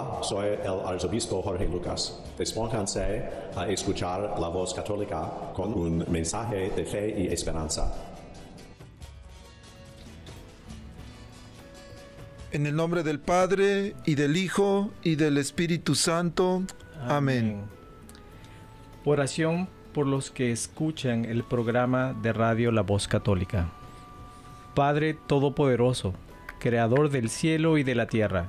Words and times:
Hola, 0.00 0.22
soy 0.22 0.46
el 0.46 0.86
arzobispo 0.86 1.42
Jorge 1.42 1.68
Lucas. 1.68 2.22
Despónganse 2.38 3.28
a 3.54 3.68
escuchar 3.68 4.34
la 4.40 4.48
voz 4.48 4.72
católica 4.72 5.52
con 5.54 5.74
un 5.74 6.04
mensaje 6.08 6.70
de 6.70 6.84
fe 6.86 7.14
y 7.18 7.26
esperanza. 7.26 7.92
En 12.52 12.66
el 12.66 12.74
nombre 12.74 13.02
del 13.02 13.20
Padre, 13.20 13.94
y 14.06 14.14
del 14.14 14.36
Hijo, 14.36 14.90
y 15.02 15.16
del 15.16 15.36
Espíritu 15.36 15.94
Santo. 15.94 16.62
Amén. 17.06 17.64
Oración 19.04 19.68
por 19.92 20.06
los 20.06 20.30
que 20.30 20.50
escuchan 20.50 21.26
el 21.26 21.44
programa 21.44 22.14
de 22.14 22.32
radio 22.32 22.72
La 22.72 22.82
Voz 22.82 23.06
Católica. 23.06 23.70
Padre 24.74 25.14
Todopoderoso, 25.26 26.14
Creador 26.58 27.10
del 27.10 27.28
cielo 27.28 27.76
y 27.76 27.82
de 27.82 27.94
la 27.94 28.06
tierra, 28.06 28.48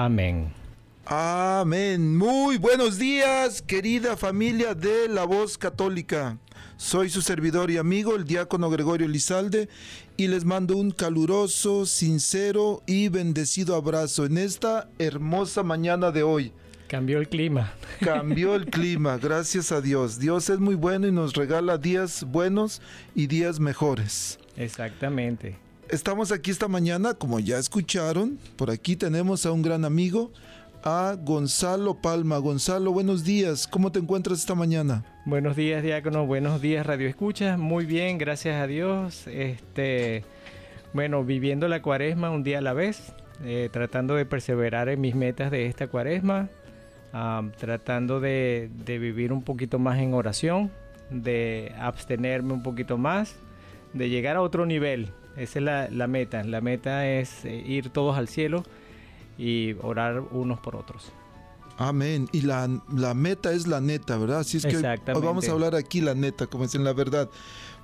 Amén. 0.00 0.52
Amén. 1.06 2.16
Muy 2.16 2.56
buenos 2.56 3.00
días, 3.00 3.60
querida 3.60 4.16
familia 4.16 4.72
de 4.72 5.08
la 5.08 5.24
voz 5.24 5.58
católica. 5.58 6.38
Soy 6.76 7.10
su 7.10 7.20
servidor 7.20 7.68
y 7.72 7.78
amigo, 7.78 8.14
el 8.14 8.22
diácono 8.22 8.70
Gregorio 8.70 9.08
Lizalde, 9.08 9.68
y 10.16 10.28
les 10.28 10.44
mando 10.44 10.76
un 10.76 10.92
caluroso, 10.92 11.84
sincero 11.84 12.80
y 12.86 13.08
bendecido 13.08 13.74
abrazo 13.74 14.24
en 14.24 14.38
esta 14.38 14.88
hermosa 15.00 15.64
mañana 15.64 16.12
de 16.12 16.22
hoy. 16.22 16.52
Cambió 16.86 17.18
el 17.18 17.28
clima. 17.28 17.74
Cambió 18.00 18.54
el 18.54 18.66
clima, 18.66 19.18
gracias 19.18 19.72
a 19.72 19.80
Dios. 19.80 20.20
Dios 20.20 20.48
es 20.48 20.60
muy 20.60 20.76
bueno 20.76 21.08
y 21.08 21.12
nos 21.12 21.34
regala 21.34 21.76
días 21.76 22.22
buenos 22.22 22.80
y 23.16 23.26
días 23.26 23.58
mejores. 23.58 24.38
Exactamente. 24.56 25.67
Estamos 25.90 26.32
aquí 26.32 26.50
esta 26.50 26.68
mañana, 26.68 27.14
como 27.14 27.40
ya 27.40 27.56
escucharon, 27.56 28.38
por 28.56 28.70
aquí 28.70 28.94
tenemos 28.94 29.46
a 29.46 29.52
un 29.52 29.62
gran 29.62 29.86
amigo, 29.86 30.32
a 30.84 31.16
Gonzalo 31.18 31.94
Palma. 32.02 32.36
Gonzalo, 32.36 32.92
buenos 32.92 33.24
días, 33.24 33.66
¿cómo 33.66 33.90
te 33.90 33.98
encuentras 33.98 34.38
esta 34.38 34.54
mañana? 34.54 35.02
Buenos 35.24 35.56
días, 35.56 35.82
Diácono, 35.82 36.26
buenos 36.26 36.60
días, 36.60 36.84
Radio 36.84 37.08
Escucha. 37.08 37.56
Muy 37.56 37.86
bien, 37.86 38.18
gracias 38.18 38.56
a 38.56 38.66
Dios. 38.66 39.26
Este, 39.28 40.24
bueno, 40.92 41.24
viviendo 41.24 41.68
la 41.68 41.80
cuaresma 41.80 42.28
un 42.28 42.42
día 42.42 42.58
a 42.58 42.60
la 42.60 42.74
vez, 42.74 43.14
eh, 43.42 43.70
tratando 43.72 44.14
de 44.14 44.26
perseverar 44.26 44.90
en 44.90 45.00
mis 45.00 45.14
metas 45.14 45.50
de 45.50 45.64
esta 45.64 45.86
cuaresma, 45.86 46.50
tratando 47.56 48.20
de, 48.20 48.68
de 48.84 48.98
vivir 48.98 49.32
un 49.32 49.42
poquito 49.42 49.78
más 49.78 49.98
en 50.00 50.12
oración, 50.12 50.70
de 51.08 51.72
abstenerme 51.80 52.52
un 52.52 52.62
poquito 52.62 52.98
más, 52.98 53.36
de 53.94 54.10
llegar 54.10 54.36
a 54.36 54.42
otro 54.42 54.66
nivel 54.66 55.12
esa 55.38 55.58
es 55.58 55.92
la, 55.92 56.06
meta. 56.06 56.42
La 56.44 56.60
meta 56.60 57.06
es 57.06 57.44
eh, 57.44 57.56
ir 57.66 57.90
todos 57.90 58.16
al 58.16 58.28
cielo 58.28 58.64
y 59.36 59.74
orar 59.82 60.20
unos 60.20 60.60
por 60.60 60.76
otros. 60.76 61.12
Amén. 61.78 62.28
Y 62.32 62.40
la, 62.40 62.66
meta 63.14 63.52
es 63.52 63.68
la 63.68 63.80
neta, 63.80 64.18
¿verdad? 64.18 64.40
Así 64.40 64.56
es 64.56 64.66
que 64.66 64.76
hoy 64.76 65.22
vamos 65.22 65.48
a 65.48 65.52
hablar 65.52 65.76
aquí 65.76 66.00
la 66.00 66.14
neta, 66.14 66.48
como 66.48 66.64
es 66.64 66.74
en 66.74 66.82
la 66.82 66.92
verdad. 66.92 67.30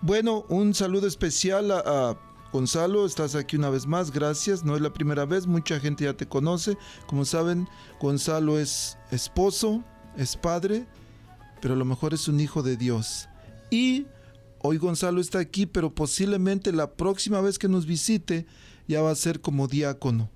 Bueno, 0.02 0.44
un 0.48 0.74
saludo 0.74 1.06
especial 1.06 1.70
a, 1.70 2.18
Gonzalo. 2.52 3.06
Estás 3.06 3.34
aquí 3.34 3.56
una 3.56 3.70
vez 3.70 3.86
más. 3.86 4.10
Gracias. 4.10 4.64
No 4.64 4.74
es 4.74 4.82
la 4.82 4.92
primera 4.92 5.24
vez. 5.24 5.46
Mucha 5.46 5.78
gente 5.78 6.04
ya 6.04 6.14
te 6.14 6.26
conoce. 6.26 6.76
Como 7.06 7.24
saben, 7.24 7.68
Gonzalo 8.00 8.58
es 8.58 8.98
esposo, 9.10 9.82
es 10.16 10.36
padre, 10.36 10.86
pero 11.60 11.74
a 11.74 11.76
lo 11.76 11.84
mejor 11.84 12.14
es 12.14 12.26
un 12.28 12.40
hijo 12.40 12.62
de 12.62 12.76
Dios. 12.76 13.28
Y 13.70 14.06
Hoy 14.66 14.78
Gonzalo 14.78 15.20
está 15.20 15.40
aquí, 15.40 15.66
pero 15.66 15.94
posiblemente 15.94 16.72
la 16.72 16.94
próxima 16.94 17.42
vez 17.42 17.58
que 17.58 17.68
nos 17.68 17.84
visite 17.84 18.46
ya 18.88 19.02
va 19.02 19.10
a 19.10 19.14
ser 19.14 19.42
como 19.42 19.68
diácono. 19.68 20.30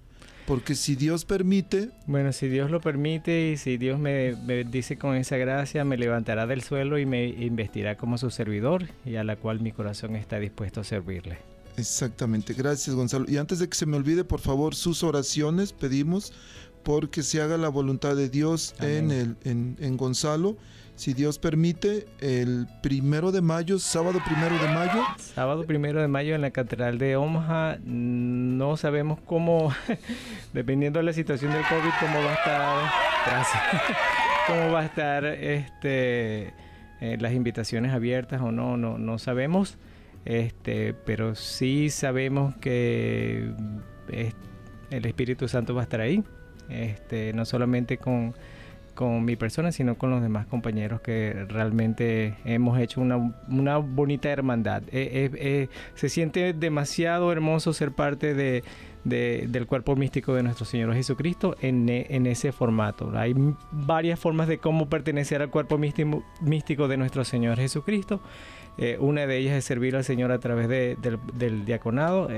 Porque 0.46 0.74
si 0.74 0.96
Dios 0.96 1.24
permite... 1.24 1.92
Bueno, 2.06 2.34
si 2.34 2.48
Dios 2.48 2.70
lo 2.70 2.82
permite 2.82 3.52
y 3.52 3.56
si 3.56 3.78
Dios 3.78 3.98
me, 3.98 4.34
dice 4.64 4.98
con 4.98 5.16
esa 5.16 5.38
gracia, 5.38 5.82
me 5.86 5.96
levantará 5.96 6.46
del 6.46 6.60
suelo 6.60 6.98
y 6.98 7.06
me 7.06 7.26
investirá 7.26 7.96
como 7.96 8.18
su 8.18 8.28
servidor 8.28 8.90
y 9.06 9.16
a 9.16 9.24
la 9.24 9.36
cual 9.36 9.60
mi 9.60 9.72
corazón 9.72 10.14
está 10.14 10.38
dispuesto 10.38 10.82
a 10.82 10.84
servirle. 10.84 11.38
Exactamente, 11.78 12.52
gracias 12.52 12.94
Gonzalo. 12.94 13.24
Y 13.30 13.38
antes 13.38 13.60
de 13.60 13.68
que 13.70 13.78
se 13.78 13.86
me 13.86 13.96
olvide, 13.96 14.24
por 14.24 14.40
favor, 14.40 14.74
sus 14.74 15.02
oraciones 15.04 15.72
pedimos 15.72 16.34
porque 16.82 17.22
se 17.22 17.40
haga 17.40 17.56
la 17.56 17.70
voluntad 17.70 18.14
de 18.14 18.28
Dios 18.28 18.74
en, 18.80 19.10
el, 19.10 19.36
en, 19.44 19.78
en 19.80 19.96
Gonzalo 19.96 20.58
si 20.98 21.14
Dios 21.14 21.38
permite, 21.38 22.06
el 22.20 22.66
primero 22.82 23.30
de 23.30 23.40
mayo, 23.40 23.78
sábado 23.78 24.18
primero 24.24 24.58
de 24.58 24.68
mayo. 24.74 25.04
Sábado 25.16 25.64
primero 25.64 26.00
de 26.00 26.08
mayo 26.08 26.34
en 26.34 26.40
la 26.40 26.50
Catedral 26.50 26.98
de 26.98 27.14
Omaha. 27.14 27.78
No 27.84 28.76
sabemos 28.76 29.20
cómo, 29.24 29.72
dependiendo 30.52 30.98
de 30.98 31.04
la 31.04 31.12
situación 31.12 31.52
del 31.52 31.62
COVID, 31.62 31.90
cómo 32.00 32.18
va 32.18 32.30
a 32.30 32.34
estar. 32.34 32.90
Gracias. 33.26 33.62
cómo 34.48 34.72
va 34.72 34.80
a 34.80 34.84
estar 34.86 35.24
este, 35.24 36.52
eh, 37.00 37.16
las 37.20 37.32
invitaciones 37.32 37.92
abiertas 37.92 38.40
o 38.40 38.50
no, 38.50 38.76
no, 38.76 38.98
no 38.98 39.18
sabemos. 39.20 39.78
Este, 40.24 40.94
pero 40.94 41.36
sí 41.36 41.90
sabemos 41.90 42.56
que 42.56 43.52
el 44.90 45.06
Espíritu 45.06 45.46
Santo 45.46 45.76
va 45.76 45.82
a 45.82 45.84
estar 45.84 46.00
ahí. 46.00 46.24
Este, 46.68 47.32
no 47.34 47.44
solamente 47.44 47.98
con 47.98 48.34
con 48.98 49.24
mi 49.24 49.36
persona, 49.36 49.70
sino 49.70 49.96
con 49.96 50.10
los 50.10 50.20
demás 50.20 50.48
compañeros 50.48 51.00
que 51.00 51.46
realmente 51.48 52.34
hemos 52.44 52.80
hecho 52.80 53.00
una, 53.00 53.76
bonita 53.78 54.28
hermandad. 54.28 54.82
Eh, 54.88 54.90
eh, 54.90 55.30
eh, 55.34 55.68
se 55.94 56.08
siente 56.08 56.52
demasiado 56.52 57.30
hermoso 57.30 57.72
ser 57.72 57.92
parte 57.92 58.34
de, 58.34 58.64
del 59.04 59.66
cuerpo 59.68 59.94
místico 59.94 60.34
de 60.34 60.42
nuestro 60.42 60.64
Señor 60.64 60.92
Jesucristo 60.94 61.54
en, 61.60 61.88
en, 61.88 62.26
ese 62.26 62.50
formato. 62.50 63.16
Hay 63.16 63.36
varias 63.70 64.18
formas 64.18 64.48
de 64.48 64.58
cómo 64.58 64.88
pertenecer 64.88 65.42
al 65.42 65.50
cuerpo 65.50 65.78
místico, 65.78 66.24
místico 66.40 66.88
de 66.88 66.96
nuestro 66.96 67.24
Señor 67.24 67.56
Jesucristo. 67.56 68.20
una 68.98 69.28
de 69.28 69.36
ellas 69.36 69.54
es 69.54 69.64
servir 69.64 69.94
al 69.94 70.02
Señor 70.02 70.32
a 70.32 70.40
través 70.40 70.68
del, 70.68 71.20
del, 71.34 71.64
diaconado. 71.64 72.30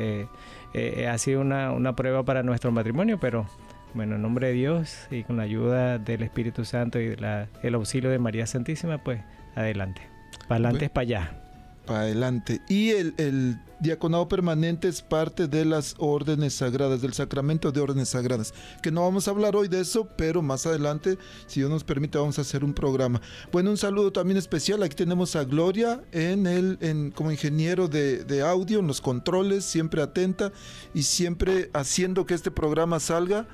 ha 1.08 1.18
sido 1.18 1.40
una, 1.40 1.72
una 1.72 1.96
prueba 1.96 2.22
para 2.22 2.42
nuestro 2.42 2.70
matrimonio, 2.70 3.18
pero 3.18 3.46
bueno, 3.94 4.16
en 4.16 4.22
nombre 4.22 4.48
de 4.48 4.52
Dios 4.54 5.06
y 5.10 5.24
con 5.24 5.36
la 5.36 5.44
ayuda 5.44 5.98
del 5.98 6.22
Espíritu 6.22 6.64
Santo 6.64 7.00
y 7.00 7.16
el 7.62 7.74
auxilio 7.74 8.10
de 8.10 8.18
María 8.18 8.46
Santísima, 8.46 8.98
pues 8.98 9.20
adelante. 9.54 10.02
Para 10.48 10.56
adelante 10.66 10.84
es 10.86 10.90
para 10.90 11.02
allá. 11.02 11.42
para 11.86 12.00
adelante. 12.00 12.60
Y 12.68 12.90
el, 12.90 13.14
el, 13.18 13.58
diaconado 13.80 14.28
permanente 14.28 14.88
es 14.88 15.02
parte 15.02 15.48
de 15.48 15.64
las 15.64 15.94
órdenes 15.98 16.54
sagradas, 16.54 17.00
del 17.00 17.14
sacramento 17.14 17.72
de 17.72 17.80
órdenes 17.80 18.10
sagradas. 18.10 18.54
Que 18.82 18.90
no 18.90 19.02
vamos 19.02 19.26
a 19.26 19.30
hablar 19.30 19.56
hoy 19.56 19.68
de 19.68 19.80
eso, 19.80 20.06
pero 20.16 20.42
más 20.42 20.66
adelante, 20.66 21.18
si 21.46 21.60
Dios 21.60 21.70
nos 21.70 21.82
permite, 21.82 22.18
vamos 22.18 22.38
a 22.38 22.42
hacer 22.42 22.62
un 22.62 22.74
programa. 22.74 23.20
Bueno, 23.50 23.70
un 23.70 23.76
saludo 23.76 24.12
también 24.12 24.36
especial. 24.36 24.82
Aquí 24.82 24.94
tenemos 24.94 25.34
a 25.34 25.44
Gloria 25.44 26.02
en 26.12 26.46
el, 26.46 26.78
en, 26.80 27.10
como 27.10 27.30
ingeniero 27.30 27.88
de, 27.88 28.24
de 28.24 28.42
audio, 28.42 28.80
en 28.80 28.86
los 28.86 29.00
controles, 29.00 29.64
siempre 29.64 30.02
atenta 30.02 30.52
y 30.94 31.02
siempre 31.02 31.70
haciendo 31.72 32.26
que 32.26 32.34
este 32.34 32.50
programa 32.50 33.00
salga 33.00 33.48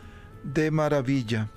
de 0.47 0.71
maravilla. 0.71 1.49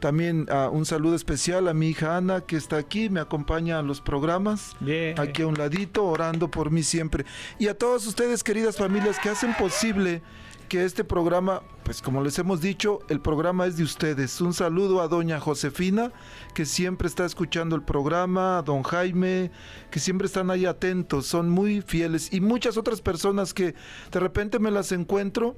También 0.00 0.46
uh, 0.50 0.68
un 0.70 0.84
saludo 0.84 1.16
especial 1.16 1.68
a 1.68 1.74
mi 1.74 1.88
hija 1.88 2.16
Ana, 2.16 2.42
que 2.42 2.56
está 2.56 2.76
aquí, 2.76 3.08
me 3.08 3.20
acompaña 3.20 3.78
a 3.78 3.82
los 3.82 4.00
programas, 4.00 4.76
aquí 5.16 5.42
a 5.42 5.46
un 5.46 5.54
ladito, 5.54 6.04
orando 6.04 6.50
por 6.50 6.70
mí 6.70 6.82
siempre. 6.82 7.24
Y 7.58 7.68
a 7.68 7.74
todos 7.74 8.06
ustedes, 8.06 8.44
queridas 8.44 8.76
familias, 8.76 9.18
que 9.18 9.30
hacen 9.30 9.54
posible 9.54 10.22
que 10.68 10.84
este 10.84 11.04
programa, 11.04 11.62
pues 11.84 12.02
como 12.02 12.22
les 12.22 12.38
hemos 12.38 12.60
dicho, 12.60 13.00
el 13.08 13.20
programa 13.20 13.66
es 13.66 13.76
de 13.76 13.84
ustedes. 13.84 14.40
Un 14.40 14.52
saludo 14.52 15.00
a 15.00 15.08
doña 15.08 15.40
Josefina, 15.40 16.12
que 16.54 16.64
siempre 16.64 17.08
está 17.08 17.24
escuchando 17.24 17.76
el 17.76 17.82
programa, 17.82 18.58
a 18.58 18.62
don 18.62 18.82
Jaime, 18.82 19.50
que 19.90 20.00
siempre 20.00 20.26
están 20.26 20.50
ahí 20.50 20.66
atentos, 20.66 21.26
son 21.26 21.48
muy 21.48 21.82
fieles. 21.82 22.32
Y 22.32 22.40
muchas 22.40 22.76
otras 22.76 23.00
personas 23.00 23.54
que 23.54 23.74
de 24.10 24.20
repente 24.20 24.58
me 24.58 24.70
las 24.70 24.92
encuentro 24.92 25.56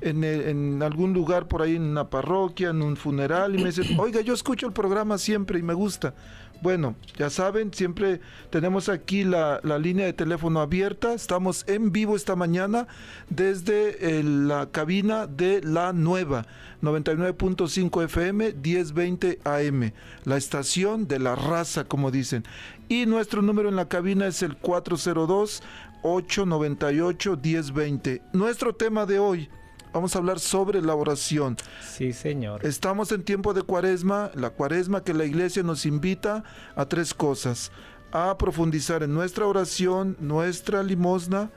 en, 0.00 0.24
en, 0.24 0.82
algún 0.82 1.12
lugar 1.12 1.48
por 1.48 1.62
ahí, 1.62 1.76
en 1.76 1.82
una 1.82 2.10
parroquia, 2.10 2.70
en 2.70 2.82
un 2.82 2.96
funeral, 2.96 3.54
y 3.54 3.62
me 3.62 3.70
dicen, 3.70 3.98
oiga, 3.98 4.20
yo 4.20 4.34
escucho 4.34 4.66
el 4.66 4.72
programa 4.72 5.18
siempre 5.18 5.58
y 5.58 5.62
me 5.62 5.74
gusta. 5.74 6.14
Bueno, 6.60 6.96
ya 7.16 7.30
saben, 7.30 7.72
siempre 7.72 8.20
tenemos 8.50 8.88
aquí 8.88 9.22
la, 9.22 9.60
la 9.62 9.78
línea 9.78 10.06
de 10.06 10.12
teléfono 10.12 10.60
abierta. 10.60 11.14
Estamos 11.14 11.64
en 11.68 11.92
vivo 11.92 12.16
esta 12.16 12.34
mañana 12.34 12.88
desde 13.30 14.18
el, 14.18 14.48
la 14.48 14.68
cabina 14.70 15.28
de 15.28 15.62
la 15.62 15.92
nueva 15.92 16.46
99.5 16.82 18.04
FM 18.04 18.54
1020 18.54 19.38
AM, 19.44 19.92
la 20.24 20.36
estación 20.36 21.06
de 21.06 21.20
la 21.20 21.36
raza, 21.36 21.84
como 21.84 22.10
dicen. 22.10 22.44
Y 22.88 23.06
nuestro 23.06 23.40
número 23.40 23.68
en 23.68 23.76
la 23.76 23.88
cabina 23.88 24.26
es 24.26 24.42
el 24.42 24.56
402 24.56 25.62
898 26.02 27.38
1020. 27.42 28.22
Nuestro 28.32 28.74
tema 28.74 29.06
de 29.06 29.18
hoy 29.18 29.48
vamos 29.92 30.14
a 30.14 30.18
hablar 30.18 30.38
sobre 30.40 30.82
la 30.82 30.94
oración. 30.94 31.56
Sí, 31.82 32.12
Señor. 32.12 32.64
Estamos 32.64 33.12
en 33.12 33.22
tiempo 33.22 33.54
de 33.54 33.62
cuaresma, 33.62 34.30
la 34.34 34.50
cuaresma 34.50 35.02
que 35.02 35.14
la 35.14 35.24
iglesia 35.24 35.62
nos 35.62 35.86
invita 35.86 36.44
a 36.76 36.86
tres 36.86 37.14
cosas. 37.14 37.72
A 38.10 38.38
profundizar 38.38 39.02
en 39.02 39.12
nuestra 39.12 39.46
oración, 39.46 40.16
nuestra 40.20 40.82
limosna 40.82 41.50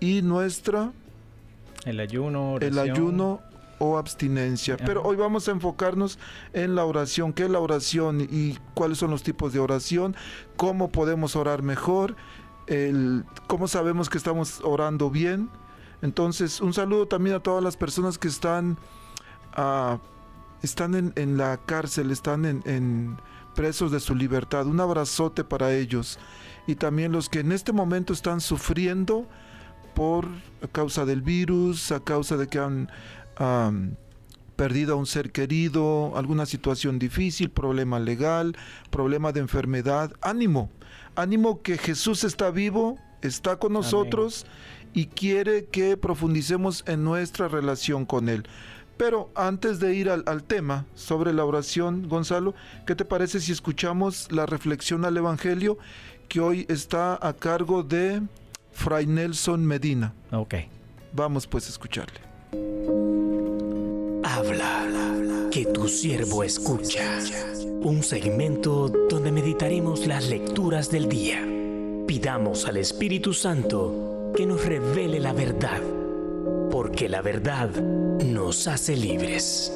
y 0.00 0.22
nuestra... 0.22 0.92
El 1.84 2.00
ayuno, 2.00 2.54
oración. 2.54 2.72
El 2.72 2.90
ayuno 2.90 3.40
o 3.78 3.98
abstinencia. 3.98 4.74
Ajá. 4.74 4.84
Pero 4.84 5.02
hoy 5.02 5.16
vamos 5.16 5.48
a 5.48 5.52
enfocarnos 5.52 6.18
en 6.52 6.74
la 6.74 6.84
oración. 6.84 7.32
¿Qué 7.32 7.44
es 7.44 7.50
la 7.50 7.60
oración 7.60 8.20
y 8.20 8.58
cuáles 8.74 8.98
son 8.98 9.10
los 9.10 9.22
tipos 9.22 9.52
de 9.52 9.60
oración? 9.60 10.16
¿Cómo 10.56 10.90
podemos 10.90 11.36
orar 11.36 11.62
mejor? 11.62 12.16
El, 12.66 13.24
¿Cómo 13.46 13.68
sabemos 13.68 14.08
que 14.08 14.18
estamos 14.18 14.60
orando 14.64 15.10
bien? 15.10 15.50
Entonces, 16.02 16.60
un 16.60 16.72
saludo 16.72 17.06
también 17.06 17.36
a 17.36 17.40
todas 17.40 17.62
las 17.62 17.76
personas 17.76 18.18
que 18.18 18.28
están, 18.28 18.78
uh, 19.56 19.98
están 20.62 20.94
en, 20.94 21.12
en, 21.16 21.36
la 21.36 21.56
cárcel, 21.56 22.10
están 22.10 22.44
en, 22.44 22.62
en, 22.66 23.16
presos 23.54 23.90
de 23.90 24.00
su 24.00 24.14
libertad. 24.14 24.66
Un 24.66 24.80
abrazote 24.80 25.42
para 25.42 25.74
ellos. 25.74 26.18
Y 26.66 26.74
también 26.74 27.12
los 27.12 27.28
que 27.28 27.40
en 27.40 27.52
este 27.52 27.72
momento 27.72 28.12
están 28.12 28.40
sufriendo 28.40 29.26
por 29.94 30.26
a 30.62 30.68
causa 30.68 31.06
del 31.06 31.22
virus, 31.22 31.90
a 31.90 32.00
causa 32.00 32.36
de 32.36 32.48
que 32.48 32.58
han 32.58 32.90
um, 33.40 33.94
perdido 34.56 34.92
a 34.92 34.96
un 34.96 35.06
ser 35.06 35.32
querido, 35.32 36.12
alguna 36.16 36.44
situación 36.44 36.98
difícil, 36.98 37.50
problema 37.50 37.98
legal, 37.98 38.54
problema 38.90 39.32
de 39.32 39.40
enfermedad. 39.40 40.12
Ánimo, 40.20 40.70
ánimo 41.14 41.62
que 41.62 41.78
Jesús 41.78 42.24
está 42.24 42.50
vivo, 42.50 42.98
está 43.22 43.56
con 43.56 43.72
nosotros. 43.72 44.44
Amén 44.44 44.75
y 44.96 45.08
quiere 45.08 45.66
que 45.66 45.98
profundicemos 45.98 46.82
en 46.86 47.04
nuestra 47.04 47.48
relación 47.48 48.06
con 48.06 48.30
Él. 48.30 48.44
Pero 48.96 49.30
antes 49.34 49.78
de 49.78 49.94
ir 49.94 50.08
al, 50.08 50.22
al, 50.24 50.42
tema 50.42 50.86
sobre 50.94 51.34
la 51.34 51.44
oración, 51.44 52.08
Gonzalo, 52.08 52.54
¿qué 52.86 52.94
te 52.94 53.04
parece 53.04 53.40
si 53.40 53.52
escuchamos 53.52 54.32
la 54.32 54.46
reflexión 54.46 55.04
al 55.04 55.14
Evangelio 55.18 55.76
que 56.30 56.40
hoy 56.40 56.64
está 56.70 57.18
a 57.20 57.34
cargo 57.34 57.82
de 57.82 58.22
Fray 58.72 59.06
Nelson 59.06 59.66
Medina? 59.66 60.14
Ok. 60.32 60.54
Vamos 61.12 61.46
pues 61.46 61.66
a 61.66 61.68
escucharle. 61.68 62.18
Habla, 64.24 65.48
que 65.50 65.66
tu 65.66 65.88
siervo 65.88 66.42
escucha. 66.42 67.18
Un 67.82 68.02
segmento 68.02 68.88
donde 69.10 69.30
meditaremos 69.30 70.06
las 70.06 70.30
lecturas 70.30 70.90
del 70.90 71.06
día. 71.10 71.46
Pidamos 72.06 72.64
al 72.64 72.78
Espíritu 72.78 73.34
Santo 73.34 74.15
que 74.34 74.46
nos 74.46 74.64
revele 74.64 75.20
la 75.20 75.32
verdad, 75.32 75.80
porque 76.70 77.08
la 77.08 77.22
verdad 77.22 77.70
nos 78.24 78.66
hace 78.66 78.96
libres. 78.96 79.72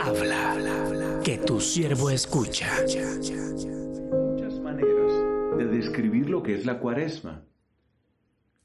Habla, 0.00 1.20
que 1.24 1.38
tu 1.38 1.60
siervo 1.60 2.10
escucha. 2.10 2.68
Muchas 2.82 4.60
maneras 4.60 5.58
de 5.58 5.66
describir 5.66 6.28
lo 6.28 6.42
que 6.42 6.54
es 6.54 6.66
la 6.66 6.78
cuaresma. 6.78 7.44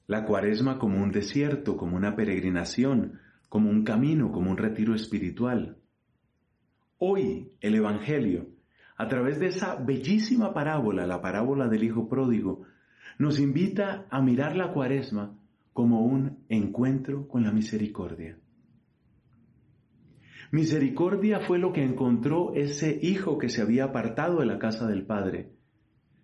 La 0.07 0.25
cuaresma 0.25 0.79
como 0.79 1.03
un 1.03 1.11
desierto, 1.11 1.77
como 1.77 1.97
una 1.97 2.15
peregrinación, 2.15 3.19
como 3.49 3.69
un 3.69 3.83
camino, 3.83 4.31
como 4.31 4.51
un 4.51 4.57
retiro 4.57 4.95
espiritual. 4.95 5.77
Hoy 6.97 7.51
el 7.61 7.75
Evangelio, 7.75 8.49
a 8.95 9.07
través 9.07 9.39
de 9.39 9.47
esa 9.47 9.75
bellísima 9.75 10.53
parábola, 10.53 11.05
la 11.05 11.21
parábola 11.21 11.67
del 11.67 11.83
Hijo 11.83 12.09
Pródigo, 12.09 12.63
nos 13.17 13.39
invita 13.39 14.05
a 14.09 14.21
mirar 14.21 14.55
la 14.55 14.71
cuaresma 14.73 15.35
como 15.73 16.01
un 16.05 16.45
encuentro 16.49 17.27
con 17.27 17.43
la 17.43 17.51
misericordia. 17.51 18.37
Misericordia 20.51 21.41
fue 21.41 21.59
lo 21.59 21.73
que 21.73 21.83
encontró 21.83 22.53
ese 22.53 22.97
hijo 23.01 23.37
que 23.37 23.49
se 23.49 23.61
había 23.61 23.85
apartado 23.85 24.39
de 24.39 24.45
la 24.45 24.59
casa 24.59 24.87
del 24.87 25.05
Padre. 25.05 25.51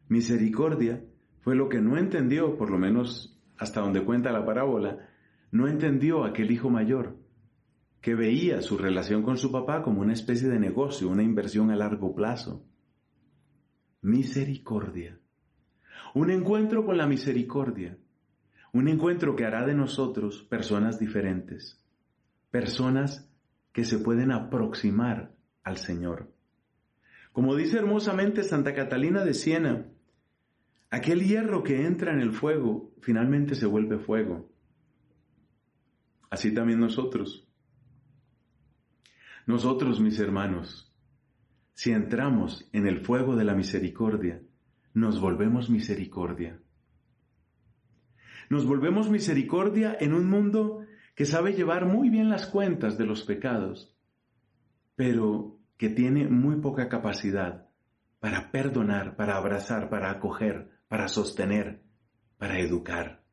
Misericordia 0.07 1.03
fue 1.41 1.55
lo 1.55 1.67
que 1.67 1.81
no 1.81 1.97
entendió, 1.97 2.57
por 2.57 2.69
lo 2.69 2.77
menos 2.77 3.41
hasta 3.57 3.81
donde 3.81 4.05
cuenta 4.05 4.31
la 4.31 4.45
parábola, 4.45 5.09
no 5.51 5.67
entendió 5.67 6.23
aquel 6.23 6.51
hijo 6.51 6.69
mayor, 6.69 7.17
que 8.01 8.15
veía 8.15 8.61
su 8.61 8.77
relación 8.77 9.23
con 9.23 9.37
su 9.37 9.51
papá 9.51 9.83
como 9.83 10.01
una 10.01 10.13
especie 10.13 10.47
de 10.47 10.59
negocio, 10.59 11.09
una 11.09 11.23
inversión 11.23 11.69
a 11.69 11.75
largo 11.75 12.15
plazo. 12.15 12.65
Misericordia 14.01 15.22
un 16.13 16.29
encuentro 16.29 16.85
con 16.85 16.97
la 16.97 17.07
misericordia, 17.07 17.97
un 18.71 18.87
encuentro 18.87 19.35
que 19.35 19.45
hará 19.45 19.65
de 19.65 19.73
nosotros 19.73 20.43
personas 20.43 20.99
diferentes, 20.99 21.83
personas 22.51 23.29
que 23.71 23.83
se 23.83 23.99
pueden 23.99 24.31
aproximar 24.31 25.33
al 25.63 25.77
Señor. 25.77 26.31
Como 27.31 27.55
dice 27.55 27.77
hermosamente 27.79 28.43
Santa 28.43 28.73
Catalina 28.75 29.25
de 29.25 29.33
Siena, 29.33 29.87
aquel 30.91 31.21
hierro 31.21 31.63
que 31.63 31.85
entra 31.85 32.13
en 32.13 32.19
el 32.19 32.31
fuego 32.31 32.91
finalmente 33.01 33.55
se 33.55 33.65
vuelve 33.65 33.97
fuego. 33.97 34.49
Así 36.29 36.53
también 36.53 36.79
nosotros. 36.79 37.47
Nosotros, 39.45 39.99
mis 39.99 40.19
hermanos, 40.19 40.93
si 41.73 41.91
entramos 41.91 42.69
en 42.71 42.87
el 42.87 43.01
fuego 43.01 43.35
de 43.35 43.43
la 43.43 43.55
misericordia, 43.55 44.41
nos 44.93 45.19
volvemos 45.19 45.69
misericordia. 45.69 46.59
Nos 48.49 48.65
volvemos 48.65 49.09
misericordia 49.09 49.97
en 49.99 50.13
un 50.13 50.29
mundo 50.29 50.85
que 51.15 51.25
sabe 51.25 51.53
llevar 51.53 51.85
muy 51.85 52.09
bien 52.09 52.29
las 52.29 52.45
cuentas 52.45 52.97
de 52.97 53.05
los 53.05 53.23
pecados, 53.23 53.95
pero 54.95 55.59
que 55.77 55.89
tiene 55.89 56.27
muy 56.27 56.57
poca 56.57 56.89
capacidad 56.89 57.67
para 58.19 58.51
perdonar, 58.51 59.15
para 59.15 59.37
abrazar, 59.37 59.89
para 59.89 60.11
acoger, 60.11 60.69
para 60.87 61.07
sostener, 61.07 61.81
para 62.37 62.59
educar. 62.59 63.23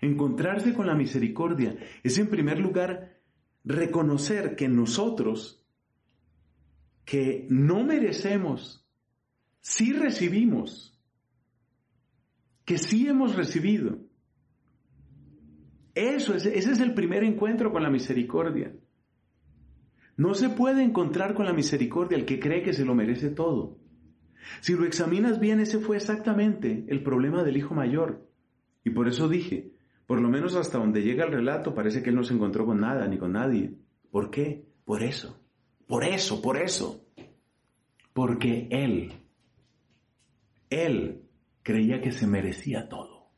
Encontrarse 0.00 0.74
con 0.74 0.86
la 0.86 0.94
misericordia 0.94 1.76
es 2.02 2.18
en 2.18 2.28
primer 2.28 2.58
lugar 2.58 3.20
reconocer 3.64 4.56
que 4.56 4.68
nosotros, 4.68 5.64
que 7.04 7.46
no 7.48 7.84
merecemos 7.84 8.81
sí 9.62 9.92
recibimos, 9.94 11.00
que 12.66 12.76
sí 12.76 13.08
hemos 13.08 13.34
recibido. 13.34 13.98
Eso 15.94 16.34
es, 16.34 16.44
ese 16.44 16.72
es 16.72 16.80
el 16.80 16.94
primer 16.94 17.24
encuentro 17.24 17.72
con 17.72 17.82
la 17.82 17.90
misericordia. 17.90 18.74
No 20.16 20.34
se 20.34 20.50
puede 20.50 20.82
encontrar 20.82 21.34
con 21.34 21.46
la 21.46 21.52
misericordia 21.52 22.18
el 22.18 22.26
que 22.26 22.38
cree 22.38 22.62
que 22.62 22.74
se 22.74 22.84
lo 22.84 22.94
merece 22.94 23.30
todo. 23.30 23.78
Si 24.60 24.74
lo 24.74 24.84
examinas 24.84 25.40
bien, 25.40 25.60
ese 25.60 25.78
fue 25.78 25.96
exactamente 25.96 26.84
el 26.88 27.02
problema 27.02 27.44
del 27.44 27.56
hijo 27.56 27.74
mayor. 27.74 28.28
Y 28.84 28.90
por 28.90 29.08
eso 29.08 29.28
dije, 29.28 29.72
por 30.06 30.20
lo 30.20 30.28
menos 30.28 30.56
hasta 30.56 30.78
donde 30.78 31.02
llega 31.02 31.24
el 31.24 31.32
relato, 31.32 31.74
parece 31.74 32.02
que 32.02 32.10
él 32.10 32.16
no 32.16 32.24
se 32.24 32.34
encontró 32.34 32.66
con 32.66 32.80
nada 32.80 33.06
ni 33.06 33.18
con 33.18 33.32
nadie. 33.32 33.74
¿Por 34.10 34.30
qué? 34.30 34.66
Por 34.84 35.02
eso. 35.02 35.40
Por 35.86 36.04
eso, 36.04 36.42
por 36.42 36.56
eso. 36.56 37.06
Porque 38.12 38.68
él, 38.70 39.21
él 40.72 41.28
creía 41.62 42.00
que 42.00 42.12
se 42.12 42.26
merecía 42.26 42.88
todo. 42.88 43.30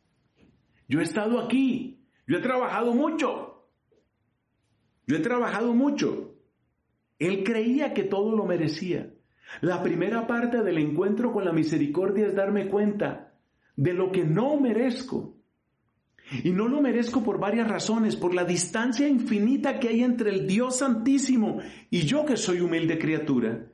Yo 0.88 1.00
he 1.00 1.02
estado 1.02 1.40
aquí, 1.40 2.06
yo 2.26 2.38
he 2.38 2.40
trabajado 2.40 2.94
mucho, 2.94 3.68
yo 5.06 5.16
he 5.16 5.20
trabajado 5.20 5.74
mucho. 5.74 6.36
Él 7.18 7.44
creía 7.44 7.94
que 7.94 8.04
todo 8.04 8.34
lo 8.36 8.44
merecía. 8.44 9.12
La 9.60 9.82
primera 9.82 10.26
parte 10.26 10.62
del 10.62 10.78
encuentro 10.78 11.32
con 11.32 11.44
la 11.44 11.52
misericordia 11.52 12.26
es 12.26 12.34
darme 12.34 12.68
cuenta 12.68 13.34
de 13.76 13.92
lo 13.92 14.10
que 14.10 14.24
no 14.24 14.58
merezco. 14.58 15.36
Y 16.42 16.52
no 16.52 16.68
lo 16.68 16.80
merezco 16.80 17.22
por 17.22 17.38
varias 17.38 17.68
razones, 17.68 18.16
por 18.16 18.34
la 18.34 18.44
distancia 18.44 19.06
infinita 19.06 19.78
que 19.78 19.88
hay 19.88 20.02
entre 20.02 20.30
el 20.30 20.46
Dios 20.46 20.78
Santísimo 20.78 21.60
y 21.90 22.00
yo 22.00 22.24
que 22.24 22.38
soy 22.38 22.60
humilde 22.60 22.98
criatura, 22.98 23.70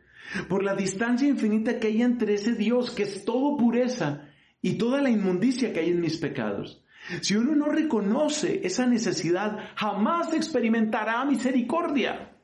por 0.49 0.63
la 0.63 0.75
distancia 0.75 1.29
infinita 1.29 1.79
que 1.79 1.89
hay 1.89 2.03
entre 2.03 2.35
ese 2.35 2.55
Dios 2.55 2.91
que 2.91 3.05
es 3.05 3.25
todo 3.25 3.57
pureza 3.57 4.29
y 4.63 4.75
toda 4.75 5.01
la 5.01 5.11
inmundicia 5.11 5.73
que 5.73 5.81
hay 5.81 5.91
en 5.91 6.01
mis 6.01 6.19
pecados. 6.19 6.85
Si 7.23 7.35
uno 7.37 7.55
no 7.55 7.67
reconoce 7.67 8.61
esa 8.65 8.87
necesidad, 8.87 9.59
jamás 9.75 10.33
experimentará 10.35 11.25
misericordia. 11.25 12.37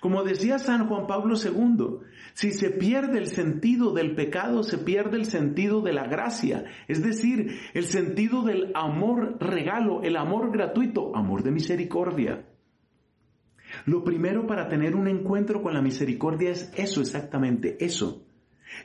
Como 0.00 0.22
decía 0.22 0.58
San 0.58 0.86
Juan 0.88 1.06
Pablo 1.06 1.34
II, 1.36 2.06
si 2.34 2.52
se 2.52 2.70
pierde 2.70 3.18
el 3.18 3.26
sentido 3.26 3.92
del 3.92 4.14
pecado, 4.14 4.62
se 4.62 4.78
pierde 4.78 5.16
el 5.16 5.26
sentido 5.26 5.80
de 5.80 5.92
la 5.92 6.06
gracia, 6.06 6.64
es 6.86 7.02
decir, 7.02 7.58
el 7.74 7.84
sentido 7.84 8.42
del 8.42 8.70
amor 8.74 9.38
regalo, 9.40 10.02
el 10.02 10.16
amor 10.16 10.52
gratuito, 10.52 11.16
amor 11.16 11.42
de 11.42 11.50
misericordia. 11.50 12.47
Lo 13.88 14.04
primero 14.04 14.46
para 14.46 14.68
tener 14.68 14.94
un 14.94 15.08
encuentro 15.08 15.62
con 15.62 15.72
la 15.72 15.80
misericordia 15.80 16.50
es 16.50 16.70
eso 16.76 17.00
exactamente, 17.00 17.82
eso. 17.82 18.26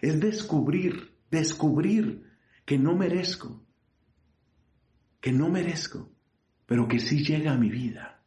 Es 0.02 0.22
descubrir, 0.22 1.12
descubrir 1.30 2.24
que 2.64 2.78
no 2.78 2.96
merezco, 2.96 3.62
que 5.20 5.34
no 5.34 5.50
merezco, 5.50 6.10
pero 6.66 6.88
que 6.88 7.00
sí 7.00 7.22
llega 7.22 7.52
a 7.52 7.58
mi 7.58 7.70
vida. 7.70 8.24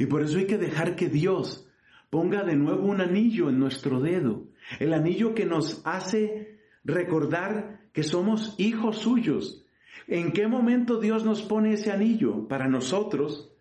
Y 0.00 0.06
por 0.06 0.22
eso 0.22 0.38
hay 0.38 0.48
que 0.48 0.58
dejar 0.58 0.96
que 0.96 1.08
Dios 1.08 1.68
ponga 2.10 2.42
de 2.42 2.56
nuevo 2.56 2.88
un 2.88 3.00
anillo 3.00 3.50
en 3.50 3.60
nuestro 3.60 4.00
dedo, 4.00 4.48
el 4.80 4.92
anillo 4.92 5.36
que 5.36 5.46
nos 5.46 5.82
hace 5.84 6.58
recordar 6.82 7.90
que 7.92 8.02
somos 8.02 8.56
hijos 8.58 8.98
suyos. 8.98 9.68
¿En 10.08 10.32
qué 10.32 10.48
momento 10.48 10.98
Dios 10.98 11.24
nos 11.24 11.42
pone 11.42 11.74
ese 11.74 11.92
anillo? 11.92 12.48
Para 12.48 12.66
nosotros, 12.66 13.53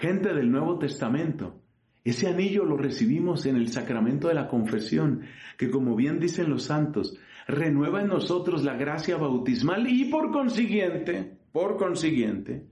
gente 0.00 0.32
del 0.32 0.50
Nuevo 0.50 0.78
Testamento. 0.78 1.60
Ese 2.04 2.26
anillo 2.26 2.64
lo 2.64 2.78
recibimos 2.78 3.44
en 3.44 3.56
el 3.56 3.68
sacramento 3.68 4.28
de 4.28 4.34
la 4.34 4.48
confesión, 4.48 5.20
que 5.58 5.70
como 5.70 5.94
bien 5.94 6.18
dicen 6.18 6.48
los 6.48 6.64
santos, 6.64 7.18
renueva 7.46 8.00
en 8.00 8.08
nosotros 8.08 8.64
la 8.64 8.74
gracia 8.76 9.18
bautismal 9.18 9.86
y 9.86 10.06
por 10.06 10.32
consiguiente, 10.32 11.38
por 11.52 11.76
consiguiente, 11.76 12.66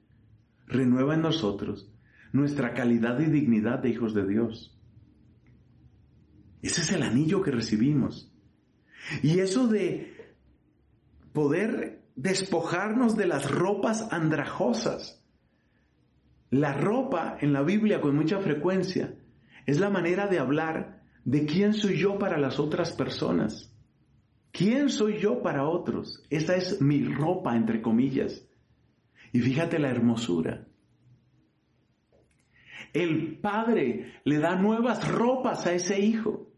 renueva 0.66 1.14
en 1.14 1.23
nosotros 1.23 1.92
nuestra 2.32 2.73
calidad 2.73 3.20
y 3.20 3.26
dignidad 3.26 3.80
de 3.80 3.90
hijos 3.90 4.14
de 4.14 4.26
Dios. 4.26 4.75
Ese 6.62 6.80
es 6.80 6.92
el 6.92 7.02
anillo 7.02 7.42
que 7.42 7.50
recibimos. 7.50 8.32
Y 9.23 9.40
eso 9.40 9.68
de 9.68 10.35
poder 11.35 12.02
despojarnos 12.16 13.16
de 13.16 13.26
las 13.26 13.50
ropas 13.50 14.12
andrajosas. 14.12 15.17
La 16.50 16.72
ropa 16.72 17.36
en 17.40 17.52
la 17.52 17.62
Biblia 17.62 18.00
con 18.00 18.16
mucha 18.16 18.40
frecuencia 18.40 19.14
es 19.66 19.78
la 19.80 19.90
manera 19.90 20.26
de 20.26 20.38
hablar 20.38 21.02
de 21.24 21.44
quién 21.44 21.74
soy 21.74 21.98
yo 21.98 22.18
para 22.18 22.38
las 22.38 22.58
otras 22.58 22.92
personas. 22.92 23.70
¿Quién 24.50 24.88
soy 24.88 25.18
yo 25.18 25.42
para 25.42 25.68
otros? 25.68 26.24
Esa 26.30 26.56
es 26.56 26.80
mi 26.80 27.04
ropa, 27.04 27.54
entre 27.54 27.82
comillas. 27.82 28.48
Y 29.32 29.40
fíjate 29.40 29.78
la 29.78 29.90
hermosura. 29.90 30.66
El 32.94 33.38
padre 33.40 34.14
le 34.24 34.38
da 34.38 34.56
nuevas 34.56 35.06
ropas 35.12 35.66
a 35.66 35.74
ese 35.74 36.00
hijo. 36.00 36.50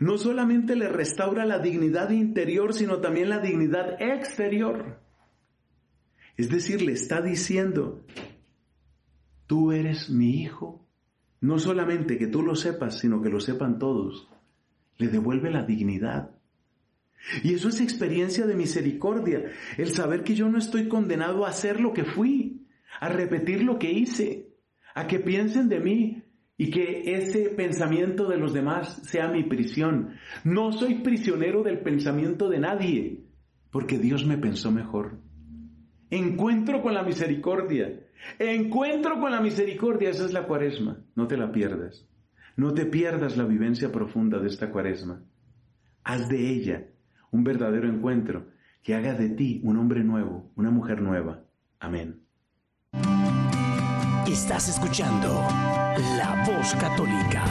No 0.00 0.18
solamente 0.18 0.74
le 0.74 0.88
restaura 0.88 1.46
la 1.46 1.60
dignidad 1.60 2.10
interior, 2.10 2.74
sino 2.74 2.98
también 2.98 3.28
la 3.28 3.38
dignidad 3.38 4.02
exterior. 4.02 5.00
Es 6.36 6.50
decir, 6.50 6.82
le 6.82 6.92
está 6.92 7.22
diciendo, 7.22 8.04
tú 9.48 9.72
eres 9.72 10.08
mi 10.08 10.40
hijo. 10.40 10.86
No 11.40 11.58
solamente 11.58 12.18
que 12.18 12.28
tú 12.28 12.42
lo 12.42 12.54
sepas, 12.54 13.00
sino 13.00 13.20
que 13.20 13.30
lo 13.30 13.40
sepan 13.40 13.80
todos. 13.80 14.28
Le 14.98 15.08
devuelve 15.08 15.50
la 15.50 15.64
dignidad. 15.64 16.30
Y 17.42 17.54
eso 17.54 17.68
es 17.68 17.80
experiencia 17.80 18.46
de 18.46 18.54
misericordia, 18.54 19.50
el 19.76 19.88
saber 19.88 20.22
que 20.22 20.36
yo 20.36 20.48
no 20.48 20.58
estoy 20.58 20.86
condenado 20.86 21.44
a 21.44 21.48
hacer 21.48 21.80
lo 21.80 21.92
que 21.92 22.04
fui, 22.04 22.68
a 23.00 23.08
repetir 23.08 23.64
lo 23.64 23.80
que 23.80 23.90
hice 23.90 24.48
a 24.98 25.06
que 25.06 25.20
piensen 25.20 25.68
de 25.68 25.78
mí 25.78 26.24
y 26.56 26.70
que 26.70 27.14
ese 27.14 27.50
pensamiento 27.50 28.28
de 28.28 28.36
los 28.36 28.52
demás 28.52 29.00
sea 29.04 29.28
mi 29.28 29.44
prisión. 29.44 30.16
No 30.42 30.72
soy 30.72 30.96
prisionero 30.96 31.62
del 31.62 31.78
pensamiento 31.78 32.48
de 32.48 32.58
nadie, 32.58 33.24
porque 33.70 33.96
Dios 33.96 34.26
me 34.26 34.38
pensó 34.38 34.72
mejor. 34.72 35.20
Encuentro 36.10 36.82
con 36.82 36.94
la 36.94 37.04
misericordia. 37.04 38.07
Encuentro 38.38 39.20
con 39.20 39.30
la 39.30 39.40
misericordia. 39.40 40.10
Esa 40.10 40.24
es 40.24 40.32
la 40.32 40.44
cuaresma. 40.44 40.98
No 41.14 41.26
te 41.26 41.36
la 41.36 41.52
pierdas. 41.52 42.06
No 42.56 42.74
te 42.74 42.86
pierdas 42.86 43.36
la 43.36 43.44
vivencia 43.44 43.92
profunda 43.92 44.38
de 44.38 44.48
esta 44.48 44.70
cuaresma. 44.70 45.22
Haz 46.02 46.28
de 46.28 46.50
ella 46.50 46.88
un 47.30 47.44
verdadero 47.44 47.88
encuentro 47.88 48.46
que 48.82 48.94
haga 48.94 49.14
de 49.14 49.28
ti 49.28 49.60
un 49.64 49.76
hombre 49.76 50.02
nuevo, 50.02 50.50
una 50.56 50.70
mujer 50.70 51.02
nueva. 51.02 51.44
Amén. 51.78 52.22
Estás 54.26 54.68
escuchando 54.68 55.28
La 56.16 56.44
Voz 56.46 56.74
Católica. 56.74 57.44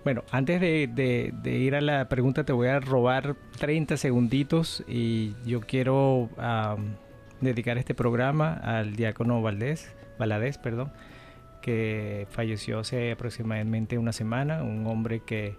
bueno, 0.03 0.23
antes 0.31 0.61
de, 0.61 1.33
ir 1.45 1.75
a 1.75 1.81
la 1.81 2.07
pregunta 2.07 2.43
te 2.45 2.53
voy 2.53 2.67
a 2.67 2.79
robar 2.79 3.35
30 3.59 3.97
segunditos 3.97 4.83
y 4.87 5.35
yo 5.45 5.61
quiero 5.61 6.29
dedicar 7.41 7.77
este 7.77 7.93
programa 7.93 8.53
al 8.53 8.95
diácono 8.95 9.41
Valdés, 9.41 9.93
Valadez, 10.17 10.57
perdón, 10.57 10.91
que 11.61 12.27
falleció 12.29 12.79
hace 12.79 13.11
aproximadamente 13.11 13.97
una 13.97 14.13
semana, 14.13 14.63
un 14.63 14.87
hombre 14.87 15.21
que 15.25 15.57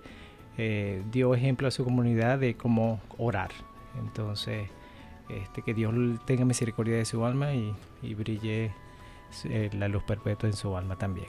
eh, 0.56 1.02
dio 1.12 1.34
ejemplo 1.34 1.68
a 1.68 1.70
su 1.70 1.84
comunidad 1.84 2.38
de 2.38 2.56
cómo 2.56 3.00
orar. 3.18 3.50
Entonces, 3.98 4.68
este, 5.28 5.62
que 5.62 5.74
Dios 5.74 5.94
tenga 6.24 6.44
misericordia 6.44 6.96
de 6.96 7.04
su 7.04 7.24
alma 7.24 7.52
y, 7.54 7.74
brille 8.14 8.72
eh, 9.44 9.70
la 9.72 9.88
luz 9.88 10.02
perpetua 10.04 10.48
en 10.48 10.54
su 10.54 10.76
alma 10.76 10.96
también. 10.96 11.28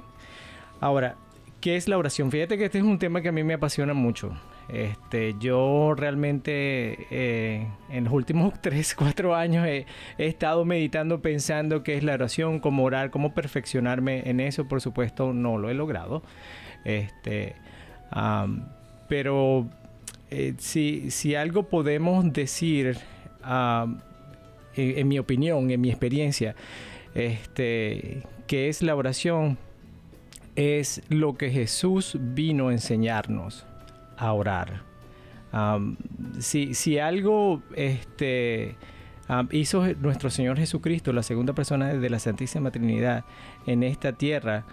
Ahora, 0.80 1.18
¿qué 1.62 1.76
es 1.76 1.88
la 1.88 1.98
oración? 1.98 2.32
Fíjate 2.32 2.58
que 2.58 2.66
este 2.66 2.78
es 2.78 2.84
un 2.84 3.00
tema 3.00 3.22
que 3.22 3.30
a 3.30 3.32
mí 3.32 3.44
me 3.44 3.54
apasiona 3.54 3.94
mucho. 3.94 4.32
Este, 4.70 5.36
yo 5.40 5.96
realmente 5.98 7.08
eh, 7.10 7.68
en 7.90 8.04
los 8.04 8.14
últimos 8.14 8.54
3, 8.62 8.96
4 8.96 9.36
años 9.36 9.66
he, 9.66 9.86
estado 10.18 10.64
meditando, 10.64 11.22
pensando 11.22 11.84
qué 11.84 11.98
es 11.98 12.04
la 12.04 12.14
oración, 12.14 12.60
cómo 12.60 12.84
orar, 12.84 13.10
cómo 13.10 13.34
perfeccionarme 13.34 14.30
en 14.30 14.40
eso. 14.40 14.68
Por 14.68 14.82
supuesto, 14.82 15.34
no 15.34 15.58
lo 15.58 15.70
he 15.70 15.74
logrado. 15.74 16.24
Este, 16.86 17.56
pero 19.10 19.68
eh, 20.32 20.54
si, 20.60 21.36
algo 21.36 21.64
podemos 21.64 22.32
decir, 22.32 22.98
en, 23.44 25.08
mi 25.08 25.20
opinión, 25.20 25.70
en 25.72 25.82
mi 25.82 25.90
experiencia, 25.90 26.56
este, 27.14 28.24
que 28.48 28.70
es 28.70 28.82
la 28.82 28.96
oración, 28.96 29.58
es 30.56 31.02
lo 31.10 31.36
que 31.36 31.50
Jesús 31.50 32.18
vino 32.20 32.70
a 32.70 32.72
enseñarnos 32.74 33.66
a 34.18 34.34
orar. 34.34 34.84
si, 36.40 36.74
si, 36.74 37.00
algo 37.00 37.62
este, 37.76 38.76
hizo 39.52 39.86
nuestro 39.96 40.30
Señor 40.30 40.58
Jesucristo, 40.58 41.14
la 41.14 41.24
segunda 41.24 41.54
persona 41.54 41.94
de 41.94 42.10
la 42.10 42.20
Santísima 42.20 42.72
Trinidad, 42.72 43.26
en 43.66 43.84
esta 43.84 44.14
tierra, 44.14 44.66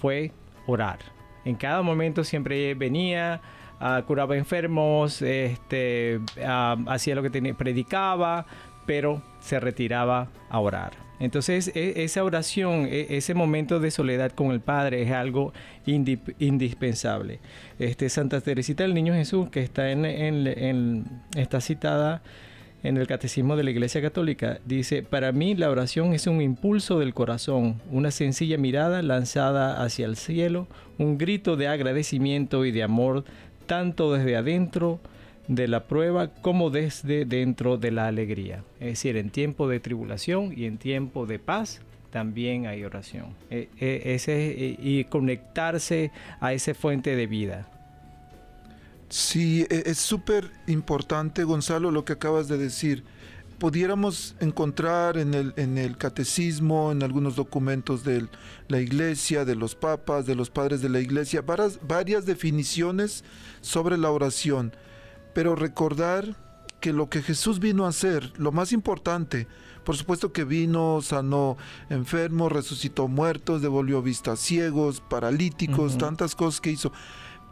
fue 0.00 0.32
orar. 0.66 0.98
En 1.44 1.56
cada 1.56 1.82
momento 1.82 2.24
siempre 2.24 2.74
venía, 2.74 3.40
uh, 3.80 4.02
curaba 4.06 4.36
enfermos, 4.36 5.22
este, 5.22 6.20
hacía 6.86 7.14
lo 7.14 7.22
que 7.22 7.30
tenía, 7.30 7.54
predicaba, 7.54 8.46
pero 8.86 9.22
se 9.40 9.60
retiraba 9.60 10.28
a 10.48 10.58
orar. 10.60 11.10
Entonces 11.20 11.70
e, 11.74 12.02
esa 12.02 12.24
oración, 12.24 12.88
e, 12.90 13.06
ese 13.10 13.34
momento 13.34 13.78
de 13.78 13.90
soledad 13.90 14.32
con 14.32 14.50
el 14.50 14.60
Padre 14.60 15.02
es 15.02 15.12
algo 15.12 15.52
indispensable. 15.86 17.40
Este, 17.78 18.08
Santa 18.08 18.40
Teresita 18.40 18.82
del 18.82 18.94
Niño 18.94 19.12
Jesús, 19.12 19.50
que 19.50 19.62
está, 19.62 19.90
en, 19.92 21.04
está 21.36 21.60
citada 21.60 22.22
en 22.82 22.96
el 22.96 23.06
Catecismo 23.06 23.56
de 23.56 23.64
la 23.64 23.70
Iglesia 23.70 24.00
Católica, 24.00 24.58
dice, 24.64 25.02
para 25.02 25.32
mí 25.32 25.54
la 25.54 25.68
oración 25.68 26.14
es 26.14 26.26
un 26.26 26.40
impulso 26.40 26.98
del 26.98 27.12
corazón, 27.12 27.80
una 27.90 28.10
sencilla 28.10 28.56
mirada 28.56 29.02
lanzada 29.02 29.82
hacia 29.82 30.06
el 30.06 30.16
cielo, 30.16 30.66
un 30.96 31.18
grito 31.18 31.56
de 31.56 31.68
agradecimiento 31.68 32.64
y 32.64 32.70
de 32.72 32.82
amor, 32.82 33.24
tanto 33.70 34.12
desde 34.12 34.34
adentro 34.34 34.98
de 35.46 35.68
la 35.68 35.84
prueba 35.84 36.26
como 36.26 36.70
desde 36.70 37.24
dentro 37.24 37.76
de 37.76 37.92
la 37.92 38.08
alegría. 38.08 38.64
Es 38.80 38.88
decir, 38.88 39.16
en 39.16 39.30
tiempo 39.30 39.68
de 39.68 39.78
tribulación 39.78 40.52
y 40.56 40.64
en 40.64 40.76
tiempo 40.76 41.24
de 41.24 41.38
paz 41.38 41.80
también 42.10 42.66
hay 42.66 42.82
oración. 42.82 43.26
E, 43.48 43.68
e, 43.78 44.14
ese, 44.16 44.50
e, 44.50 44.76
y 44.82 45.04
conectarse 45.04 46.10
a 46.40 46.52
esa 46.52 46.74
fuente 46.74 47.14
de 47.14 47.28
vida. 47.28 47.68
Sí, 49.08 49.64
es 49.70 49.98
súper 49.98 50.50
importante, 50.66 51.44
Gonzalo, 51.44 51.92
lo 51.92 52.04
que 52.04 52.14
acabas 52.14 52.48
de 52.48 52.58
decir. 52.58 53.04
Pudiéramos 53.60 54.34
encontrar 54.40 55.16
en 55.18 55.34
el, 55.34 55.54
en 55.56 55.78
el 55.78 55.96
catecismo, 55.96 56.90
en 56.90 57.04
algunos 57.04 57.36
documentos 57.36 58.02
de 58.02 58.26
la 58.66 58.80
iglesia, 58.80 59.44
de 59.44 59.54
los 59.54 59.76
papas, 59.76 60.26
de 60.26 60.34
los 60.34 60.50
padres 60.50 60.82
de 60.82 60.88
la 60.88 60.98
iglesia, 60.98 61.42
varias, 61.42 61.78
varias 61.86 62.26
definiciones 62.26 63.22
sobre 63.60 63.96
la 63.96 64.10
oración 64.10 64.72
pero 65.32 65.54
recordar 65.54 66.36
que 66.80 66.92
lo 66.92 67.10
que 67.10 67.22
Jesús 67.22 67.60
vino 67.60 67.84
a 67.84 67.90
hacer, 67.90 68.32
lo 68.38 68.52
más 68.52 68.72
importante, 68.72 69.46
por 69.84 69.96
supuesto 69.96 70.32
que 70.32 70.44
vino, 70.44 71.02
sanó 71.02 71.56
enfermos, 71.90 72.52
resucitó 72.52 73.08
muertos, 73.08 73.62
devolvió 73.62 74.02
vista 74.02 74.32
a 74.32 74.36
ciegos, 74.36 75.00
paralíticos, 75.00 75.98
tantas 75.98 76.34
cosas 76.34 76.60
que 76.60 76.70
hizo. 76.70 76.92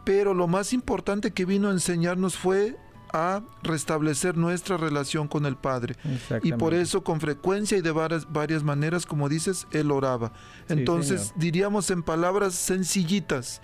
Pero 0.03 0.33
lo 0.33 0.47
más 0.47 0.73
importante 0.73 1.31
que 1.31 1.45
vino 1.45 1.69
a 1.69 1.73
enseñarnos 1.73 2.37
fue 2.37 2.75
a 3.13 3.41
restablecer 3.63 4.37
nuestra 4.37 4.77
relación 4.77 5.27
con 5.27 5.45
el 5.45 5.55
Padre. 5.55 5.95
Y 6.43 6.53
por 6.53 6.73
eso 6.73 7.03
con 7.03 7.19
frecuencia 7.19 7.77
y 7.77 7.81
de 7.81 7.91
varias, 7.91 8.31
varias 8.31 8.63
maneras, 8.63 9.05
como 9.05 9.29
dices, 9.29 9.67
Él 9.71 9.91
oraba. 9.91 10.31
Entonces 10.67 11.33
diríamos 11.35 11.89
en 11.91 12.03
palabras 12.03 12.53
sencillitas, 12.55 13.61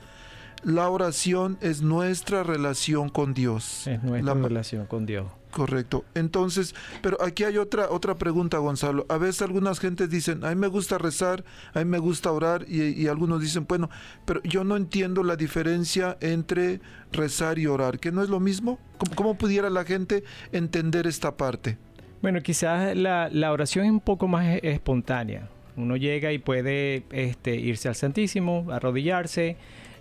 la 0.63 0.89
oración 0.89 1.57
es 1.61 1.81
nuestra 1.81 2.43
relación 2.43 3.09
con 3.09 3.33
Dios. 3.33 3.85
Es 3.87 4.01
nuestra 4.03 4.33
relación 4.33 4.85
con 4.87 5.05
Dios. 5.05 5.27
Correcto. 5.55 6.03
Entonces, 6.15 6.75
pero 7.01 7.17
aquí 7.23 7.45
hay 7.45 7.57
otra 7.57 7.89
otra 7.89 8.15
pregunta, 8.15 8.57
Gonzalo. 8.57 9.05
A 9.07 9.17
veces 9.17 9.41
algunas 9.41 9.79
gentes 9.79 10.09
dicen, 10.09 10.43
a 10.43 10.49
mí 10.49 10.55
me 10.57 10.67
gusta 10.67 10.97
rezar, 10.97 11.45
a 11.73 11.79
mí 11.79 11.85
me 11.85 11.97
gusta 11.97 12.29
orar, 12.33 12.65
y, 12.67 13.07
algunos 13.07 13.39
dicen, 13.39 13.65
bueno, 13.65 13.89
pero 14.25 14.43
yo 14.43 14.65
no 14.65 14.75
entiendo 14.75 15.23
la 15.23 15.37
diferencia 15.37 16.17
entre 16.19 16.81
rezar 17.13 17.57
y 17.57 17.67
orar, 17.67 17.99
que 17.99 18.11
no 18.11 18.21
es 18.21 18.27
lo 18.27 18.41
mismo. 18.41 18.79
¿Cómo, 19.15 19.37
pudiera 19.37 19.69
la 19.69 19.85
gente 19.85 20.25
entender 20.51 21.07
esta 21.07 21.37
parte? 21.37 21.77
Bueno, 22.21 22.41
quizás 22.41 22.93
la, 22.97 23.29
la 23.31 23.53
oración 23.53 23.85
es 23.85 23.91
un 23.91 24.01
poco 24.01 24.27
más 24.27 24.45
e, 24.45 24.59
espontánea. 24.61 25.47
Uno 25.77 25.95
llega 25.95 26.33
y 26.33 26.37
puede 26.37 27.05
este, 27.11 27.55
irse 27.55 27.87
al 27.87 27.95
Santísimo, 27.95 28.67
arrodillarse, 28.73 29.55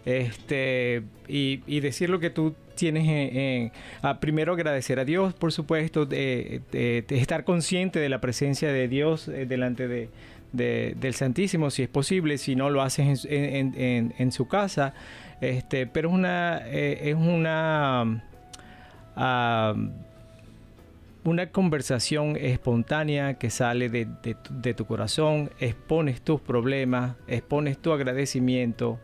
este, 0.05 1.05
y, 1.29 1.81
decir 1.81 2.11
lo 2.11 2.19
que 2.21 2.31
tú 2.31 2.55
tienes 2.75 3.07
en, 3.09 3.73
primero 4.21 4.53
agradecer 4.53 4.99
a 4.99 5.05
Dios, 5.05 5.35
por 5.35 5.53
supuesto, 5.53 6.07
de, 6.07 6.63
estar 7.09 7.45
consciente 7.45 7.99
de 7.99 8.09
la 8.09 8.21
presencia 8.21 8.73
de 8.73 8.89
Dios 8.89 9.29
eh, 9.29 9.47
delante 9.47 9.89
de, 9.89 10.09
del 10.53 11.15
Santísimo, 11.15 11.71
si 11.71 11.83
es 11.83 11.89
posible, 11.89 12.39
si 12.39 12.55
no 12.55 12.71
lo 12.71 12.83
haces 12.83 13.27
en, 13.29 14.33
su 14.33 14.47
casa, 14.47 14.95
este, 15.41 15.87
pero 15.87 16.09
es 16.09 16.15
una, 16.15 16.61
eh, 16.67 17.11
es 17.11 17.17
una, 17.17 18.23
una 21.25 21.47
conversación 21.51 22.37
espontánea 22.37 23.35
que 23.35 23.51
sale 23.51 23.89
de, 23.89 24.07
de 24.51 24.75
tu 24.75 24.87
corazón, 24.87 25.51
expones 25.59 26.23
tus 26.23 26.41
problemas, 26.41 27.17
expones 27.27 27.79
tu 27.79 27.93
agradecimiento, 27.93 29.01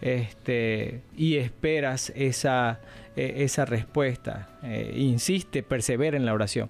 este, 0.00 1.02
y 1.16 1.36
esperas 1.36 2.12
esa, 2.14 2.80
e, 3.16 3.44
esa 3.44 3.64
respuesta. 3.64 4.48
Eh, 4.62 4.92
insiste, 4.96 5.62
persevera 5.62 6.16
en 6.16 6.26
la 6.26 6.34
oración. 6.34 6.68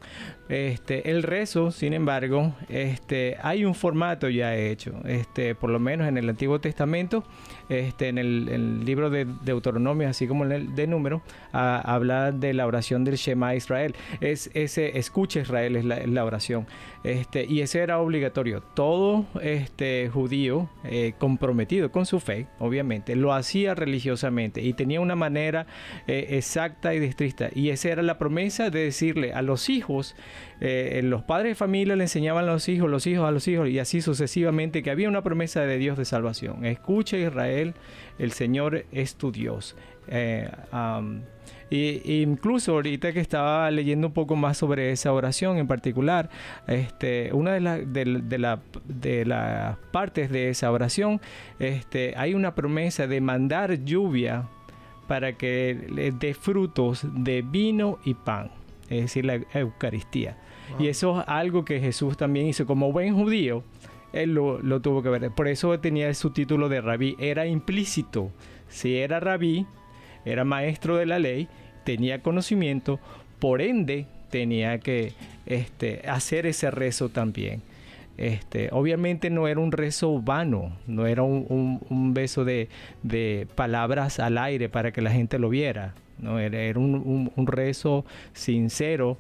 Este, 0.50 1.10
el 1.10 1.22
rezo, 1.22 1.70
sin 1.70 1.94
embargo, 1.94 2.54
este, 2.68 3.36
hay 3.42 3.64
un 3.64 3.74
formato 3.74 4.28
ya 4.28 4.54
hecho, 4.54 4.94
este, 5.04 5.54
por 5.54 5.70
lo 5.70 5.78
menos 5.78 6.06
en 6.06 6.18
el 6.18 6.28
Antiguo 6.28 6.60
Testamento, 6.60 7.24
este, 7.68 8.08
en 8.08 8.18
el, 8.18 8.84
libro 8.84 9.10
de 9.10 9.26
Deuteronomio, 9.42 10.08
así 10.08 10.26
como 10.26 10.44
en 10.44 10.52
el 10.52 10.74
de 10.74 10.86
Número, 10.86 11.22
habla 11.52 12.32
de 12.32 12.54
la 12.54 12.66
oración 12.66 13.04
del 13.04 13.16
Shema 13.16 13.54
Israel. 13.54 13.94
Es 14.20 14.50
ese 14.54 14.98
escucha 14.98 15.40
Israel 15.40 15.76
es 15.76 15.84
la, 15.84 16.24
oración. 16.24 16.66
Este, 17.04 17.44
y 17.44 17.60
ese 17.60 17.80
era 17.80 18.00
obligatorio. 18.00 18.62
Todo 18.74 19.26
este, 19.40 20.10
judío 20.12 20.68
eh, 20.84 21.14
comprometido 21.18 21.90
con 21.90 22.06
su 22.06 22.20
fe, 22.20 22.46
obviamente, 22.58 23.16
lo 23.16 23.32
hacía 23.32 23.74
religiosamente 23.74 24.62
y 24.62 24.72
tenía 24.72 25.00
una 25.00 25.16
manera 25.16 25.66
eh, 26.06 26.26
exacta 26.30 26.94
y 26.94 27.00
distrita. 27.00 27.50
Y 27.54 27.70
era 27.84 28.02
la 28.02 28.18
promesa 28.18 28.70
de 28.70 28.84
decirle 28.84 29.32
a 29.32 29.42
los 29.42 29.68
hijos, 29.68 30.16
eh, 30.60 31.00
los 31.04 31.22
padres 31.22 31.52
de 31.52 31.54
familia 31.54 31.96
le 31.96 32.04
enseñaban 32.04 32.44
a 32.44 32.52
los 32.52 32.68
hijos, 32.68 32.90
los 32.90 33.06
hijos 33.06 33.26
a 33.28 33.30
los 33.30 33.46
hijos 33.48 33.68
y 33.68 33.78
así 33.78 34.00
sucesivamente 34.00 34.82
que 34.82 34.90
había 34.90 35.08
una 35.08 35.22
promesa 35.22 35.60
de 35.62 35.78
Dios 35.78 35.98
de 35.98 36.04
salvación. 36.04 36.64
Escucha 36.64 37.16
Israel, 37.16 37.74
el 38.18 38.32
Señor 38.32 38.84
es 38.92 39.16
tu 39.16 39.32
Dios. 39.32 39.76
Eh, 40.08 40.48
y, 41.70 42.22
incluso 42.22 42.72
ahorita 42.72 43.12
que 43.12 43.20
estaba 43.20 43.70
leyendo 43.70 44.06
un 44.06 44.12
poco 44.12 44.36
más 44.36 44.56
sobre 44.56 44.90
esa 44.90 45.12
oración 45.12 45.58
en 45.58 45.66
particular, 45.66 46.30
este, 46.66 47.30
una 47.32 47.52
de, 47.52 47.86
de, 47.86 48.58
de 48.84 49.24
las 49.24 49.76
partes 49.92 50.30
de 50.30 50.48
esa 50.48 50.72
oración, 50.72 51.20
este, 51.58 52.14
hay 52.16 52.34
una 52.34 52.54
promesa 52.54 53.06
de 53.06 53.20
mandar 53.20 53.84
lluvia 53.84 54.48
para 55.08 55.32
que 55.32 55.86
le 55.88 56.12
dé 56.12 56.34
frutos 56.34 57.04
de 57.10 57.42
vino 57.42 57.98
y 58.04 58.14
pan, 58.14 58.52
es 58.88 59.02
decir, 59.02 59.24
la 59.24 59.40
Eucaristía. 59.54 60.36
Y 60.78 60.88
eso 60.88 61.20
es 61.20 61.24
algo 61.26 61.64
que 61.64 61.80
Jesús 61.80 62.16
también 62.16 62.46
hizo 62.46 62.66
como 62.66 62.92
buen 62.92 63.14
judío. 63.14 63.64
Él 64.12 64.34
lo, 64.34 64.80
tuvo 64.80 65.02
que 65.02 65.08
ver. 65.08 65.30
Por 65.30 65.48
eso 65.48 65.80
tenía 65.80 66.12
su 66.14 66.30
título 66.30 66.68
de 66.68 66.82
rabí. 66.82 67.16
Era 67.18 67.46
implícito. 67.46 68.30
Si 68.68 68.96
era 68.96 69.18
rabí, 69.18 69.66
era 70.26 70.44
maestro 70.44 70.96
de 70.96 71.06
la 71.06 71.18
ley, 71.18 71.48
tenía 71.84 72.22
conocimiento, 72.22 73.00
por 73.38 73.62
ende 73.62 74.06
tenía 74.30 74.78
que 74.78 75.14
este, 75.46 76.02
hacer 76.06 76.44
ese 76.44 76.70
rezo 76.70 77.08
también. 77.08 77.62
Este, 78.18 78.68
obviamente 78.72 79.30
no 79.30 79.46
era 79.46 79.60
un 79.60 79.70
rezo 79.70 80.20
vano, 80.20 80.76
no 80.88 81.06
era 81.06 81.22
un, 81.22 82.12
beso 82.12 82.44
de, 82.44 82.68
palabras 83.54 84.18
al 84.18 84.38
aire 84.38 84.68
para 84.68 84.90
que 84.90 85.00
la 85.00 85.12
gente 85.12 85.38
lo 85.38 85.48
viera, 85.48 85.94
no 86.18 86.40
era, 86.40 86.76
un, 86.76 87.30
rezo 87.46 88.04
sincero 88.32 89.18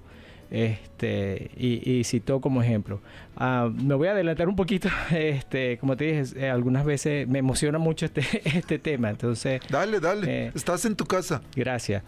este, 0.50 1.52
y, 1.56 2.02
citó 2.02 2.40
como 2.40 2.60
ejemplo. 2.60 3.00
Ah, 3.36 3.70
me 3.72 3.94
voy 3.94 4.08
a 4.08 4.12
adelantar 4.12 4.48
un 4.48 4.56
poquito, 4.56 4.88
este, 5.12 5.78
como 5.78 5.96
te 5.96 6.04
dije, 6.04 6.24
eh, 6.46 6.50
algunas 6.50 6.84
veces 6.84 7.28
me 7.28 7.38
emociona 7.38 7.78
mucho 7.78 8.04
este, 8.04 8.22
este 8.58 8.80
tema, 8.80 9.10
entonces... 9.10 9.60
Dale, 9.70 10.00
dale, 10.00 10.46
eh, 10.46 10.52
estás 10.56 10.84
en 10.84 10.96
tu 10.96 11.06
casa. 11.06 11.40
Gracias. 11.54 12.02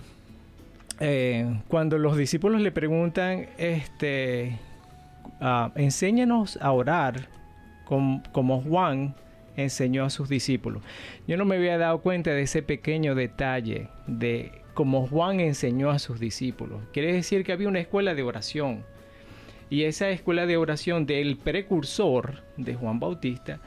Eh, 0.98 1.46
cuando 1.68 1.98
los 1.98 2.16
discípulos 2.16 2.60
le 2.60 2.72
preguntan, 2.72 3.46
este, 3.58 4.58
uh, 5.40 5.70
enséñanos 5.76 6.58
a 6.60 6.72
orar 6.72 7.28
como 8.32 8.60
Juan 8.62 9.14
enseñó 9.56 10.04
a 10.04 10.10
sus 10.10 10.28
discípulos. 10.28 10.82
Yo 11.26 11.36
no 11.36 11.44
me 11.44 11.56
había 11.56 11.78
dado 11.78 12.00
cuenta 12.00 12.30
de 12.30 12.42
ese 12.42 12.62
pequeño 12.62 13.14
detalle 13.14 13.88
de 14.06 14.62
cómo 14.74 15.06
Juan 15.06 15.40
enseñó 15.40 15.90
a 15.90 15.98
sus 15.98 16.20
discípulos. 16.20 16.80
Quiere 16.92 17.12
decir 17.12 17.44
que 17.44 17.52
había 17.52 17.68
una 17.68 17.80
escuela 17.80 18.14
de 18.14 18.22
oración 18.22 18.84
Y 19.68 19.84
esa 19.84 20.08
escuela 20.10 20.46
de 20.46 20.56
oración 20.56 21.06
del 21.06 21.36
precursor 21.36 22.42
de 22.56 22.74
Juan 22.74 22.98
Bautista 22.98 23.60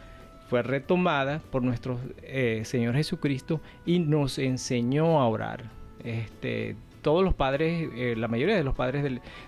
fue 0.50 0.62
retomada 0.62 1.40
por 1.52 1.64
nuestro 1.64 2.00
eh, 2.24 2.62
Señor 2.66 2.96
Jesucristo 2.96 3.62
y 3.86 4.00
nos 4.00 4.38
enseñó 4.38 5.22
a 5.22 5.28
orar. 5.28 5.64
Este, 6.04 6.76
todos 7.04 7.24
los 7.24 7.36
padres, 7.36 7.90
eh, 7.94 8.16
la 8.18 8.28
mayoría 8.28 8.56
de 8.56 8.64
los 8.64 8.74
padres 8.74 9.04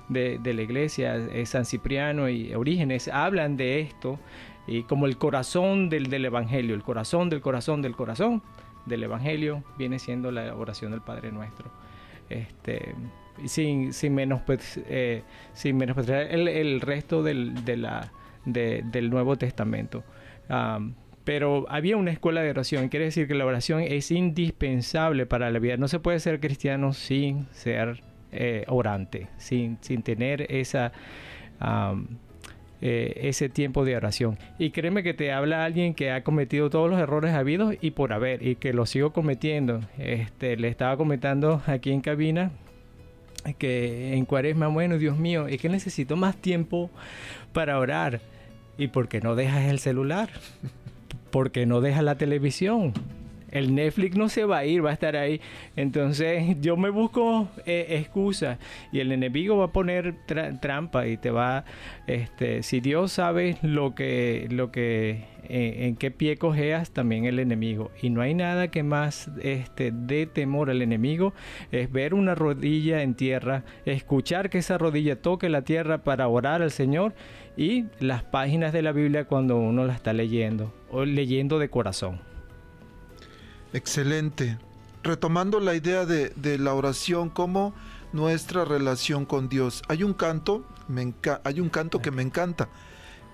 de, 0.10 0.54
la 0.54 0.62
iglesia, 0.62 1.16
eh, 1.16 1.46
San 1.48 1.66
Cipriano 1.66 2.30
y 2.30 2.54
Orígenes, 2.54 3.08
hablan 3.08 3.58
de 3.58 3.80
esto 3.80 4.20
y 4.68 4.84
como 4.84 5.08
el 5.08 5.18
corazón 5.18 5.90
del, 5.90 6.10
del 6.10 6.26
Evangelio, 6.26 6.76
el 6.76 6.84
corazón 6.84 7.30
del 7.30 7.42
corazón 7.42 7.82
del 7.82 7.96
corazón 7.96 8.44
del 8.86 9.04
Evangelio 9.04 9.64
viene 9.78 9.98
siendo 9.98 10.32
la 10.32 10.56
oración 10.56 10.92
del 10.92 11.02
Padre 11.02 11.32
Nuestro. 11.32 11.72
Este, 12.30 12.96
sin, 13.46 13.94
sin, 13.94 14.16
menos, 14.16 14.42
eh, 14.88 15.24
sin 15.54 15.78
menospreciar 15.78 16.24
el, 16.24 16.48
el, 16.48 16.82
resto 16.82 17.24
del, 17.24 17.66
de 17.66 17.78
la, 17.78 18.12
del 18.46 19.10
Nuevo 19.10 19.36
Testamento. 19.38 20.04
Pero 21.26 21.66
había 21.70 21.98
una 21.98 22.12
escuela 22.12 22.42
de 22.42 22.52
oración, 22.52 22.88
quiere 22.88 23.06
decir 23.06 23.28
que 23.28 23.34
la 23.34 23.46
oración 23.46 23.82
es 23.82 24.12
indispensable 24.12 25.26
para 25.26 25.50
la 25.50 25.60
vida. 25.60 25.76
No 25.76 25.88
se 25.88 26.00
puede 26.00 26.20
ser 26.20 26.40
cristiano 26.40 26.94
sin 26.94 27.48
ser 27.52 28.02
eh, 28.32 28.64
orante, 28.68 29.28
sin, 29.38 29.78
sin 29.82 30.04
tener 30.04 30.46
esa... 30.50 30.94
Eh, 32.82 33.30
ese 33.30 33.48
tiempo 33.48 33.86
de 33.86 33.96
oración. 33.96 34.38
Y 34.60 34.72
créeme 34.72 35.02
que 35.02 35.14
te 35.14 35.32
habla 35.32 35.64
alguien 35.64 35.96
que 35.96 36.12
ha 36.12 36.24
cometido 36.24 36.70
todos 36.70 36.90
los 36.90 37.00
errores 37.00 37.34
habidos 37.34 37.74
y 37.82 37.92
por 37.92 38.12
haber, 38.12 38.46
y 38.46 38.58
que 38.58 38.74
lo 38.74 38.86
sigo 38.86 39.14
cometiendo. 39.14 39.80
Este, 39.98 40.58
le 40.58 40.68
estaba 40.68 40.96
comentando 40.98 41.64
aquí 41.66 41.92
en 41.92 42.02
cabina 42.02 42.52
que 43.58 44.14
en 44.16 44.26
cuaresma, 44.26 44.68
bueno, 44.68 44.98
Dios 44.98 45.18
mío, 45.18 45.48
es 45.48 45.60
que 45.62 45.70
necesito 45.70 46.16
más 46.16 46.36
tiempo 46.36 46.92
para 47.54 47.80
orar. 47.80 48.22
¿Y 48.78 48.90
por 48.90 49.08
qué 49.08 49.22
no 49.22 49.36
dejas 49.36 49.70
el 49.70 49.80
celular? 49.80 50.30
¿Por 51.36 51.52
qué 51.52 51.66
no 51.66 51.82
dejas 51.82 52.06
la 52.06 52.16
televisión? 52.16 52.94
El 53.56 53.74
Netflix 53.74 54.18
no 54.18 54.28
se 54.28 54.44
va 54.44 54.58
a 54.58 54.66
ir, 54.66 54.86
va 54.86 54.90
a 54.90 54.94
estar 54.94 55.16
ahí. 55.16 55.40
Entonces 55.78 56.58
yo 56.60 56.76
me 56.76 56.90
busco 56.90 57.48
eh, 57.66 57.86
excusas 58.02 58.60
y 58.92 59.00
el 59.00 59.14
enemigo 59.14 59.56
va 59.56 59.66
a 59.66 59.72
poner 59.72 60.14
trampa 60.60 61.08
y 61.08 61.16
te 61.16 61.32
va, 61.32 61.64
este, 62.06 62.64
si 62.64 62.82
Dios 62.82 63.14
sabe 63.14 63.58
lo 63.62 63.96
que, 63.96 64.50
lo 64.52 64.74
que, 64.74 65.24
eh, 65.48 65.86
en 65.88 65.96
qué 65.96 66.12
pie 66.12 66.36
cojeas, 66.36 66.92
también 66.92 67.24
el 67.24 67.40
enemigo. 67.40 67.92
Y 68.02 68.10
no 68.10 68.20
hay 68.20 68.34
nada 68.34 68.68
que 68.70 68.84
más 68.84 69.32
este, 69.42 69.94
dé 69.94 70.26
temor 70.26 70.70
al 70.70 70.82
enemigo, 70.82 71.34
es 71.72 71.90
ver 71.90 72.14
una 72.14 72.36
rodilla 72.36 73.04
en 73.04 73.16
tierra, 73.16 73.64
escuchar 73.86 74.50
que 74.50 74.58
esa 74.58 74.78
rodilla 74.78 75.22
toque 75.22 75.48
la 75.48 75.62
tierra 75.62 76.00
para 76.00 76.28
orar 76.28 76.62
al 76.62 76.72
Señor 76.72 77.14
y 77.56 77.86
las 78.02 78.22
páginas 78.24 78.74
de 78.74 78.82
la 78.82 78.92
Biblia 78.92 79.24
cuando 79.24 79.56
uno 79.56 79.86
la 79.86 79.94
está 79.94 80.12
leyendo 80.12 80.74
o 80.90 81.06
leyendo 81.06 81.58
de 81.58 81.70
corazón. 81.70 82.35
Excelente. 83.76 84.58
Retomando 85.04 85.60
la 85.60 85.76
idea 85.76 86.06
de, 86.06 86.58
la 86.58 86.74
oración 86.74 87.30
como 87.30 87.74
nuestra 88.14 88.64
relación 88.64 89.26
con 89.26 89.50
Dios. 89.50 89.84
Hay 89.90 90.04
un 90.04 90.14
canto, 90.14 90.64
me 90.88 91.14
hay 91.44 91.60
un 91.60 91.68
canto 91.68 92.02
que 92.02 92.10
me 92.10 92.22
encanta, 92.22 92.70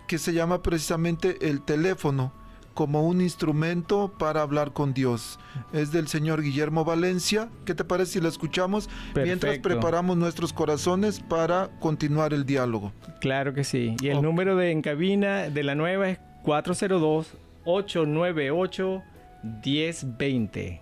que 0.07 0.17
se 0.17 0.33
llama 0.33 0.63
precisamente 0.63 1.47
el 1.47 1.61
teléfono 1.61 2.33
como 2.73 3.05
un 3.07 3.21
instrumento 3.21 4.11
para 4.17 4.41
hablar 4.41 4.73
con 4.73 4.95
Dios. 4.95 5.37
Es 5.73 5.91
del 5.91 6.07
señor 6.07 6.41
Guillermo 6.41 6.85
Valencia. 6.85 7.49
¿Qué 7.63 7.75
te 7.75 7.83
parece 7.83 8.13
si 8.13 8.21
lo 8.21 8.27
escuchamos 8.27 8.89
mientras 9.13 9.59
preparamos 9.59 10.17
nuestros 10.17 10.53
corazones 10.53 11.19
para 11.19 11.69
continuar 11.79 12.33
el 12.33 12.47
diálogo? 12.47 12.93
Claro 13.19 13.53
que 13.53 13.63
sí. 13.63 13.95
Y 14.01 14.07
el 14.07 14.23
número 14.23 14.55
de 14.55 14.71
en 14.71 14.81
cabina 14.81 15.51
de 15.51 15.61
la 15.61 15.75
nueva 15.75 16.09
es 16.09 16.19
402 16.41 17.37
898 17.63 19.03
1020. 19.43 20.81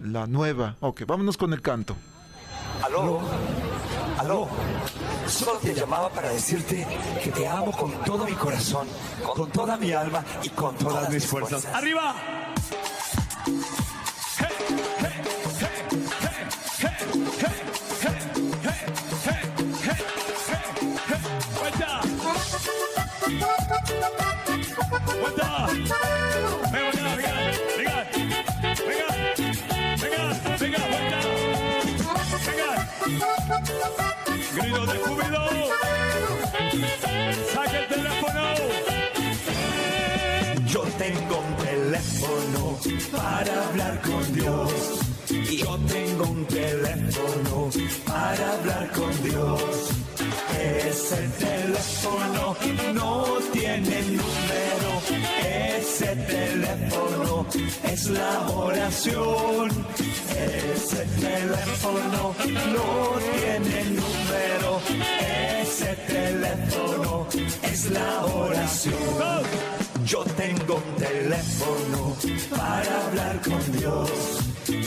La 0.00 0.26
nueva. 0.26 0.76
Ok, 0.80 1.02
vámonos 1.06 1.36
con 1.36 1.52
el 1.52 1.60
canto. 1.60 1.96
Aló, 2.82 3.20
aló. 4.18 4.48
Solo 5.26 5.58
te 5.58 5.74
llamaba 5.74 6.08
para 6.10 6.30
decirte 6.30 6.86
que 7.22 7.30
te 7.30 7.46
amo 7.46 7.72
con 7.72 7.92
todo 8.04 8.24
mi 8.24 8.32
corazón, 8.32 8.88
con 9.34 9.50
toda 9.50 9.76
mi 9.76 9.92
alma 9.92 10.24
y 10.42 10.48
con 10.50 10.74
todas, 10.76 11.10
mis 11.10 11.26
fuerzas. 11.26 11.66
¡Arriba! 11.66 12.14
Grito 34.54 34.86
de 34.86 34.98
júbilo. 34.98 35.44
Saque 37.52 37.78
el 37.78 37.88
teléfono. 37.88 38.42
Yo 40.66 40.82
tengo 40.98 41.38
un 41.38 41.56
teléfono 41.64 42.78
para 43.16 43.68
hablar 43.68 44.00
con 44.02 44.34
Dios. 44.34 44.72
Yo 45.28 45.78
tengo 45.88 46.24
un 46.24 46.44
teléfono 46.46 47.70
para 48.04 48.52
hablar 48.52 48.90
con 48.92 49.22
Dios. 49.22 49.90
Ese 50.58 51.16
teléfono 51.38 52.56
no 52.94 53.38
tiene 53.52 54.02
número. 54.02 54.90
Ese 55.78 56.16
teléfono 56.16 57.46
es 57.84 58.06
la 58.06 58.48
oración. 58.50 59.70
Ese 60.30 61.04
teléfono 61.20 62.34
no 62.72 63.10
tiene 63.22 63.84
número. 64.00 64.80
Ese 65.62 65.94
teléfono 66.06 67.26
es 67.62 67.90
la 67.90 68.24
oración. 68.24 69.42
Yo 70.04 70.24
tengo 70.36 70.74
un 70.76 70.96
teléfono 70.96 72.16
para 72.50 73.06
hablar 73.06 73.40
con 73.42 73.72
Dios. 73.78 74.10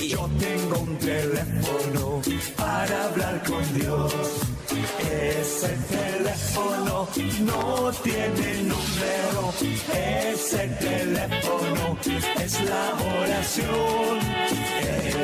Yo 0.09 0.29
tengo 0.39 0.79
un 0.79 0.97
teléfono 0.97 2.21
para 2.57 3.05
hablar 3.05 3.43
con 3.43 3.73
Dios. 3.73 4.52
Ese 4.83 5.69
teléfono 5.89 7.07
no 7.39 7.91
tiene 8.03 8.63
número. 8.63 9.53
Ese 9.93 10.67
teléfono 10.79 11.97
es 12.43 12.61
la 12.61 12.93
oración. 13.21 14.19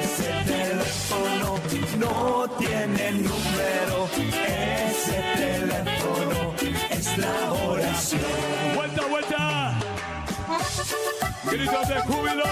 Ese 0.01 0.29
teléfono 0.45 1.59
no 1.97 2.49
tiene 2.57 3.11
número. 3.11 4.09
Ese 4.15 5.17
teléfono 5.35 6.53
es 6.89 7.17
la 7.17 7.51
oración. 7.51 8.75
Vuelta, 8.75 9.05
vuelta. 9.07 9.79
Gritos 11.51 11.87
de 11.87 11.99
júbilo. 12.01 12.45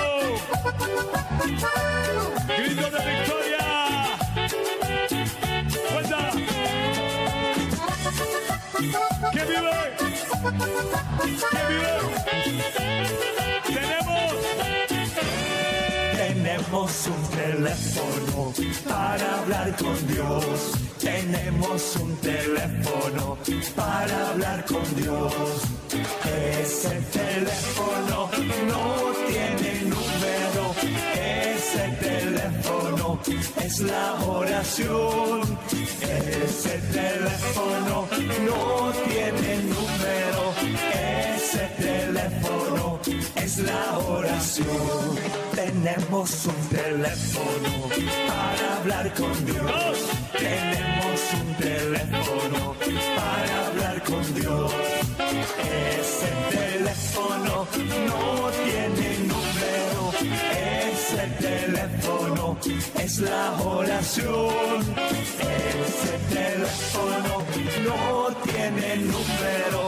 Gritos 2.57 2.91
de 2.91 3.11
victoria. 3.11 3.66
Tenemos. 16.17 17.07
Un 17.07 17.23
teléfono 17.29 18.53
para 18.87 19.39
hablar 19.39 19.75
con 19.77 20.07
Dios. 20.07 20.71
Tenemos 20.99 21.95
un 21.95 22.15
teléfono 22.17 23.37
para 23.75 24.29
hablar 24.29 24.65
con 24.65 24.83
Dios. 24.95 25.33
Ese 26.61 27.01
teléfono 27.11 28.29
no 28.67 29.13
tiene 29.27 29.76
es 33.61 33.79
la 33.79 34.13
oración. 34.25 35.41
Ese 36.01 36.77
teléfono 36.91 38.07
no 38.45 38.91
tiene 39.07 39.57
número. 39.63 40.53
Ese 41.35 41.67
teléfono 41.77 42.99
es 43.35 43.57
la 43.57 43.97
oración. 43.99 45.19
Tenemos 45.53 46.45
un 46.45 46.69
teléfono 46.69 47.89
para 48.27 48.77
hablar 48.77 49.13
con 49.13 49.45
Dios. 49.45 49.97
Tenemos 50.37 51.19
un 51.41 51.55
teléfono 51.55 52.75
para 53.15 53.67
hablar 53.67 54.03
con 54.03 54.35
Dios. 54.35 54.86
Es 63.07 63.19
la 63.19 63.53
oración. 63.63 64.79
Ese 65.85 66.13
teléfono 66.29 67.33
no 67.87 68.35
tiene 68.43 68.97
número. 68.97 69.81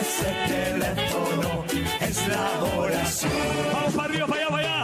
Ese 0.00 0.30
teléfono 0.48 1.64
es 2.00 2.28
la 2.28 2.46
oración. 2.76 3.32
Vamos 3.72 3.94
para 3.94 4.08
arriba, 4.08 4.26
para 4.26 4.40
allá, 4.40 4.50
para 4.50 4.62
allá. 4.62 4.83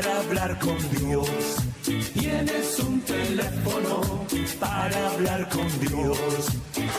Para 0.00 0.18
hablar 0.18 0.58
con 0.58 0.78
Dios. 0.90 1.28
Tienes 2.14 2.78
un 2.78 3.00
teléfono 3.02 4.24
para 4.58 5.10
hablar 5.10 5.48
con 5.48 5.68
Dios. 5.80 6.18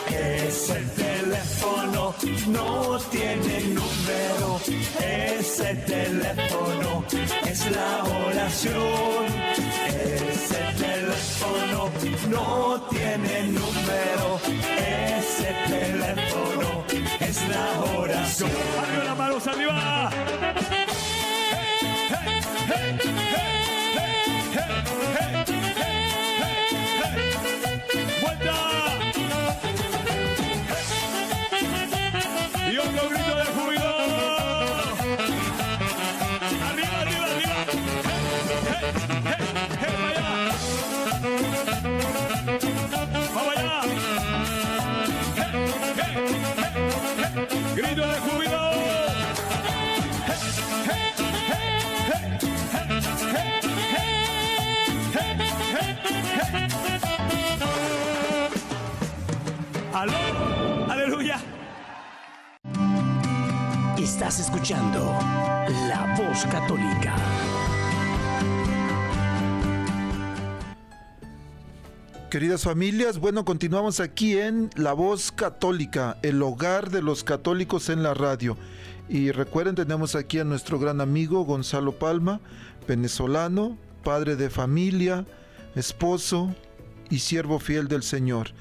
Ese 0.07 0.75
teléfono 0.95 2.13
no 2.47 2.99
tiene 3.11 3.59
número. 3.79 4.59
Ese 4.99 5.75
teléfono 5.87 7.03
es 7.45 7.71
la 7.71 8.03
oración. 8.27 9.25
Ese 9.87 10.61
teléfono 10.77 11.89
no 12.29 12.87
tiene 12.89 13.43
número. 13.47 14.39
Ese 14.77 15.55
teléfono 15.67 16.83
es 17.19 17.37
la 17.49 17.99
oración. 17.99 18.51
Arriba 18.83 19.03
las 19.03 19.17
manos, 19.17 19.47
arriba. 19.47 20.90
Estás 64.21 64.41
escuchando 64.41 64.99
La 65.89 66.15
Voz 66.15 66.45
Católica. 66.45 67.15
Queridas 72.29 72.61
familias, 72.61 73.17
bueno, 73.17 73.43
continuamos 73.45 73.99
aquí 73.99 74.37
en 74.37 74.69
La 74.75 74.93
Voz 74.93 75.31
Católica, 75.31 76.19
el 76.21 76.39
hogar 76.43 76.91
de 76.91 77.01
los 77.01 77.23
católicos 77.23 77.89
en 77.89 78.03
la 78.03 78.13
radio. 78.13 78.57
Y 79.09 79.31
recuerden, 79.31 79.73
tenemos 79.73 80.13
aquí 80.13 80.37
a 80.37 80.43
nuestro 80.43 80.77
gran 80.77 81.01
amigo 81.01 81.43
Gonzalo 81.43 81.93
Palma, 81.93 82.41
venezolano, 82.87 83.75
padre 84.03 84.35
de 84.35 84.51
familia, 84.51 85.25
esposo 85.73 86.53
y 87.09 87.17
siervo 87.17 87.57
fiel 87.57 87.87
del 87.87 88.03
Señor. 88.03 88.51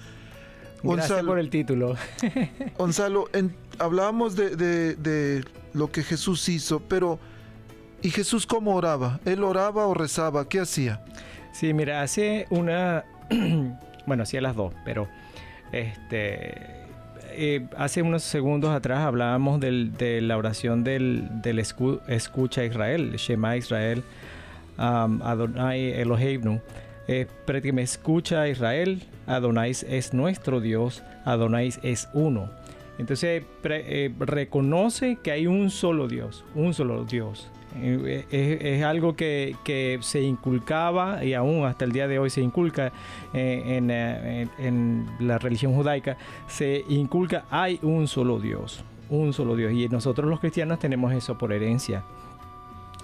Gracias 0.83 1.23
por 1.25 1.39
el 1.39 1.51
título. 1.51 1.97
Gonzalo, 2.79 3.29
en- 3.33 3.55
hablábamos 3.79 4.37
de, 4.37 4.57
de- 4.57 4.95
de 4.97 5.45
lo 5.73 5.91
que 5.91 6.03
Jesús 6.03 6.49
hizo, 6.49 6.81
pero 6.81 7.19
¿y 8.03 8.11
Jesús 8.11 8.47
cómo 8.47 8.75
oraba? 8.75 9.21
¿Él 9.25 9.43
oraba 9.45 9.87
o 9.87 9.95
rezaba? 9.95 10.49
¿Qué 10.49 10.61
hacía? 10.61 11.03
Sí, 11.53 11.73
mira, 11.75 12.03
hace 12.03 12.47
una. 12.51 13.05
bueno, 14.07 14.23
hacía 14.23 14.41
las 14.41 14.57
dos, 14.57 14.73
pero. 14.85 15.09
Este. 15.73 16.55
eh, 17.33 17.67
hace 17.77 18.03
unos 18.03 18.23
segundos 18.25 18.71
atrás 18.71 19.01
hablábamos 19.01 19.61
del- 19.61 19.93
de 19.97 20.21
la 20.21 20.37
oración 20.37 20.83
del, 20.83 21.29
del 21.43 21.59
escu- 21.61 22.01
escucha 22.09 22.65
Israel, 22.65 23.15
Shema 23.17 23.57
Israel, 23.57 24.03
um, 24.79 25.23
Adonai 25.23 25.93
Eloheinu. 25.93 26.61
Eh, 27.13 27.27
prácticamente 27.45 27.91
escucha 27.91 28.47
Israel, 28.47 29.03
Adonai 29.27 29.73
es 29.73 30.15
nuestro 30.15 30.61
Dios, 30.61 31.03
Adonai 31.25 31.73
es 31.83 32.09
uno. 32.15 32.49
Entonces 32.99 33.43
eh, 33.65 34.15
reconoce 34.21 35.19
que 35.21 35.33
hay 35.33 35.49
un 35.49 35.71
solo 35.71 36.07
Dios, 36.07 36.45
un 36.55 36.73
solo 36.73 37.05
Dios. 37.05 37.51
Eh, 37.77 38.27
Es, 38.31 38.63
es 38.63 38.85
algo 38.85 39.17
que, 39.17 39.57
se 40.03 40.23
inculcaba 40.23 41.25
y 41.25 41.35
aún 41.35 41.65
hasta 41.65 41.85
el 41.85 41.91
día 41.91 42.07
de 42.07 42.21
hoy 42.21 42.31
se 42.31 42.43
inculca 42.43 42.93
eh, 43.35 43.63
en, 43.67 43.91
eh, 43.91 44.47
en- 44.59 45.07
la 45.19 45.39
religión 45.39 45.75
judaica. 45.75 46.17
Se 46.47 46.85
inculca, 46.89 47.45
hay 47.51 47.81
un 47.83 48.07
solo 48.07 48.39
Dios, 48.39 48.85
un 49.09 49.33
solo 49.33 49.57
Dios. 49.57 49.73
Y 49.73 49.89
nosotros 49.89 50.31
los 50.31 50.39
cristianos 50.39 50.79
tenemos 50.79 51.13
eso 51.13 51.37
por 51.37 51.53
herencia. 51.53 52.05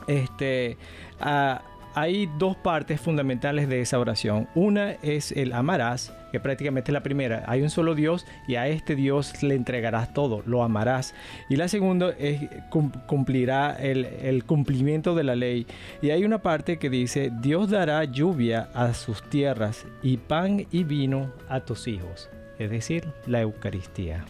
Este, 0.06 0.76
ah, 1.20 1.60
hay 1.96 2.28
dos 2.38 2.56
partes 2.58 3.00
fundamentales 3.00 3.70
de 3.70 3.80
esa 3.80 3.98
oración. 3.98 4.46
Una 4.54 4.92
es 5.02 5.32
el 5.32 5.54
amarás, 5.54 6.12
que 6.30 6.38
prácticamente 6.38 6.90
es 6.90 6.92
la 6.92 7.02
primera. 7.02 7.42
Hay 7.46 7.62
un 7.62 7.70
solo 7.70 7.94
Dios 7.94 8.26
y 8.46 8.56
a 8.56 8.68
este 8.68 8.94
Dios 8.94 9.42
le 9.42 9.54
entregarás 9.54 10.12
todo, 10.12 10.42
lo 10.44 10.62
amarás. 10.62 11.14
Y 11.48 11.56
la 11.56 11.68
segunda 11.68 12.10
es 12.18 12.42
cum- 12.68 12.92
cumplirá 13.06 13.74
el, 13.80 14.44
cumplimiento 14.44 15.14
de 15.14 15.24
la 15.24 15.36
ley. 15.36 15.66
Y 16.02 16.10
hay 16.10 16.24
una 16.26 16.42
parte 16.42 16.78
que 16.78 16.90
dice, 16.90 17.32
Dios 17.40 17.70
dará 17.70 18.04
lluvia 18.04 18.68
a 18.74 18.92
sus 18.92 19.22
tierras 19.30 19.86
y 20.02 20.18
pan 20.18 20.66
y 20.70 20.84
vino 20.84 21.32
a 21.48 21.60
tus 21.60 21.88
hijos. 21.88 22.28
Es 22.58 22.68
decir, 22.70 23.06
la 23.26 23.40
Eucaristía. 23.40 24.26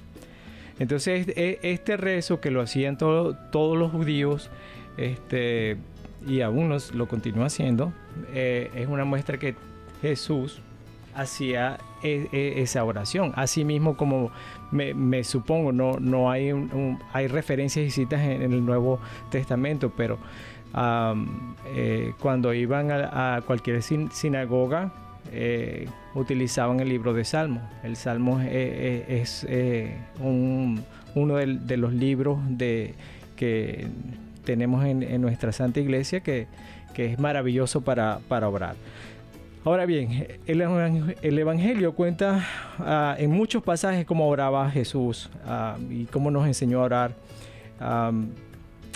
Entonces, 0.78 1.26
e- 1.34 1.58
este 1.62 1.96
rezo 1.96 2.40
que 2.40 2.52
lo 2.52 2.60
hacían 2.60 2.96
todo- 2.96 3.34
todos 3.50 3.76
los 3.76 3.90
judíos, 3.90 4.50
este, 4.98 5.78
y 6.26 6.40
aún 6.40 6.76
lo 6.94 7.06
continúa 7.08 7.46
haciendo, 7.46 7.92
eh, 8.32 8.70
es 8.74 8.88
una 8.88 9.04
muestra 9.04 9.38
que 9.38 9.54
Jesús 10.02 10.60
hacía 11.14 11.78
e- 12.02 12.28
e- 12.32 12.60
esa 12.62 12.84
oración. 12.84 13.32
Asimismo, 13.36 13.96
como 13.96 14.30
me, 14.70 14.92
supongo, 15.24 15.72
no, 15.72 15.92
no 15.98 16.30
hay, 16.30 16.52
un- 16.52 16.98
hay 17.12 17.26
referencias 17.28 17.86
y 17.86 17.90
citas 17.90 18.20
en, 18.20 18.42
el 18.52 18.64
Nuevo 18.66 19.00
Testamento, 19.30 19.92
pero 19.96 20.18
eh, 21.74 22.12
cuando 22.20 22.52
iban 22.52 22.90
a, 22.90 23.40
cualquier 23.46 23.82
sin- 23.82 24.10
sinagoga, 24.10 24.92
eh, 25.32 25.88
utilizaban 26.14 26.80
el 26.80 26.88
libro 26.88 27.12
de 27.14 27.24
Salmos. 27.24 27.62
El 27.82 27.96
Salmo 27.96 28.40
eh, 28.40 28.46
eh, 28.50 29.20
es 29.22 29.46
eh, 29.48 29.96
un- 30.20 30.82
uno 31.14 31.36
del- 31.36 31.66
de, 31.66 31.76
los 31.78 31.92
libros 31.94 32.38
de, 32.48 32.94
que 33.36 33.86
tenemos 34.46 34.82
en, 34.86 35.20
nuestra 35.20 35.52
Santa 35.52 35.80
Iglesia 35.80 36.20
que, 36.20 36.46
que 36.94 37.12
es 37.12 37.18
maravilloso 37.18 37.82
para, 37.82 38.20
para 38.28 38.48
orar. 38.48 38.76
Ahora 39.64 39.84
bien, 39.84 40.28
el, 40.46 40.60
evang- 40.62 41.16
el 41.20 41.38
Evangelio 41.38 41.92
cuenta 41.92 42.46
ah, 42.78 43.16
en 43.18 43.32
muchos 43.32 43.62
pasajes 43.62 44.06
cómo 44.06 44.26
oraba 44.28 44.70
Jesús 44.70 45.28
ah, 45.44 45.76
y 45.90 46.04
cómo 46.06 46.30
nos 46.30 46.46
enseñó 46.46 46.80
a 46.80 46.84
orar. 46.84 47.10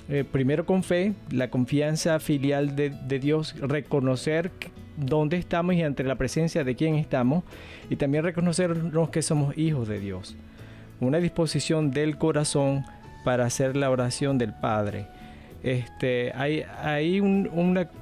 Eh, 0.08 0.24
primero 0.24 0.64
con 0.64 0.82
fe, 0.82 1.12
la 1.30 1.50
confianza 1.50 2.18
filial 2.18 2.74
de, 2.74 2.90
de 2.90 3.18
Dios, 3.20 3.54
reconocer 3.60 4.50
dónde 4.96 5.36
estamos 5.36 5.74
y 5.76 5.82
ante 5.82 6.02
la 6.02 6.16
presencia 6.16 6.64
de 6.64 6.74
quién 6.74 6.96
estamos, 6.96 7.44
y 7.88 7.96
también 7.96 8.24
reconocernos 8.24 9.10
que 9.10 9.22
somos 9.22 9.56
hijos 9.56 9.86
de 9.86 10.00
Dios. 10.00 10.36
Una 11.00 11.18
disposición 11.18 11.90
del 11.92 12.18
corazón 12.18 12.84
para 13.24 13.44
hacer 13.44 13.76
la 13.76 13.88
oración 13.88 14.36
del 14.36 14.52
Padre. 14.52 15.06
Este, 15.62 16.32
hay 16.34 16.62
hay 16.82 17.20
un- 17.20 17.48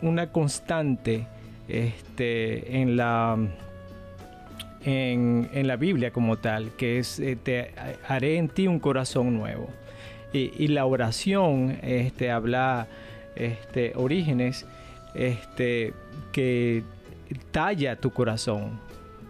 una, 0.02 0.26
constante 0.28 1.26
este, 1.68 2.80
en 2.80 2.96
la 2.96 3.36
en, 4.84 5.48
en 5.52 5.66
la 5.66 5.76
Biblia 5.76 6.12
como 6.12 6.36
tal, 6.38 6.70
que 6.76 6.98
es 6.98 7.18
eh, 7.18 7.36
te 7.42 7.72
haré 8.06 8.36
en 8.36 8.48
ti 8.48 8.66
un 8.68 8.78
corazón 8.78 9.34
nuevo. 9.36 9.68
Y, 10.32 10.52
y 10.58 10.68
la 10.68 10.84
oración 10.86 11.78
este, 11.82 12.30
habla 12.30 12.86
este, 13.34 13.92
orígenes 13.96 14.66
este, 15.14 15.94
que 16.32 16.82
talla 17.50 17.96
tu 17.96 18.10
corazón. 18.10 18.78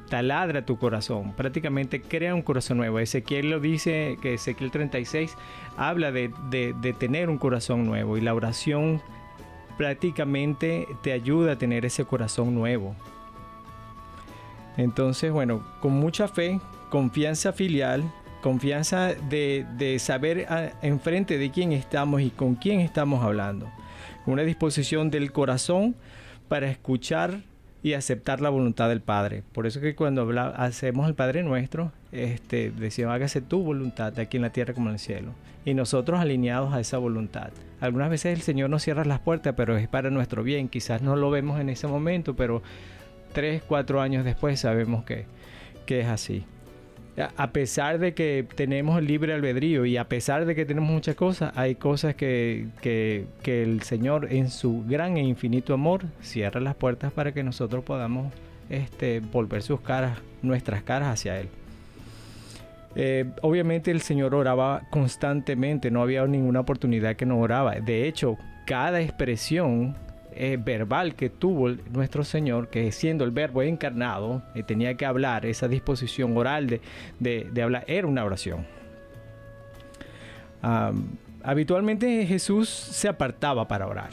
Taladra 0.09 0.64
tu 0.64 0.79
corazón, 0.79 1.33
prácticamente 1.35 2.01
crea 2.01 2.35
un 2.35 2.42
corazón 2.42 2.79
nuevo. 2.79 2.99
Ezequiel 2.99 3.51
lo 3.51 3.61
dice, 3.61 4.18
que 4.21 4.35
Ezequiel 4.35 4.71
36 4.71 5.37
habla 5.77 6.12
de, 6.12 6.31
de 6.51 6.92
tener 6.92 7.31
un 7.31 7.38
corazón 7.38 7.87
nuevo 7.87 8.16
y 8.16 8.21
la 8.21 8.35
oración 8.35 9.01
prácticamente 9.77 10.88
te 11.03 11.12
ayuda 11.12 11.53
a 11.53 11.59
tener 11.59 11.85
ese 11.85 12.05
corazón 12.05 12.55
nuevo. 12.55 12.94
Entonces, 14.77 15.33
bueno, 15.33 15.64
con 15.81 15.92
mucha 15.92 16.29
fe, 16.29 16.61
confianza 16.88 17.53
filial, 17.53 18.05
confianza 18.40 19.14
de, 19.14 19.97
saber 19.99 20.47
ah, 20.49 20.71
enfrente 20.83 21.38
de 21.38 21.51
quién 21.51 21.73
estamos 21.73 22.21
y 22.21 22.31
con 22.31 22.55
quién 22.55 22.81
estamos 22.81 23.25
hablando. 23.25 23.71
Una 24.27 24.42
disposición 24.42 25.11
del 25.11 25.33
corazón 25.33 25.97
para 26.49 26.71
escuchar 26.71 27.40
y 27.83 27.93
aceptar 27.93 28.41
la 28.41 28.51
voluntad 28.51 28.88
del 28.88 29.01
Padre. 29.01 29.43
Por 29.53 29.67
eso 29.67 29.81
que 29.81 29.95
cuando 29.95 30.29
hacemos 30.57 31.09
el 31.09 31.14
Padre 31.14 31.43
nuestro, 31.43 31.93
este, 32.12 32.71
decimos, 32.71 33.12
hágase 33.12 33.41
tu 33.41 33.62
voluntad 33.62 34.19
aquí 34.19 34.37
en 34.37 34.43
la 34.43 34.51
tierra 34.51 34.75
como 34.75 34.88
en 34.88 34.95
el 34.95 34.99
cielo. 34.99 35.33
Y 35.64 35.75
nosotros 35.75 36.19
alineados 36.19 36.73
a 36.73 36.81
esa 36.81 36.99
voluntad. 36.99 37.51
Algunas 37.81 38.11
veces 38.11 38.37
el 38.37 38.43
Señor 38.43 38.71
nos 38.71 38.83
cierra 38.83 39.05
las 39.05 39.21
puertas, 39.21 39.55
pero 39.57 39.77
es 39.77 39.88
para 39.88 40.11
nuestro 40.11 40.43
bien. 40.43 40.69
Quizás 40.69 41.03
no 41.03 41.14
lo 41.17 41.31
vemos 41.31 41.61
en 41.61 41.69
ese 41.69 41.87
momento, 41.87 42.35
pero 42.35 42.62
tres, 43.33 43.62
cuatro 43.67 44.01
años 44.01 44.25
después 44.25 44.59
sabemos 44.59 45.05
que, 45.05 45.27
que 45.87 46.01
es 46.01 46.07
así 46.07 46.45
a 47.37 47.50
pesar 47.50 47.98
de 47.98 48.14
que 48.14 48.46
tenemos 48.54 49.02
libre 49.02 49.35
albedrío 49.35 49.85
y 49.85 49.96
a 49.96 50.09
pesar 50.09 50.44
de 50.46 50.54
que 50.54 50.64
tenemos 50.64 50.90
muchas 50.90 51.16
cosas, 51.16 51.52
hay 51.57 51.74
cosas 51.74 52.14
que, 52.14 52.68
el 53.44 53.83
Señor 53.83 54.28
en 54.31 54.50
su 54.50 54.85
gran 54.87 55.16
e 55.16 55.22
infinito 55.22 55.74
amor 55.74 56.04
cierra 56.20 56.61
las 56.61 56.76
puertas 56.76 57.12
para 57.12 57.33
que 57.33 57.42
nosotros 57.42 57.85
podamos 57.85 58.33
este, 58.70 59.20
volver 59.20 59.62
sus 59.62 59.81
caras, 59.81 60.18
nuestras 60.42 60.83
caras 60.83 61.09
hacia 61.09 61.40
Él. 61.40 61.48
Eh, 62.94 63.26
obviamente 63.42 63.90
el 63.90 64.00
Señor 64.00 64.35
oraba 64.35 64.83
constantemente, 64.90 65.90
no 65.90 66.02
había 66.02 66.26
ninguna 66.26 66.61
oportunidad 66.61 67.16
que 67.16 67.26
no 67.26 67.38
oraba. 67.38 67.74
De 67.74 68.07
hecho, 68.07 68.37
cada 68.66 69.00
expresión 69.00 69.96
eh, 70.40 70.57
verbal 70.57 71.16
que 71.16 71.31
tuvo 71.31 71.70
nuestro 71.90 72.22
Señor, 72.22 72.68
que 72.68 72.92
siendo 72.92 73.24
el 73.24 73.33
verbo 73.33 73.61
encarnado, 73.62 74.40
y 74.55 74.62
tenía 74.62 74.94
que 74.94 75.05
hablar, 75.05 75.44
esa 75.44 75.66
disposición 75.66 76.37
oral 76.37 76.68
de, 76.68 76.81
de, 77.18 77.62
hablar, 77.62 77.85
era 77.88 78.07
una 78.07 78.24
oración. 78.24 78.64
habitualmente 81.42 82.24
Jesús 82.24 82.68
se 82.68 83.09
apartaba 83.09 83.66
para 83.66 83.88
orar, 83.88 84.11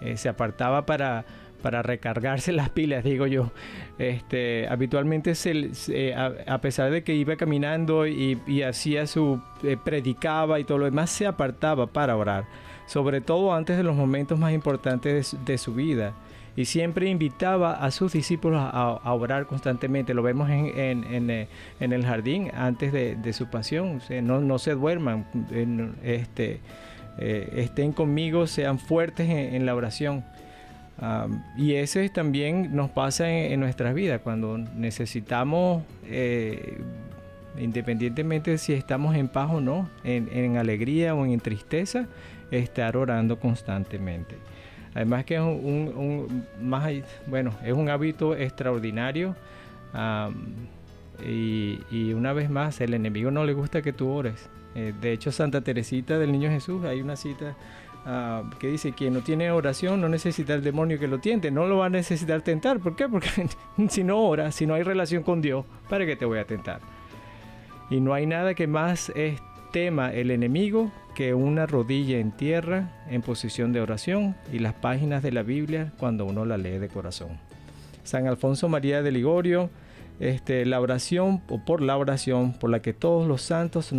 eh, 0.00 0.16
se 0.16 0.28
apartaba 0.28 0.86
para, 0.86 1.24
para 1.62 1.82
recargarse 1.82 2.52
las 2.52 2.68
pilas, 2.68 3.02
digo 3.02 3.26
yo. 3.26 3.50
Este, 3.98 4.68
habitualmente 4.68 5.34
se, 5.34 6.14
a, 6.14 6.60
pesar 6.60 6.92
de 6.92 7.02
que 7.02 7.16
iba 7.16 7.34
caminando 7.34 8.06
y, 8.06 8.62
hacía 8.62 9.08
su, 9.08 9.42
eh, 9.64 9.76
predicaba 9.84 10.60
y 10.60 10.64
todo 10.64 10.78
lo 10.78 10.84
demás, 10.84 11.10
se 11.10 11.26
apartaba 11.26 11.88
para 11.88 12.16
orar 12.16 12.44
sobre 12.90 13.20
todo 13.20 13.54
antes 13.54 13.76
de 13.76 13.84
los 13.84 13.94
momentos 13.94 14.36
más 14.36 14.52
importantes 14.52 15.36
de 15.46 15.58
su, 15.58 15.74
vida. 15.74 16.12
Y 16.56 16.64
siempre 16.64 17.08
invitaba 17.08 17.74
a 17.74 17.92
sus 17.92 18.12
discípulos 18.12 18.60
a, 18.60 19.14
orar 19.14 19.46
constantemente. 19.46 20.12
Lo 20.12 20.24
vemos 20.24 20.50
en, 20.50 21.30
eh, 21.30 21.46
el 21.78 22.04
jardín 22.04 22.50
antes 22.52 22.92
de, 22.92 23.32
su 23.32 23.46
pasión. 23.46 24.00
no, 24.24 24.58
se 24.58 24.72
duerman, 24.72 25.24
este, 26.02 26.58
eh, 27.18 27.52
estén 27.58 27.92
conmigo, 27.92 28.48
sean 28.48 28.80
fuertes 28.80 29.30
en, 29.30 29.64
la 29.66 29.76
oración. 29.76 30.24
y 31.56 31.74
eso 31.74 32.00
también 32.12 32.74
nos 32.74 32.90
pasa 32.90 33.30
en, 33.30 33.60
nuestras 33.60 33.94
vidas, 33.94 34.20
cuando 34.20 34.58
necesitamos, 34.58 35.84
eh, 36.06 36.80
independientemente 37.56 38.50
de 38.50 38.58
si 38.58 38.72
estamos 38.72 39.14
en 39.14 39.28
paz 39.28 39.48
o 39.52 39.60
no, 39.60 39.88
en 40.02 40.56
alegría 40.56 41.14
o 41.14 41.24
en 41.24 41.38
tristeza, 41.38 42.08
estar 42.50 42.96
orando 42.96 43.38
constantemente. 43.38 44.36
Además 44.94 45.24
que 45.24 45.36
es 45.36 45.40
un, 45.40 46.44
más, 46.60 46.90
bueno, 47.26 47.52
es 47.64 47.72
un 47.72 47.88
hábito 47.88 48.34
extraordinario 48.34 49.36
y, 51.24 52.12
una 52.12 52.32
vez 52.32 52.50
más 52.50 52.80
el 52.80 52.94
enemigo 52.94 53.30
no 53.30 53.44
le 53.44 53.52
gusta 53.52 53.82
que 53.82 53.92
tú 53.92 54.08
ores. 54.08 54.48
Eh, 54.74 54.92
de 55.00 55.12
hecho 55.12 55.32
Santa 55.32 55.60
Teresita 55.60 56.18
del 56.18 56.30
Niño 56.32 56.48
Jesús 56.48 56.84
hay 56.84 57.00
una 57.00 57.16
cita 57.16 57.56
ah, 58.06 58.48
que 58.60 58.68
dice 58.68 58.92
que 58.92 59.10
no 59.10 59.20
tiene 59.20 59.50
oración 59.50 60.00
no 60.00 60.08
necesita 60.08 60.54
el 60.54 60.62
demonio 60.62 60.96
que 61.00 61.08
lo 61.08 61.18
tiente, 61.18 61.50
no 61.50 61.66
lo 61.66 61.78
va 61.78 61.86
a 61.86 61.90
necesitar 61.90 62.42
tentar. 62.42 62.80
¿Por 62.80 62.96
qué? 62.96 63.08
Porque 63.08 63.28
si 63.88 64.04
no 64.04 64.18
ora, 64.18 64.50
si 64.50 64.66
no 64.66 64.74
hay 64.74 64.82
relación 64.82 65.22
con 65.22 65.40
Dios, 65.40 65.64
¿para 65.88 66.04
qué 66.04 66.16
te 66.16 66.24
voy 66.24 66.38
a 66.38 66.44
tentar? 66.44 66.80
Y 67.90 68.00
no 68.00 68.14
hay 68.14 68.26
nada 68.26 68.54
que 68.54 68.66
más 68.66 69.12
tema 69.72 70.12
el 70.12 70.30
enemigo 70.30 70.90
que 71.14 71.34
una 71.34 71.66
rodilla 71.66 72.18
en 72.18 72.32
tierra 72.32 72.90
en 73.08 73.22
posición 73.22 73.72
de 73.72 73.80
oración 73.80 74.36
y 74.52 74.58
las 74.58 74.74
páginas 74.74 75.22
de 75.22 75.32
la 75.32 75.42
Biblia 75.42 75.92
cuando 75.98 76.24
uno 76.24 76.44
la 76.44 76.56
lee 76.56 76.78
de 76.78 76.88
corazón. 76.88 77.38
San 78.04 78.26
Alfonso 78.26 78.68
María 78.68 79.02
de 79.02 79.12
Ligorio, 79.12 79.70
este, 80.20 80.66
la 80.66 80.80
oración 80.80 81.42
o 81.48 81.64
por 81.64 81.80
la 81.80 81.96
oración 81.96 82.52
por 82.52 82.70
la 82.70 82.82
que 82.82 82.92
todos 82.92 83.26
los 83.26 83.42
santos 83.42 83.92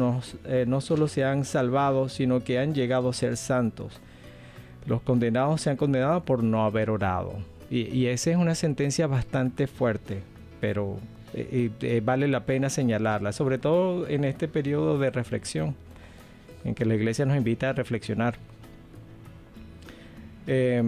eh, 0.45 0.65
no 0.67 0.81
solo 0.81 1.07
se 1.07 1.23
han 1.23 1.45
salvado, 1.45 2.09
sino 2.09 2.41
que 2.41 2.59
han 2.59 2.73
llegado 2.73 3.09
a 3.09 3.13
ser 3.13 3.37
santos. 3.37 3.99
Los 4.85 5.01
condenados 5.01 5.61
se 5.61 5.69
han 5.69 5.77
condenado 5.77 6.23
por 6.23 6.43
no 6.43 6.63
haber 6.63 6.89
orado. 6.89 7.33
Y, 7.69 8.07
esa 8.07 8.31
es 8.31 8.35
una 8.35 8.53
sentencia 8.53 9.07
bastante 9.07 9.65
fuerte, 9.65 10.23
pero 10.59 10.97
eh, 11.33 12.01
vale 12.03 12.27
la 12.27 12.45
pena 12.45 12.69
señalarla, 12.69 13.31
sobre 13.31 13.57
todo 13.57 14.07
en 14.07 14.23
este 14.23 14.47
periodo 14.47 14.99
de 14.99 15.09
reflexión 15.11 15.75
en 16.63 16.75
que 16.75 16.85
la 16.85 16.95
iglesia 16.95 17.25
nos 17.25 17.37
invita 17.37 17.69
a 17.69 17.73
reflexionar. 17.73 18.35
Eh, 20.47 20.83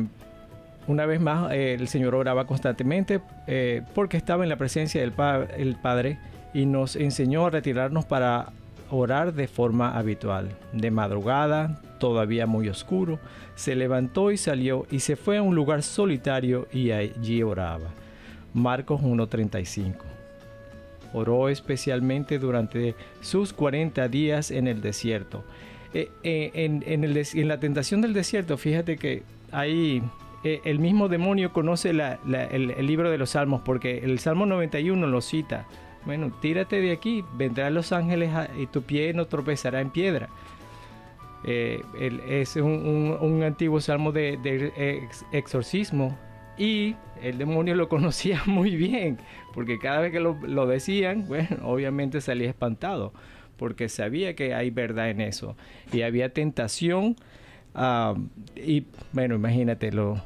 una 0.88 1.06
vez 1.06 1.22
más, 1.22 1.52
eh, 1.54 1.76
el 1.76 1.88
Señor 1.88 2.16
oraba 2.16 2.46
constantemente 2.46 3.22
eh, 3.48 3.82
porque 3.96 4.18
estaba 4.18 4.44
en 4.44 4.50
la 4.50 4.58
presencia 4.58 5.02
del 5.02 5.14
el 5.58 5.76
Padre 5.76 6.20
y 6.54 6.66
nos 6.66 6.96
enseñó 6.96 7.46
a 7.46 7.50
retirarnos 7.50 8.06
para 8.06 8.48
orar 8.90 9.34
de 9.34 9.48
forma 9.48 9.98
habitual. 9.98 10.50
De 10.74 10.92
madrugada, 10.92 11.82
todavía 12.00 12.46
muy 12.46 12.68
oscuro, 12.68 13.20
se 13.56 13.76
levantó 13.76 14.32
y 14.32 14.38
salió 14.38 14.86
y 14.92 15.00
se 15.00 15.16
fue 15.16 15.38
a 15.38 15.42
un 15.42 15.56
lugar 15.56 15.84
solitario 15.84 16.68
y 16.72 16.92
allí 16.92 17.42
oraba. 17.44 17.90
Marcos 18.54 19.02
1.35 19.02 20.23
oró 21.14 21.50
especialmente 21.50 22.40
durante 22.40 22.96
sus 23.22 23.54
40 23.54 24.08
días 24.08 24.52
en 24.52 24.68
el 24.68 24.82
desierto. 24.82 25.44
Eh, 25.94 26.10
eh, 26.24 26.52
en, 26.56 27.48
la 27.48 27.60
tentación 27.60 28.02
del 28.02 28.14
desierto, 28.14 28.58
fíjate 28.58 28.98
que 28.98 29.24
ahí 29.52 30.02
eh, 30.44 30.62
el 30.66 30.80
mismo 30.80 31.08
demonio 31.08 31.54
conoce 31.54 31.92
el, 31.92 32.88
libro 32.88 33.12
de 33.12 33.18
los 33.18 33.32
salmos, 33.32 33.62
porque 33.64 34.00
el 34.00 34.20
Salmo 34.20 34.46
91 34.46 35.06
lo 35.08 35.22
cita. 35.22 35.66
Bueno, 36.06 36.32
tírate 36.42 36.82
de 36.82 36.92
aquí, 36.92 37.24
vendrán 37.36 37.76
los 37.76 37.92
ángeles 37.94 38.32
y 38.58 38.66
tu 38.66 38.82
pie 38.82 39.14
no 39.14 39.26
tropezará 39.28 39.80
en 39.80 39.92
piedra. 39.92 40.30
es 41.46 42.56
un, 42.58 43.44
antiguo 43.46 43.80
salmo 43.80 44.12
de 44.12 45.08
exorcismo 45.32 46.18
y 46.58 46.96
el 47.22 47.38
demonio 47.38 47.76
lo 47.76 47.90
conocía 47.90 48.42
muy 48.46 48.76
bien, 48.76 49.18
porque 49.54 49.80
cada 49.80 50.00
vez 50.00 50.12
que 50.12 50.20
lo, 50.20 50.68
decían, 50.68 51.26
bueno, 51.28 51.58
obviamente 51.64 52.22
salía 52.22 52.50
espantado, 52.50 53.14
porque 53.58 53.90
sabía 53.90 54.36
que 54.36 54.54
hay 54.54 54.70
verdad 54.70 55.10
en 55.10 55.22
eso. 55.22 55.56
Y 55.92 56.02
había 56.02 56.30
tentación, 56.30 57.16
ah, 57.76 58.16
y 58.56 58.86
bueno, 59.14 59.36
imagínate 59.36 59.92
lo, 59.92 60.22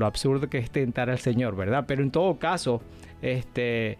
absurdo 0.00 0.48
que 0.50 0.58
es 0.58 0.70
tentar 0.70 1.10
al 1.10 1.18
Señor, 1.18 1.56
¿verdad? 1.56 1.84
Pero 1.86 2.02
en 2.02 2.10
todo 2.10 2.38
caso, 2.38 2.82
este, 3.22 3.98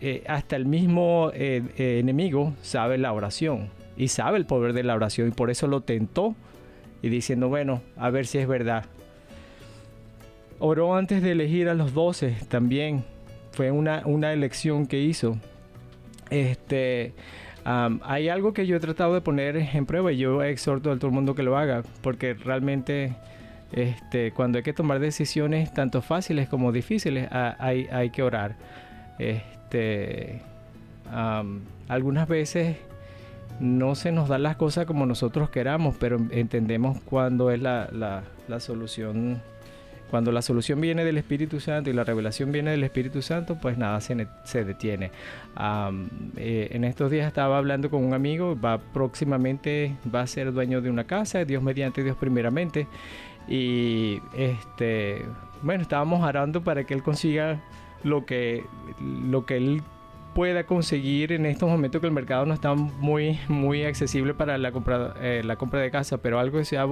eh, 0.00 0.24
hasta 0.28 0.56
el 0.56 0.66
mismo 0.66 1.30
eh, 1.34 1.62
eh, 1.76 1.98
enemigo 1.98 2.54
sabe 2.62 2.98
la 2.98 3.12
oración 3.12 3.70
y 3.96 4.08
sabe 4.08 4.38
el 4.38 4.46
poder 4.46 4.72
de 4.72 4.84
la 4.84 4.94
oración 4.94 5.28
y 5.28 5.30
por 5.32 5.50
eso 5.50 5.66
lo 5.66 5.80
tentó 5.80 6.36
y 7.02 7.08
diciendo, 7.08 7.48
bueno, 7.48 7.82
a 7.96 8.10
ver 8.10 8.26
si 8.26 8.38
es 8.38 8.46
verdad 8.46 8.84
Oró 10.58 10.96
antes 10.96 11.22
de 11.22 11.32
elegir 11.32 11.68
a 11.68 11.74
los 11.74 11.94
doce 11.94 12.36
también. 12.48 13.04
Fue 13.52 13.70
una, 13.70 14.02
una 14.04 14.32
elección 14.32 14.86
que 14.86 15.00
hizo. 15.00 15.36
Este, 16.30 17.14
hay 17.64 18.28
algo 18.28 18.52
que 18.52 18.66
yo 18.66 18.76
he 18.76 18.80
tratado 18.80 19.14
de 19.14 19.20
poner 19.20 19.56
en 19.56 19.86
prueba 19.86 20.12
y 20.12 20.18
yo 20.18 20.42
exhorto 20.42 20.90
a 20.90 20.96
todo 20.96 21.08
el 21.08 21.12
mundo 21.12 21.34
que 21.34 21.42
lo 21.42 21.56
haga, 21.56 21.82
porque 22.02 22.34
realmente 22.34 23.14
este, 23.72 24.32
cuando 24.32 24.58
hay 24.58 24.64
que 24.64 24.72
tomar 24.72 25.00
decisiones 25.00 25.72
tanto 25.74 26.00
fáciles 26.00 26.48
como 26.48 26.72
difíciles, 26.72 27.28
hay, 27.30 27.86
hay 27.92 28.10
que 28.10 28.22
orar. 28.22 28.56
Este, 29.18 30.40
algunas 31.88 32.28
veces 32.28 32.76
no 33.60 33.94
se 33.94 34.12
nos 34.12 34.28
dan 34.28 34.44
las 34.44 34.56
cosas 34.56 34.86
como 34.86 35.04
nosotros 35.04 35.50
queramos, 35.50 35.96
pero 35.98 36.18
entendemos 36.30 37.00
cuándo 37.02 37.50
es 37.50 37.60
la, 37.60 37.88
la, 37.92 38.22
la 38.46 38.60
solución 38.60 39.42
Cuando 40.10 40.32
la 40.32 40.42
solución 40.42 40.80
viene 40.80 41.04
del 41.04 41.18
Espíritu 41.18 41.60
Santo 41.60 41.90
y 41.90 41.92
la 41.92 42.04
revelación 42.04 42.50
viene 42.50 42.70
del 42.70 42.84
Espíritu 42.84 43.22
Santo, 43.22 43.58
pues 43.60 43.76
nada 43.76 44.00
se, 44.00 44.26
se 44.44 44.64
detiene. 44.64 45.10
Eh, 46.36 46.68
en 46.72 46.84
estos 46.84 47.10
días 47.10 47.26
estaba 47.26 47.58
hablando 47.58 47.90
con 47.90 48.04
un 48.04 48.14
amigo, 48.14 48.58
va 48.58 48.78
próximamente, 48.78 49.96
va 50.12 50.22
a 50.22 50.26
ser 50.26 50.52
dueño 50.52 50.80
de 50.80 50.90
una 50.90 51.04
casa, 51.04 51.44
Dios 51.44 51.62
mediante 51.62 52.02
Dios 52.02 52.16
primeramente. 52.16 52.86
Y 53.48 54.20
este, 54.36 55.24
bueno, 55.62 55.82
estábamos 55.82 56.22
orando 56.22 56.62
para 56.62 56.84
que 56.84 56.94
él 56.94 57.02
consiga 57.02 57.60
lo 58.02 58.26
que, 58.26 58.64
lo 59.00 59.46
que 59.46 59.56
él 59.56 59.82
pueda 60.34 60.64
conseguir 60.64 61.32
en 61.32 61.46
estos 61.46 61.68
momentos 61.68 62.00
que 62.00 62.06
el 62.06 62.12
mercado 62.12 62.46
no 62.46 62.54
está 62.54 62.74
muy, 62.74 63.40
muy 63.48 63.84
accesible 63.84 64.34
para 64.34 64.56
la 64.56 64.70
compra, 64.70 65.14
eh, 65.20 65.42
la 65.44 65.56
compra 65.56 65.80
de 65.80 65.90
casa, 65.90 66.18
pero 66.18 66.38
algo 66.38 66.58
que 66.58 66.64
sea 66.64 66.86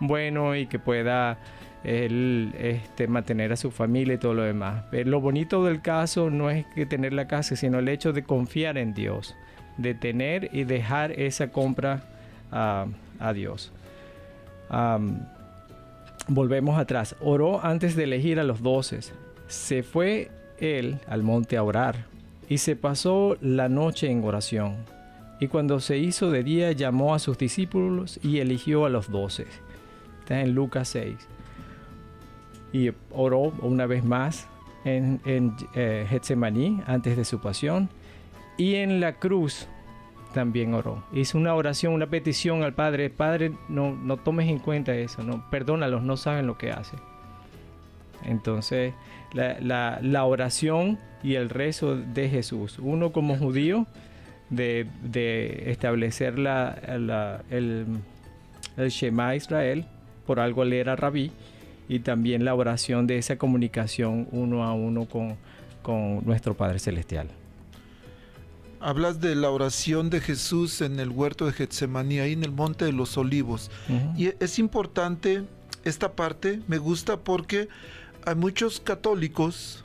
bueno 0.00 0.56
y 0.56 0.66
que 0.66 0.78
pueda 0.78 1.38
él 1.84 2.54
este, 2.58 3.06
mantener 3.06 3.52
a 3.52 3.56
su 3.56 3.70
familia 3.70 4.14
y 4.14 4.18
todo 4.18 4.34
lo 4.34 4.42
demás. 4.42 4.84
Pero 4.90 5.10
lo 5.10 5.20
bonito 5.20 5.64
del 5.64 5.80
caso 5.80 6.30
no 6.30 6.50
es 6.50 6.66
que 6.74 6.86
tener 6.86 7.12
la 7.12 7.28
casa, 7.28 7.56
sino 7.56 7.78
el 7.78 7.88
hecho 7.88 8.12
de 8.12 8.24
confiar 8.24 8.78
en 8.78 8.94
Dios, 8.94 9.34
de 9.76 9.94
tener 9.94 10.50
y 10.52 10.64
dejar 10.64 11.12
esa 11.12 11.48
compra 11.48 12.02
a 12.50 13.32
Dios. 13.34 13.72
volvemos 16.28 16.78
atrás. 16.78 17.14
Oró 17.20 17.64
antes 17.64 17.94
de 17.94 18.04
elegir 18.04 18.40
a 18.40 18.44
los 18.44 18.62
doces. 18.62 19.12
Se 19.46 19.82
fue 19.82 20.30
él 20.58 20.98
al 21.06 21.22
monte 21.22 21.56
a 21.56 21.62
orar 21.62 22.06
y 22.48 22.58
se 22.58 22.76
pasó 22.76 23.36
la 23.40 23.68
noche 23.68 24.10
en 24.10 24.24
oración. 24.24 24.76
Y 25.40 25.46
cuando 25.46 25.78
se 25.78 25.98
hizo 25.98 26.30
de 26.30 26.42
día 26.42 26.72
llamó 26.72 27.14
a 27.14 27.20
sus 27.20 27.38
discípulos 27.38 28.18
y 28.22 28.40
eligió 28.40 28.84
a 28.84 28.90
los 28.90 29.08
doce. 29.08 29.46
Está 30.20 30.40
en 30.40 30.54
Lucas 30.54 30.88
6 30.88 31.16
y 32.72 32.90
oró 33.12 33.52
una 33.62 33.86
vez 33.86 34.04
más 34.04 34.48
en, 34.84 35.20
en 35.24 35.54
eh, 35.74 36.06
Getsemaní 36.08 36.82
antes 36.86 37.16
de 37.16 37.24
su 37.24 37.40
pasión 37.40 37.88
y 38.56 38.74
en 38.76 39.00
la 39.00 39.14
cruz 39.14 39.68
también 40.34 40.74
oró. 40.74 41.02
Hizo 41.12 41.38
una 41.38 41.54
oración, 41.54 41.94
una 41.94 42.06
petición 42.06 42.62
al 42.62 42.74
Padre. 42.74 43.08
Padre, 43.08 43.52
no, 43.68 43.94
no 43.94 44.18
tomes 44.18 44.48
en 44.48 44.58
cuenta 44.58 44.94
eso, 44.94 45.22
no, 45.22 45.48
perdónalos, 45.50 46.02
no 46.02 46.16
saben 46.16 46.46
lo 46.46 46.58
que 46.58 46.70
hacen. 46.70 46.98
Entonces, 48.24 48.92
la, 49.32 49.98
la, 50.02 50.24
oración 50.24 50.98
y 51.22 51.34
el 51.34 51.48
rezo 51.48 51.96
de 51.96 52.28
Jesús, 52.28 52.78
uno 52.78 53.12
como 53.12 53.36
judío, 53.36 53.86
de, 54.50 54.86
de 55.02 55.70
establecer 55.70 56.38
la, 56.38 56.76
el, 57.50 57.86
el 58.76 58.88
Shema 58.88 59.36
Israel, 59.36 59.86
por 60.26 60.40
algo 60.40 60.62
él 60.62 60.72
era 60.72 60.96
rabí, 60.96 61.30
y 61.88 62.00
también 62.00 62.44
la 62.44 62.54
oración 62.54 63.06
de 63.06 63.18
esa 63.18 63.38
comunicación 63.38 64.28
uno 64.30 64.64
a 64.64 64.74
uno 64.74 65.06
con, 65.06 65.36
con 65.82 66.24
nuestro 66.24 66.56
Padre 66.56 66.78
Celestial. 66.78 67.28
Hablas 68.80 69.20
de 69.20 69.34
la 69.34 69.50
oración 69.50 70.08
de 70.10 70.20
Jesús 70.20 70.82
en 70.82 71.00
el 71.00 71.08
huerto 71.08 71.46
de 71.46 71.52
Getsemaní, 71.52 72.20
ahí 72.20 72.32
en 72.34 72.44
el 72.44 72.52
Monte 72.52 72.84
de 72.84 72.92
los 72.92 73.16
Olivos. 73.16 73.70
Y 74.16 74.32
es 74.38 74.58
importante 74.60 75.42
esta 75.84 76.12
parte, 76.12 76.60
me 76.68 76.78
gusta 76.78 77.16
porque 77.18 77.68
hay 78.24 78.36
muchos 78.36 78.78
católicos, 78.78 79.84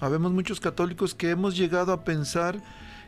habemos 0.00 0.32
muchos 0.32 0.58
católicos 0.58 1.14
que 1.14 1.30
hemos 1.30 1.56
llegado 1.56 1.92
a 1.92 2.02
pensar 2.02 2.60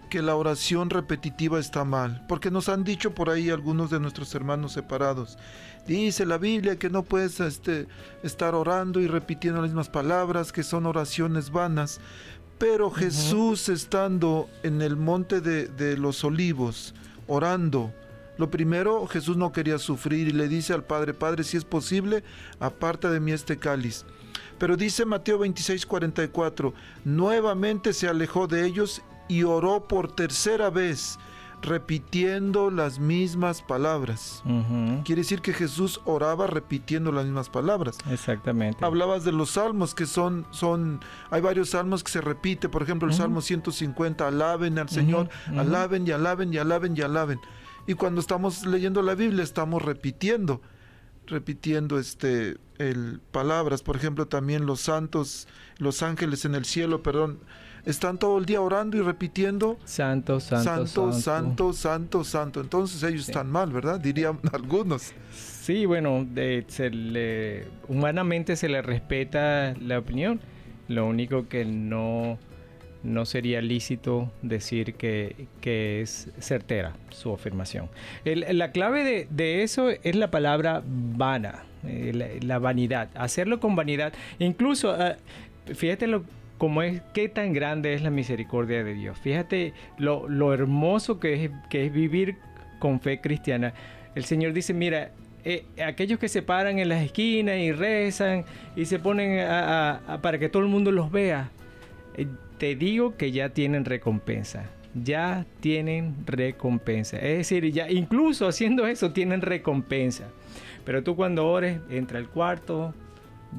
que 0.09 0.23
la 0.23 0.37
oración 0.37 0.91
repetitiva 0.91 1.59
está 1.59 1.85
mal, 1.85 2.25
porque 2.29 2.51
nos 2.51 2.69
han 2.69 2.85
dicho 2.85 3.15
por 3.15 3.31
ahí 3.31 3.51
algunos 3.51 3.91
de 3.91 4.01
nuestros 4.01 4.35
hermanos 4.35 4.73
separados, 4.73 5.39
Dice 5.87 6.25
la 6.25 6.39
Biblia 6.39 6.77
que 6.77 6.89
no 6.89 7.03
puedes 7.03 7.41
este, 7.41 7.87
estar 8.23 8.55
orando 8.55 9.01
y 9.01 9.07
repitiendo 9.07 9.61
las 9.61 9.71
mismas 9.71 9.91
palabras, 9.91 10.51
que 10.51 10.63
son 10.63 10.87
oraciones 10.87 11.51
vanas. 11.51 12.01
Pero 12.57 12.91
Jesús 12.91 13.69
estando 13.69 14.49
en 14.63 14.81
el 14.81 14.97
monte 14.97 15.43
de, 15.43 15.67
de 15.67 15.99
los 15.99 16.25
olivos, 16.25 16.95
orando, 17.27 17.93
lo 18.39 18.51
primero, 18.51 19.07
Jesús 19.07 19.37
no 19.37 19.53
quería 19.53 19.79
sufrir 19.79 20.29
y 20.29 20.33
le 20.33 20.49
dice 20.49 20.73
al 20.73 20.85
Padre, 20.85 21.13
Padre, 21.13 21.45
si 21.45 21.57
es 21.57 21.65
posible, 21.65 22.25
aparta 22.61 23.11
de 23.11 23.21
mí 23.21 23.33
este 23.33 23.59
cáliz. 23.59 24.07
Pero 24.59 24.77
dice 24.77 25.05
Mateo 25.05 25.39
26, 25.39 25.85
44, 25.85 26.73
nuevamente 27.05 27.93
se 27.93 28.09
alejó 28.09 28.47
de 28.47 28.65
ellos 28.65 29.03
y 29.29 29.43
oró 29.43 29.87
por 29.87 30.13
tercera 30.13 30.71
vez 30.71 31.19
repitiendo 31.65 32.71
las 32.71 32.99
mismas 32.99 33.63
palabras. 33.63 34.43
Quiere 35.05 35.23
decir 35.23 35.41
que 35.41 35.55
Jesús 35.55 36.01
oraba 36.05 36.47
repitiendo 36.47 37.11
las 37.11 37.25
mismas 37.25 37.49
palabras. 37.49 37.99
Exactamente. 38.11 38.85
Hablabas 38.85 39.25
de 39.25 39.33
los 39.33 39.53
salmos 39.53 39.95
que 39.95 40.05
son, 40.07 40.47
son, 40.51 41.01
hay 41.31 41.41
varios 41.41 41.71
salmos 41.71 42.05
que 42.05 42.13
se 42.13 42.21
repite, 42.21 42.69
por 42.69 42.83
ejemplo 42.83 43.09
el 43.09 43.15
Salmo 43.15 43.41
150, 43.41 44.29
alaben 44.29 44.79
al 44.79 44.91
Señor, 44.91 45.31
alaben 45.57 46.07
y 46.07 46.11
alaben 46.11 46.53
y 46.53 46.59
alaben 46.59 46.97
y 46.97 47.01
alaben. 47.01 47.41
Y 47.87 47.95
cuando 47.95 48.21
estamos 48.21 48.67
leyendo 48.67 49.03
la 49.03 49.15
Biblia 49.15 49.43
estamos 49.43 49.83
repitiendo, 49.83 50.61
repitiendo 51.27 51.99
este, 51.99 52.59
el, 52.79 53.21
palabras, 53.31 53.83
por 53.83 53.97
ejemplo 53.97 54.27
también 54.27 54.67
los 54.67 54.81
santos, 54.81 55.49
los 55.79 56.03
ángeles 56.03 56.45
en 56.45 56.55
el 56.55 56.67
cielo, 56.67 57.03
perdón, 57.03 57.41
están 57.87 58.19
todo 58.19 58.39
el 58.39 58.47
día 58.47 58.61
orando 58.61 58.97
y 58.97 59.01
repitiendo 59.01 59.79
santo, 59.85 60.41
santo, 60.41 60.87
santo, 60.87 61.13
santo, 61.13 61.73
santo, 61.73 62.25
santo. 62.25 62.61
Entonces 62.61 63.03
ellos 63.03 63.29
están 63.29 63.51
mal, 63.51 63.71
¿verdad? 63.71 64.01
Dirían 64.01 64.39
algunos. 64.53 65.13
Sí, 65.31 65.87
bueno, 65.87 66.27
se 66.69 66.91
le, 66.91 67.67
humanamente 67.89 68.57
se 68.57 68.69
le 68.69 68.83
respeta 68.83 69.75
la 69.81 69.99
opinión. 69.99 70.41
Lo 70.89 71.07
único 71.07 71.49
que 71.49 71.65
no, 71.65 72.39
no 73.03 73.25
sería 73.25 73.61
lícito 73.63 74.31
decir 74.43 74.95
que, 74.95 75.47
que 75.61 76.03
es 76.03 76.31
certera 76.39 76.95
su 77.11 77.33
afirmación. 77.33 77.89
la 78.25 78.73
clave 78.73 79.27
de, 79.31 79.63
eso 79.63 79.89
es 79.91 80.17
la 80.17 80.31
palabra 80.31 80.83
vana, 80.85 81.65
eh, 81.87 82.39
la, 82.43 82.59
vanidad. 82.59 83.09
Hacerlo 83.15 83.61
con 83.61 83.77
vanidad. 83.77 84.13
Incluso, 84.39 84.95
uh, 84.95 85.75
fíjate 85.75 86.07
lo 86.07 86.25
como 86.59 86.83
es 86.83 87.03
qué 87.13 87.29
tan 87.29 87.53
grande 87.53 87.95
es 87.95 88.03
la 88.03 88.11
misericordia 88.11 88.85
de 88.85 88.95
Dios. 88.95 89.19
Fíjate 89.19 89.73
lo, 89.99 90.53
hermoso 90.53 91.19
que 91.19 91.45
es, 91.45 91.51
que 91.69 91.87
es 91.87 91.93
vivir 91.93 92.37
con 92.79 93.01
fe 93.01 93.21
cristiana. 93.21 93.75
El 94.15 94.25
Señor 94.25 94.53
dice, 94.53 94.73
mira, 94.75 95.11
eh, 95.45 95.67
aquellos 95.85 96.19
que 96.19 96.29
se 96.29 96.43
paran 96.43 96.79
en 96.79 96.89
las 96.89 97.03
esquinas 97.03 97.59
y 97.59 97.73
rezan 97.73 98.45
y 98.77 98.87
se 98.87 98.99
ponen 98.99 99.47
para 100.23 100.39
que 100.39 100.49
todo 100.49 100.63
el 100.63 100.69
mundo 100.69 100.91
los 100.91 101.11
vea, 101.11 101.51
eh, 102.17 102.27
te 102.59 102.77
digo 102.77 103.17
que 103.17 103.33
ya 103.33 103.51
tienen 103.51 103.85
recompensa. 103.85 104.65
Ya 104.95 105.45
tienen 105.61 106.15
recompensa. 106.25 107.19
Es 107.19 107.39
decir, 107.39 107.73
ya 107.73 107.91
incluso 107.91 108.47
haciendo 108.47 108.87
eso 108.87 109.13
tienen 109.13 109.43
recompensa. 109.43 110.29
Pero 110.85 111.03
tú 111.03 111.17
cuando 111.17 111.49
ores, 111.49 111.81
entra 111.91 112.19
al 112.19 112.29
cuarto, 112.29 112.95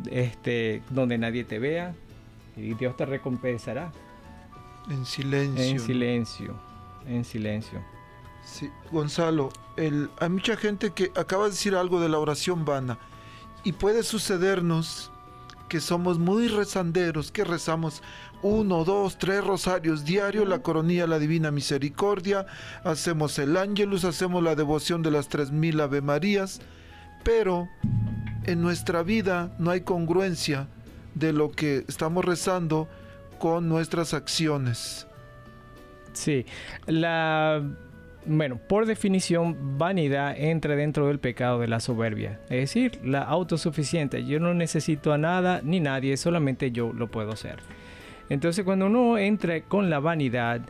este, 0.09 0.81
donde 0.89 1.17
nadie 1.17 1.43
te 1.43 1.59
vea, 1.59 1.93
y 2.55 2.73
Dios 2.73 2.95
te 2.95 3.05
recompensará. 3.05 3.91
En 4.89 5.05
silencio. 5.05 5.63
En 5.63 5.79
silencio, 5.79 6.55
en 7.07 7.25
silencio. 7.25 7.81
Sí, 8.43 8.69
Gonzalo, 8.91 9.49
el, 9.75 10.09
hay 10.19 10.29
mucha 10.29 10.55
gente 10.55 10.91
que 10.91 11.11
acaba 11.15 11.45
de 11.45 11.51
decir 11.51 11.75
algo 11.75 11.99
de 11.99 12.09
la 12.09 12.19
oración 12.19 12.63
vana 12.63 12.99
y 13.63 13.71
puede 13.71 14.03
sucedernos 14.03 15.11
que 15.67 15.79
somos 15.79 16.19
muy 16.19 16.47
rezanderos, 16.47 17.31
que 17.31 17.43
rezamos 17.43 18.03
uno, 18.43 18.83
dos, 18.83 19.17
tres 19.17 19.43
rosarios 19.43 20.05
diario, 20.05 20.45
la 20.45 20.59
coronilla, 20.59 21.07
la 21.07 21.17
divina 21.17 21.49
misericordia, 21.49 22.45
hacemos 22.83 23.39
el 23.39 23.57
ángelus, 23.57 24.05
hacemos 24.05 24.43
la 24.43 24.53
devoción 24.53 25.01
de 25.01 25.09
las 25.09 25.27
tres 25.27 25.51
mil 25.51 25.81
Ave 25.81 26.01
Marías, 26.01 26.61
pero 27.23 27.67
en 28.43 28.61
nuestra 28.61 29.01
vida 29.01 29.55
no 29.57 29.71
hay 29.71 29.81
congruencia 29.81 30.67
de 31.15 31.33
lo 31.33 31.51
que 31.51 31.83
estamos 31.87 32.23
rezando 32.23 32.87
con 33.39 33.67
nuestras 33.67 34.13
acciones. 34.13 35.07
Sí, 36.13 36.45
la 36.85 37.61
bueno, 38.27 38.57
por 38.57 38.87
definición, 38.87 39.77
vanidad 39.77 40.35
entra 40.35 40.75
dentro 40.75 41.07
del 41.07 41.19
pecado 41.19 41.59
de 41.59 41.67
la 41.67 41.79
soberbia, 41.79 42.39
es 42.45 42.73
decir, 42.73 42.99
la 43.03 43.21
autosuficiente. 43.21 44.25
Yo 44.25 44.39
no 44.39 44.53
necesito 44.55 45.13
a 45.13 45.17
nada 45.17 45.61
ni 45.63 45.79
nadie, 45.79 46.17
solamente 46.17 46.71
yo 46.71 46.91
lo 46.91 47.07
puedo 47.07 47.31
hacer. 47.31 47.59
Entonces, 48.29 48.65
cuando 48.65 48.87
uno 48.87 49.19
entra 49.19 49.61
con 49.61 49.91
la 49.91 49.99
vanidad, 49.99 50.61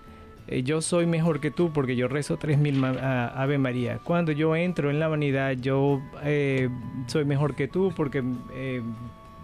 eh, 0.47 0.63
yo 0.63 0.81
soy 0.81 1.05
mejor 1.05 1.39
que 1.39 1.49
tú 1.49 1.71
porque 1.71 1.95
yo 1.95 2.09
rezo 2.09 2.37
3000 2.37 2.83
Ave 2.83 3.57
María. 3.57 3.99
Cuando 4.03 4.33
yo 4.33 4.55
entro 4.55 4.89
en 4.89 4.99
la 4.99 5.07
vanidad, 5.07 5.53
yo 5.53 6.01
eh, 6.23 6.69
soy 7.07 7.23
mejor 7.23 7.55
que 7.55 7.69
tú 7.69 7.93
porque 7.95 8.21
eh, 8.53 8.81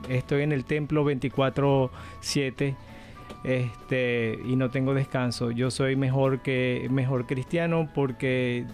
estoy 0.09 0.43
en 0.43 0.51
el 0.51 0.65
templo 0.65 1.03
24/7 1.03 2.75
este, 3.43 4.39
y 4.45 4.55
no 4.55 4.69
tengo 4.69 4.93
descanso. 4.93 5.51
Yo 5.51 5.71
soy 5.71 5.95
mejor 5.95 6.41
que 6.41 6.87
mejor 6.91 7.25
cristiano 7.25 7.89
porque 7.93 8.65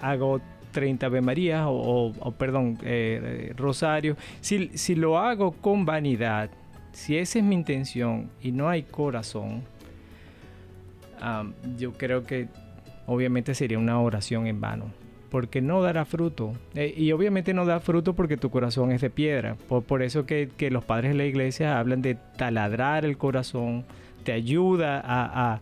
hago 0.00 0.40
30 0.72 1.06
Ave 1.06 1.20
María 1.20 1.64
o, 1.68 2.12
perdón, 2.38 2.78
eh, 2.82 3.52
Rosario, 3.56 4.16
si, 4.40 4.70
si 4.74 4.94
lo 4.94 5.18
hago 5.18 5.52
con 5.52 5.84
vanidad, 5.84 6.50
si 6.92 7.16
esa 7.16 7.38
es 7.38 7.44
mi 7.44 7.54
intención 7.54 8.30
y 8.40 8.52
no 8.52 8.68
hay 8.68 8.82
corazón, 8.84 9.62
yo 11.76 11.92
creo 11.92 12.24
que 12.24 12.48
obviamente 13.06 13.54
sería 13.54 13.78
una 13.78 14.00
oración 14.00 14.46
en 14.46 14.60
vano, 14.60 14.86
porque 15.30 15.60
no 15.60 15.82
dará 15.82 16.04
fruto. 16.04 16.52
Eh, 16.74 16.92
y 16.96 17.12
obviamente 17.12 17.54
no 17.54 17.64
da 17.64 17.80
fruto 17.80 18.14
porque 18.14 18.36
tu 18.36 18.50
corazón 18.50 18.92
es 18.92 19.00
de 19.00 19.10
piedra. 19.10 19.56
Por, 19.68 20.02
eso 20.02 20.26
que, 20.26 20.50
los 20.70 20.84
padres 20.84 21.12
de 21.12 21.18
la 21.18 21.24
iglesia 21.24 21.78
hablan 21.78 22.02
de 22.02 22.16
taladrar 22.36 23.04
el 23.04 23.16
corazón, 23.16 23.84
te 24.24 24.32
ayuda 24.32 25.02
a, 25.04 25.60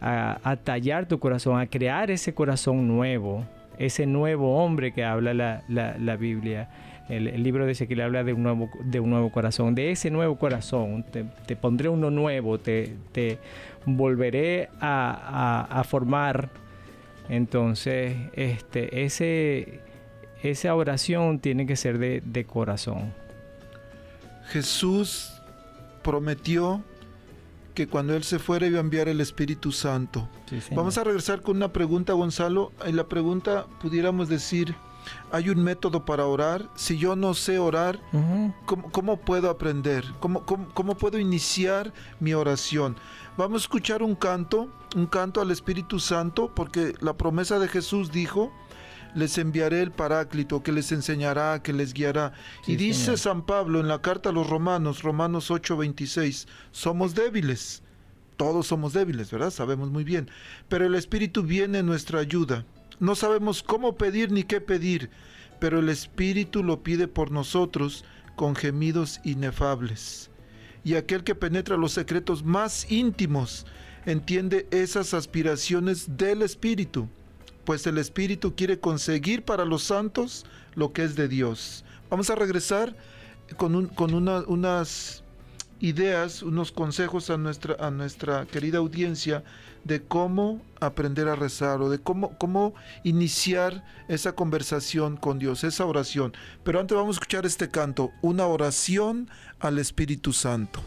a, 0.00 0.56
tallar 0.64 1.06
tu 1.06 1.18
corazón, 1.18 1.60
a 1.60 1.66
crear 1.66 2.10
ese 2.10 2.34
corazón 2.34 2.88
nuevo, 2.88 3.44
ese 3.78 4.06
nuevo 4.06 4.62
hombre 4.62 4.92
que 4.92 5.04
habla 5.04 5.34
la, 5.34 5.62
la 5.68 6.16
Biblia. 6.16 6.68
El, 7.08 7.42
libro 7.42 7.64
de 7.64 7.72
Ezequiel 7.72 8.02
habla 8.02 8.22
de 8.22 8.34
un 8.34 8.42
nuevo, 8.42 8.68
de 8.84 9.00
un 9.00 9.10
nuevo 9.10 9.32
corazón, 9.32 9.74
de 9.74 9.90
ese 9.90 10.10
nuevo 10.10 10.36
corazón. 10.36 11.04
Te, 11.04 11.56
pondré 11.56 11.88
uno 11.88 12.10
nuevo, 12.10 12.58
te, 12.58 12.96
te 13.12 13.38
volveré 13.86 14.68
a, 14.80 15.82
formar. 15.88 16.50
Entonces, 17.28 18.16
este, 18.32 19.04
ese, 19.04 19.80
esa 20.42 20.74
oración 20.74 21.40
tiene 21.40 21.66
que 21.66 21.76
ser 21.76 21.98
de, 21.98 22.22
de 22.24 22.44
corazón. 22.44 23.12
Jesús 24.48 25.32
prometió 26.02 26.82
que 27.74 27.86
cuando 27.86 28.16
Él 28.16 28.24
se 28.24 28.38
fuera 28.38 28.66
iba 28.66 28.78
a 28.78 28.80
enviar 28.80 29.08
el 29.08 29.20
Espíritu 29.20 29.70
Santo. 29.70 30.28
Vamos 30.72 30.98
a 30.98 31.04
regresar 31.04 31.42
con 31.42 31.56
una 31.58 31.72
pregunta, 31.72 32.12
Gonzalo. 32.12 32.72
En 32.84 32.96
la 32.96 33.06
pregunta 33.06 33.66
pudiéramos 33.80 34.28
decir, 34.28 34.74
hay 35.30 35.50
un 35.50 35.62
método 35.62 36.04
para 36.04 36.26
orar. 36.26 36.68
Si 36.74 36.98
yo 36.98 37.16
no 37.16 37.34
sé 37.34 37.58
orar, 37.58 38.00
¿cómo, 38.64 39.16
puedo 39.18 39.50
aprender? 39.50 40.04
¿Cómo, 40.20 40.44
¿Cómo, 40.44 40.96
puedo 40.96 41.18
iniciar 41.18 41.92
mi 42.20 42.34
oración? 42.34 42.96
Vamos 43.36 43.62
a 43.62 43.64
escuchar 43.64 44.02
un 44.02 44.14
canto, 44.14 44.68
un 44.96 45.06
canto 45.06 45.40
al 45.40 45.50
Espíritu 45.50 46.00
Santo, 46.00 46.52
porque 46.54 46.94
la 47.00 47.14
promesa 47.14 47.58
de 47.58 47.68
Jesús 47.68 48.10
dijo, 48.10 48.52
les 49.14 49.38
enviaré 49.38 49.82
el 49.82 49.90
Paráclito 49.90 50.62
que 50.62 50.72
les 50.72 50.92
enseñará, 50.92 51.62
que 51.62 51.72
les 51.72 51.94
guiará. 51.94 52.32
y 52.66 52.76
dice 52.76 53.16
San 53.16 53.42
Pablo 53.42 53.80
en 53.80 53.88
la 53.88 54.00
carta 54.00 54.30
a 54.30 54.32
los 54.32 54.48
Romanos, 54.48 55.02
Romanos 55.02 55.50
8:26, 55.50 56.46
somos 56.72 57.14
débiles. 57.14 57.82
Todos 58.36 58.68
somos 58.68 58.92
débiles, 58.92 59.32
¿verdad? 59.32 59.50
Sabemos 59.50 59.90
muy 59.90 60.04
bien. 60.04 60.30
Pero 60.68 60.86
el 60.86 60.94
Espíritu 60.94 61.42
viene 61.42 61.78
en 61.78 61.86
nuestra 61.86 62.20
ayuda. 62.20 62.64
No 63.00 63.14
sabemos 63.14 63.62
cómo 63.62 63.96
pedir 63.96 64.32
ni 64.32 64.42
qué 64.42 64.60
pedir, 64.60 65.10
pero 65.60 65.78
el 65.78 65.88
Espíritu 65.88 66.62
lo 66.62 66.82
pide 66.82 67.08
por 67.08 67.30
nosotros 67.30 68.04
con 68.36 68.56
gemidos 68.56 69.20
inefables. 69.24 70.30
Y 70.84 70.94
aquel 70.94 71.24
que 71.24 71.34
penetra 71.34 71.76
los 71.76 71.92
secretos 71.92 72.44
más 72.44 72.90
íntimos 72.90 73.66
entiende 74.06 74.66
esas 74.70 75.14
aspiraciones 75.14 76.16
del 76.16 76.42
Espíritu, 76.42 77.08
pues 77.64 77.86
el 77.86 77.98
Espíritu 77.98 78.54
quiere 78.54 78.80
conseguir 78.80 79.44
para 79.44 79.64
los 79.64 79.82
santos 79.82 80.46
lo 80.74 80.92
que 80.92 81.04
es 81.04 81.14
de 81.14 81.28
Dios. 81.28 81.84
Vamos 82.08 82.30
a 82.30 82.34
regresar 82.34 82.96
con, 83.56 83.88
con 83.88 84.14
unas 84.14 85.22
ideas, 85.80 86.42
unos 86.42 86.72
consejos 86.72 87.30
a 87.30 87.36
nuestra, 87.36 87.76
a 87.78 87.90
nuestra 87.90 88.46
querida 88.46 88.78
audiencia 88.78 89.44
de 89.84 90.02
cómo 90.02 90.60
aprender 90.80 91.28
a 91.28 91.36
rezar 91.36 91.80
o 91.80 91.90
de 91.90 91.98
cómo, 91.98 92.36
cómo 92.38 92.74
iniciar 93.04 93.84
esa 94.08 94.32
conversación 94.32 95.16
con 95.16 95.38
Dios, 95.38 95.64
esa 95.64 95.86
oración. 95.86 96.32
Pero 96.64 96.80
antes 96.80 96.96
vamos 96.96 97.16
a 97.16 97.18
escuchar 97.18 97.46
este 97.46 97.70
canto, 97.70 98.12
una 98.22 98.46
oración 98.46 99.28
al 99.60 99.78
Espíritu 99.78 100.32
Santo. 100.32 100.82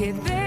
que 0.00 0.14
de 0.14 0.39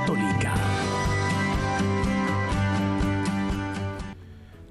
Católica. 0.00 0.54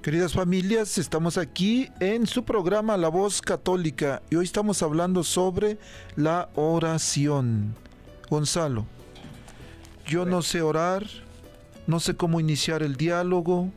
Queridas 0.02 0.32
familias, 0.32 0.98
estamos 0.98 1.38
aquí 1.38 1.88
en 2.00 2.26
su 2.26 2.44
programa 2.44 2.96
La 2.96 3.08
Voz 3.08 3.40
Católica 3.40 4.22
y 4.28 4.36
hoy 4.36 4.44
estamos 4.44 4.82
hablando 4.82 5.22
sobre 5.22 5.78
la 6.16 6.48
oración. 6.56 7.76
Gonzalo, 8.28 8.86
yo 10.04 10.24
no 10.24 10.42
sé 10.42 10.62
orar, 10.62 11.06
no 11.86 12.00
sé 12.00 12.16
cómo 12.16 12.40
iniciar 12.40 12.82
el 12.82 12.96
diálogo, 12.96 13.70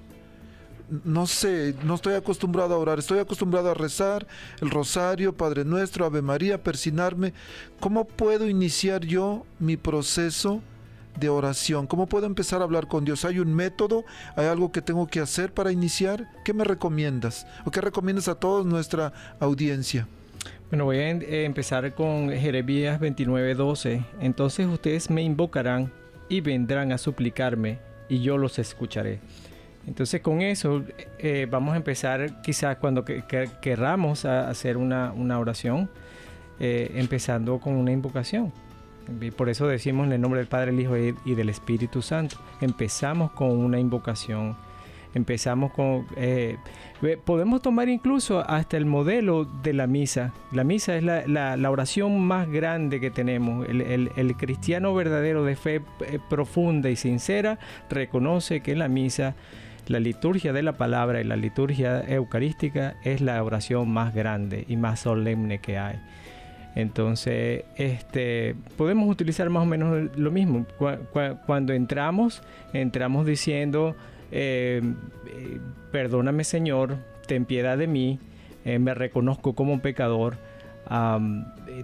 no 1.03 1.27
sé, 1.27 1.75
no 1.83 1.95
estoy 1.95 2.15
acostumbrado 2.15 2.73
a 2.73 2.79
orar, 2.79 2.97
estoy 2.97 3.19
acostumbrado 3.19 3.69
a 3.69 3.75
rezar 3.75 4.25
el 4.59 4.71
rosario, 4.71 5.37
Padre 5.37 5.65
Nuestro, 5.65 6.05
Ave 6.05 6.23
María, 6.23 6.63
persinarme. 6.63 7.33
¿Cómo 7.79 8.05
puedo 8.05 8.49
iniciar 8.49 9.05
yo 9.05 9.45
mi 9.59 9.77
proceso 9.77 10.61
de 11.19 11.29
oración? 11.29 11.87
¿Cómo 11.87 12.07
puedo 12.07 12.25
empezar 12.25 12.61
a 12.61 12.63
hablar 12.63 12.87
con 12.87 13.05
Dios? 13.05 13.25
¿Hay 13.25 13.39
un 13.39 13.53
método? 13.53 14.05
¿Hay 14.35 14.45
algo 14.45 14.71
que 14.71 14.81
tengo 14.81 15.07
que 15.07 15.19
hacer 15.19 15.53
para 15.53 15.71
iniciar? 15.71 16.29
¿Qué 16.43 16.53
me 16.53 16.63
recomiendas? 16.63 17.47
¿O 17.65 17.71
qué 17.71 17.81
recomiendas 17.81 18.27
a 18.27 18.35
toda 18.35 18.63
nuestra 18.63 19.13
audiencia? 19.39 20.07
Bueno, 20.69 20.85
voy 20.85 20.97
a 20.97 21.11
eh, 21.11 21.45
empezar 21.45 21.93
con 21.93 22.31
Jeremías 22.31 22.99
29:12. 22.99 24.03
Entonces 24.19 24.67
ustedes 24.67 25.09
me 25.09 25.21
invocarán 25.21 25.91
y 26.29 26.41
vendrán 26.41 26.91
a 26.91 26.97
suplicarme 26.97 27.77
y 28.09 28.21
yo 28.21 28.37
los 28.37 28.57
escucharé. 28.57 29.19
Entonces 29.85 30.21
con 30.21 30.41
eso 30.41 30.83
eh, 31.19 31.47
vamos 31.49 31.73
a 31.73 31.77
empezar 31.77 32.41
quizás 32.41 32.77
cuando 32.77 33.03
querramos 33.05 34.25
hacer 34.25 34.77
una, 34.77 35.13
oración, 35.37 35.89
eh, 36.59 36.91
empezando 36.95 37.59
con 37.59 37.75
una 37.75 37.91
invocación. 37.91 38.51
Y 39.21 39.31
por 39.31 39.49
eso 39.49 39.67
decimos 39.67 40.07
en 40.07 40.13
el 40.13 40.21
nombre 40.21 40.39
del 40.39 40.47
Padre, 40.47 40.71
el 40.71 40.79
Hijo 40.79 40.95
y 40.97 41.35
del 41.35 41.49
Espíritu 41.49 42.01
Santo. 42.01 42.37
Empezamos 42.61 43.31
con 43.31 43.49
una 43.51 43.79
invocación. 43.79 44.55
Empezamos 45.13 45.71
con... 45.73 46.07
Eh, 46.15 46.57
podemos 47.23 47.61
tomar 47.61 47.89
incluso 47.89 48.39
hasta 48.39 48.77
el 48.77 48.85
modelo 48.85 49.45
de 49.45 49.73
la 49.73 49.87
misa. 49.87 50.33
La 50.51 50.63
misa 50.63 50.95
es 50.95 51.03
la, 51.03 51.69
oración 51.69 52.19
más 52.21 52.49
grande 52.49 52.99
que 52.99 53.11
tenemos. 53.11 53.67
el 53.69 54.35
cristiano 54.37 54.93
verdadero 54.95 55.43
de 55.43 55.55
fe 55.55 55.81
profunda 56.29 56.89
y 56.89 56.95
sincera 56.95 57.59
reconoce 57.89 58.61
que 58.61 58.75
la 58.75 58.87
misa 58.87 59.35
la 59.87 59.99
liturgia 59.99 60.53
de 60.53 60.63
la 60.63 60.77
palabra 60.77 61.19
y 61.19 61.25
la 61.25 61.35
liturgia 61.35 62.03
eucarística 62.07 62.95
es 63.03 63.19
la 63.19 63.43
oración 63.43 63.89
más 63.89 64.13
grande 64.13 64.65
y 64.67 64.77
más 64.77 65.01
solemne 65.01 65.59
que 65.59 65.77
hay. 65.77 65.99
Entonces, 66.75 67.63
este, 67.77 68.55
podemos 68.77 69.09
utilizar 69.09 69.49
más 69.49 69.63
o 69.63 69.65
menos 69.65 70.17
lo 70.17 70.31
mismo. 70.31 70.65
Cuando 71.45 71.73
entramos, 71.73 72.41
entramos 72.73 73.25
diciendo, 73.25 73.95
eh, 74.31 74.81
eh, 75.27 75.59
perdóname 75.91 76.43
Señor, 76.43 76.97
ten 77.27 77.45
piedad 77.45 77.77
de 77.77 77.87
mí, 77.87 78.19
eh, 78.65 78.79
me 78.79 78.93
reconozco 78.93 79.53
como 79.53 79.73
un 79.73 79.81
pecador, 79.81 80.37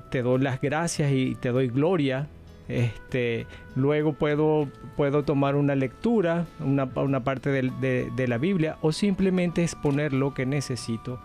te 0.10 0.22
doy 0.22 0.42
las 0.42 0.60
gracias 0.60 1.12
y 1.12 1.36
te 1.36 1.50
doy 1.50 1.68
gloria 1.68 2.28
este, 2.70 3.48
luego 3.76 4.14
puedo, 4.14 4.70
puedo 4.96 5.24
tomar 5.24 5.56
una 5.56 5.74
lectura, 5.76 6.46
una, 6.60 6.88
una 6.96 7.24
parte 7.24 7.50
de, 7.50 8.28
la 8.28 8.38
Biblia 8.38 8.78
o 8.82 8.92
simplemente 8.92 9.64
exponer 9.64 10.14
lo 10.14 10.36
que 10.36 10.46
necesito. 10.46 11.20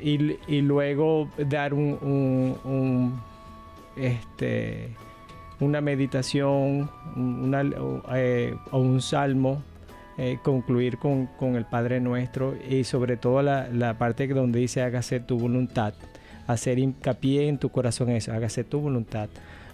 Y, 0.00 0.60
luego 0.62 1.28
dar 1.36 1.74
un, 1.74 3.20
este, 3.96 4.88
una 5.60 5.80
meditación 5.80 6.90
eh, 8.14 8.56
o 8.70 8.78
un 8.78 9.00
salmo, 9.02 9.62
eh, 10.16 10.38
concluir 10.42 10.98
con, 10.98 11.28
el 11.56 11.66
Padre 11.66 12.00
Nuestro 12.00 12.54
y 12.68 12.84
sobre 12.84 13.16
todo 13.16 13.42
la, 13.42 13.96
parte 13.98 14.26
donde 14.28 14.60
dice 14.60 14.82
hágase 14.82 15.20
tu 15.20 15.38
voluntad, 15.38 15.94
hacer 16.46 16.78
hincapié 16.78 17.48
en 17.48 17.58
tu 17.58 17.68
corazón 17.70 18.10
eso, 18.10 18.32
hágase 18.32 18.64
tu 18.64 18.80
voluntad 18.80 19.28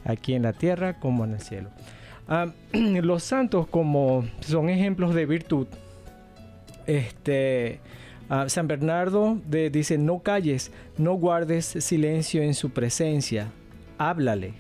aquí 0.05 0.35
en 0.35 0.43
la 0.43 0.53
tierra 0.53 0.99
como 0.99 1.25
en 1.25 1.35
el 1.35 1.41
cielo. 1.41 1.71
Los 2.73 3.23
santos 3.23 3.69
como 3.69 4.25
son 4.41 4.69
ejemplos 4.69 5.15
de 5.15 5.27
virtud. 5.27 5.69
Este, 6.87 7.81
San 8.49 8.67
Bernardo 8.67 9.41
dice, 9.47 9.99
no 9.99 10.21
calles, 10.21 10.73
no 10.99 11.15
guardes 11.15 11.67
silencio 11.67 12.43
en 12.43 12.55
su 12.55 12.71
presencia, 12.71 13.49
háblale, 13.99 14.55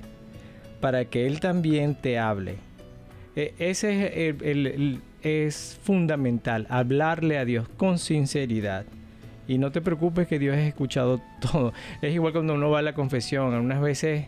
para 0.80 1.04
que 1.04 1.26
Él 1.26 1.40
también 1.40 1.94
te 1.94 2.18
hable. 2.18 2.56
E, 3.34 3.54
ese 3.58 4.28
es, 4.28 5.00
es 5.22 5.80
fundamental, 5.82 6.66
hablarle 6.70 7.38
a 7.38 7.44
Dios 7.44 7.68
con 7.76 7.98
sinceridad. 7.98 8.86
Y 9.48 9.58
no 9.58 9.70
te 9.70 9.80
preocupes 9.80 10.26
que 10.26 10.38
Dios 10.38 10.56
ha 10.56 10.66
escuchado 10.66 11.20
todo. 11.40 11.72
Es 12.02 12.14
igual 12.14 12.32
cuando 12.32 12.54
uno 12.54 12.70
va 12.70 12.80
a 12.80 12.82
la 12.82 12.94
confesión. 12.94 13.54
Algunas 13.54 13.80
veces 13.80 14.26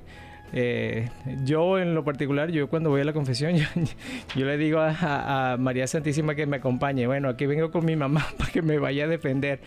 eh, 0.53 1.11
yo 1.45 1.79
en 1.79 1.95
lo 1.95 2.05
particular, 2.05 2.51
yo 2.51 2.69
cuando 2.69 2.91
voy 2.91 3.01
a 3.01 3.05
la 3.05 3.13
confesión, 3.13 3.57
yo, 4.37 4.47
le 4.47 4.57
digo 4.57 4.81
a, 4.81 5.57
María 5.59 5.87
Santísima 5.87 6.35
que 6.35 6.47
me 6.47 6.57
acompañe. 6.57 7.07
Bueno, 7.07 7.29
aquí 7.29 7.47
vengo 7.47 7.71
con 7.71 7.85
mi 7.85 7.97
mamá 7.97 8.27
para 8.39 8.51
que 8.51 8.63
me 8.63 8.79
vaya 8.79 9.05
a 9.05 9.09
defender. 9.09 9.61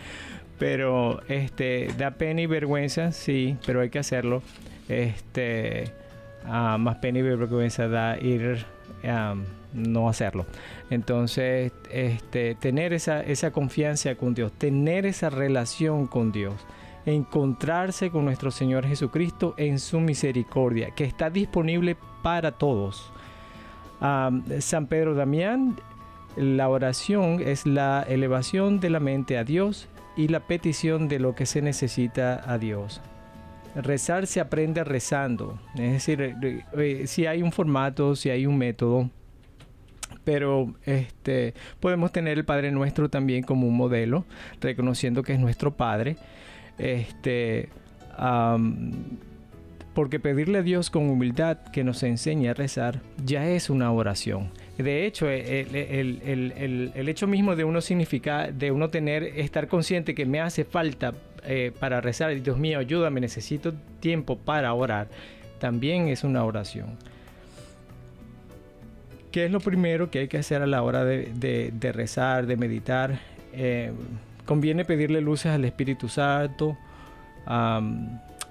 Pero 0.58 1.22
este 1.28 1.88
da 1.98 2.12
pena 2.12 2.42
y 2.42 2.46
vergüenza, 2.46 3.12
sí, 3.12 3.56
pero 3.66 3.80
hay 3.80 3.90
que 3.90 3.98
hacerlo. 3.98 4.42
Este 4.88 5.84
uh, 6.46 6.78
más 6.78 6.96
pena 6.96 7.18
y 7.18 7.22
vergüenza 7.22 7.88
da 7.88 8.18
ir 8.18 8.64
no 9.72 10.08
hacerlo. 10.08 10.46
Entonces, 10.90 11.72
este, 11.90 12.54
tener 12.54 12.92
esa, 12.92 13.22
esa 13.22 13.50
confianza 13.50 14.14
con 14.14 14.34
Dios, 14.34 14.52
tener 14.52 15.06
esa 15.06 15.30
relación 15.30 16.06
con 16.06 16.30
Dios, 16.30 16.54
encontrarse 17.06 18.10
con 18.10 18.24
nuestro 18.24 18.50
Señor 18.50 18.86
Jesucristo 18.86 19.54
en 19.56 19.78
su 19.78 20.00
misericordia, 20.00 20.90
que 20.90 21.04
está 21.04 21.30
disponible 21.30 21.96
para 22.22 22.52
todos. 22.52 23.12
San 24.00 24.86
Pedro 24.88 25.14
Damián, 25.14 25.76
la 26.36 26.68
oración 26.68 27.40
es 27.44 27.66
la 27.66 28.04
elevación 28.08 28.80
de 28.80 28.90
la 28.90 29.00
mente 29.00 29.38
a 29.38 29.44
Dios 29.44 29.88
y 30.16 30.28
la 30.28 30.40
petición 30.40 31.08
de 31.08 31.18
lo 31.18 31.34
que 31.34 31.46
se 31.46 31.62
necesita 31.62 32.42
a 32.50 32.58
Dios. 32.58 33.00
Rezar 33.74 34.26
se 34.26 34.40
aprende 34.40 34.84
rezando, 34.84 35.58
es 35.74 35.92
decir, 35.92 36.20
eh, 36.20 36.64
eh, 36.76 37.06
si 37.06 37.26
hay 37.26 37.42
un 37.42 37.52
formato, 37.52 38.14
si 38.16 38.28
hay 38.28 38.44
un 38.44 38.58
método, 38.58 39.08
pero 40.24 40.74
este, 40.84 41.54
podemos 41.80 42.12
tener 42.12 42.38
el 42.38 42.44
Padre 42.44 42.70
Nuestro 42.70 43.08
también 43.08 43.42
como 43.42 43.66
un 43.66 43.76
modelo, 43.76 44.26
reconociendo 44.60 45.22
que 45.22 45.32
es 45.32 45.40
nuestro 45.40 45.74
Padre. 45.74 46.16
Este, 46.78 47.68
porque 49.94 50.18
pedirle 50.18 50.58
a 50.58 50.62
Dios 50.62 50.90
con 50.90 51.08
humildad 51.08 51.58
que 51.72 51.84
nos 51.84 52.02
enseñe 52.02 52.48
a 52.48 52.54
rezar 52.54 53.00
ya 53.24 53.48
es 53.48 53.70
una 53.70 53.92
oración. 53.92 54.50
De 54.78 55.06
hecho, 55.06 55.28
el, 55.28 55.48
hecho 56.94 57.26
mismo 57.26 57.54
de 57.54 57.64
uno 57.64 57.80
significa, 57.80 58.50
de 58.50 58.70
uno 58.70 58.88
tener, 58.88 59.22
estar 59.22 59.68
consciente 59.68 60.14
que 60.14 60.24
me 60.24 60.40
hace 60.40 60.64
falta 60.64 61.12
eh, 61.44 61.72
para 61.78 62.00
rezar, 62.00 62.40
Dios 62.42 62.58
mío, 62.58 62.78
ayúdame, 62.78 63.20
necesito 63.20 63.74
tiempo 64.00 64.38
para 64.38 64.72
orar, 64.72 65.08
también 65.58 66.08
es 66.08 66.24
una 66.24 66.44
oración. 66.44 66.96
¿Qué 69.30 69.46
es 69.46 69.50
lo 69.50 69.60
primero 69.60 70.10
que 70.10 70.20
hay 70.20 70.28
que 70.28 70.38
hacer 70.38 70.62
a 70.62 70.66
la 70.66 70.82
hora 70.82 71.04
de, 71.04 71.92
rezar, 71.92 72.46
de 72.46 72.56
meditar? 72.56 73.18
Eh, 73.52 73.92
conviene 74.52 74.84
pedirle 74.84 75.22
luces 75.22 75.46
al 75.46 75.64
Espíritu 75.64 76.10
Santo 76.10 76.76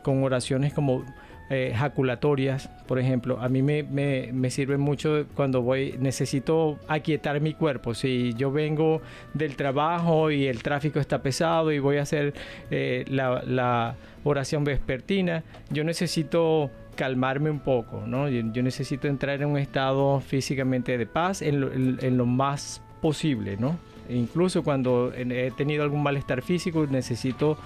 con 0.02 0.24
oraciones 0.24 0.74
como 0.74 1.06
eh, 1.52 1.76
jaculatorias, 1.78 2.70
por 2.88 2.98
ejemplo. 2.98 3.40
A 3.40 3.50
mí 3.50 3.62
me, 3.62 3.84
me, 3.84 4.50
sirve 4.50 4.78
mucho 4.78 5.28
cuando 5.36 5.62
voy, 5.62 5.96
necesito 6.00 6.80
aquietar 6.88 7.40
mi 7.40 7.54
cuerpo. 7.54 7.94
Si 7.94 8.34
yo 8.34 8.52
vengo 8.52 9.04
del 9.36 9.56
trabajo 9.56 10.32
y 10.32 10.48
el 10.48 10.64
tráfico 10.64 11.00
está 11.00 11.22
pesado 11.22 11.72
y 11.72 11.78
voy 11.78 11.98
a 11.98 12.02
hacer 12.02 12.34
eh, 12.72 13.06
la, 13.08 13.44
la 13.46 13.96
oración 14.24 14.64
vespertina, 14.64 15.44
yo 15.70 15.84
necesito 15.84 16.72
calmarme 16.96 17.52
un 17.52 17.60
poco, 17.60 18.08
¿no? 18.08 18.28
Yo, 18.28 18.64
necesito 18.64 19.08
entrar 19.08 19.40
en 19.40 19.50
un 19.50 19.60
estado 19.60 20.20
físicamente 20.20 20.98
de 20.98 21.06
paz 21.06 21.44
en 21.44 22.18
lo, 22.18 22.26
más 22.26 22.82
posible, 23.04 23.56
¿no? 23.58 23.78
Incluso 24.10 24.64
cuando 24.64 25.12
he 25.14 25.52
tenido 25.52 25.84
algún 25.84 26.04
malestar 26.04 26.42
físico, 26.42 26.86
necesito 26.90 27.58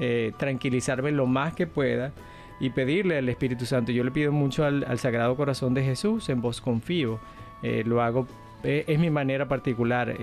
eh, 0.00 0.32
tranquilizarme 0.36 1.10
lo 1.10 1.26
más 1.26 1.54
que 1.54 1.66
pueda 1.66 2.12
y 2.60 2.70
pedirle 2.70 3.18
al 3.18 3.28
Espíritu 3.28 3.66
Santo. 3.66 3.92
Yo 3.92 4.04
le 4.04 4.10
pido 4.10 4.32
mucho 4.32 4.64
al, 4.64 4.98
Sagrado 4.98 5.36
Corazón 5.36 5.74
de 5.74 5.84
Jesús, 5.84 6.28
en 6.28 6.40
vos 6.40 6.60
confío. 6.60 7.18
Eh, 7.62 7.82
lo 7.84 8.02
hago, 8.02 8.26
eh, 8.62 8.84
es 8.86 8.98
mi 8.98 9.10
manera 9.10 9.48
particular. 9.48 10.14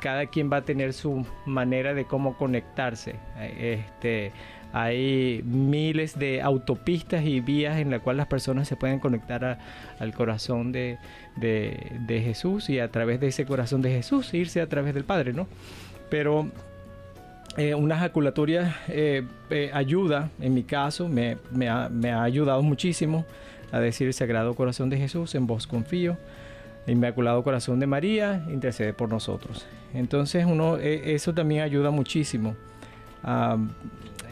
cada 0.00 0.26
quien 0.26 0.50
va 0.52 0.58
a 0.58 0.62
tener 0.62 0.92
su 0.92 1.26
manera 1.44 1.94
de 1.94 2.04
cómo 2.04 2.36
conectarse. 2.36 3.16
este, 3.58 4.32
hay 4.78 5.42
miles 5.44 6.18
de 6.18 6.42
autopistas 6.42 7.24
y 7.24 7.40
vías 7.40 7.78
en 7.78 7.90
las 7.90 8.02
cuales 8.02 8.18
las 8.18 8.26
personas 8.26 8.68
se 8.68 8.76
pueden 8.76 8.98
conectar 8.98 9.58
al 9.98 10.12
corazón 10.12 10.70
de, 10.70 10.98
Jesús 12.06 12.68
y 12.68 12.78
a 12.78 12.90
través 12.90 13.18
de 13.18 13.28
ese 13.28 13.46
corazón 13.46 13.80
de 13.80 13.90
Jesús 13.90 14.34
irse 14.34 14.60
a 14.60 14.68
través 14.68 14.92
del 14.92 15.04
Padre, 15.04 15.32
¿no? 15.32 15.46
Pero 16.10 16.50
eh, 17.56 17.74
una 17.74 17.94
ejaculatoria 17.94 18.76
eh, 18.88 19.24
eh, 19.48 19.70
ayuda, 19.72 20.28
en 20.40 20.52
mi 20.52 20.62
caso, 20.62 21.08
me, 21.08 21.38
ha, 21.70 22.22
ayudado 22.22 22.62
muchísimo 22.62 23.24
a 23.72 23.80
decir 23.80 24.06
el 24.08 24.12
Sagrado 24.12 24.54
Corazón 24.54 24.90
de 24.90 24.98
Jesús, 24.98 25.34
en 25.34 25.46
vos 25.46 25.66
confío. 25.66 26.18
Inmaculado 26.86 27.42
Corazón 27.42 27.80
de 27.80 27.86
María, 27.86 28.44
intercede 28.50 28.92
por 28.92 29.08
nosotros. 29.08 29.66
Entonces, 29.94 30.44
uno, 30.44 30.76
eso 30.76 31.32
también 31.32 31.62
ayuda 31.62 31.90
muchísimo. 31.90 32.54
a 33.24 33.56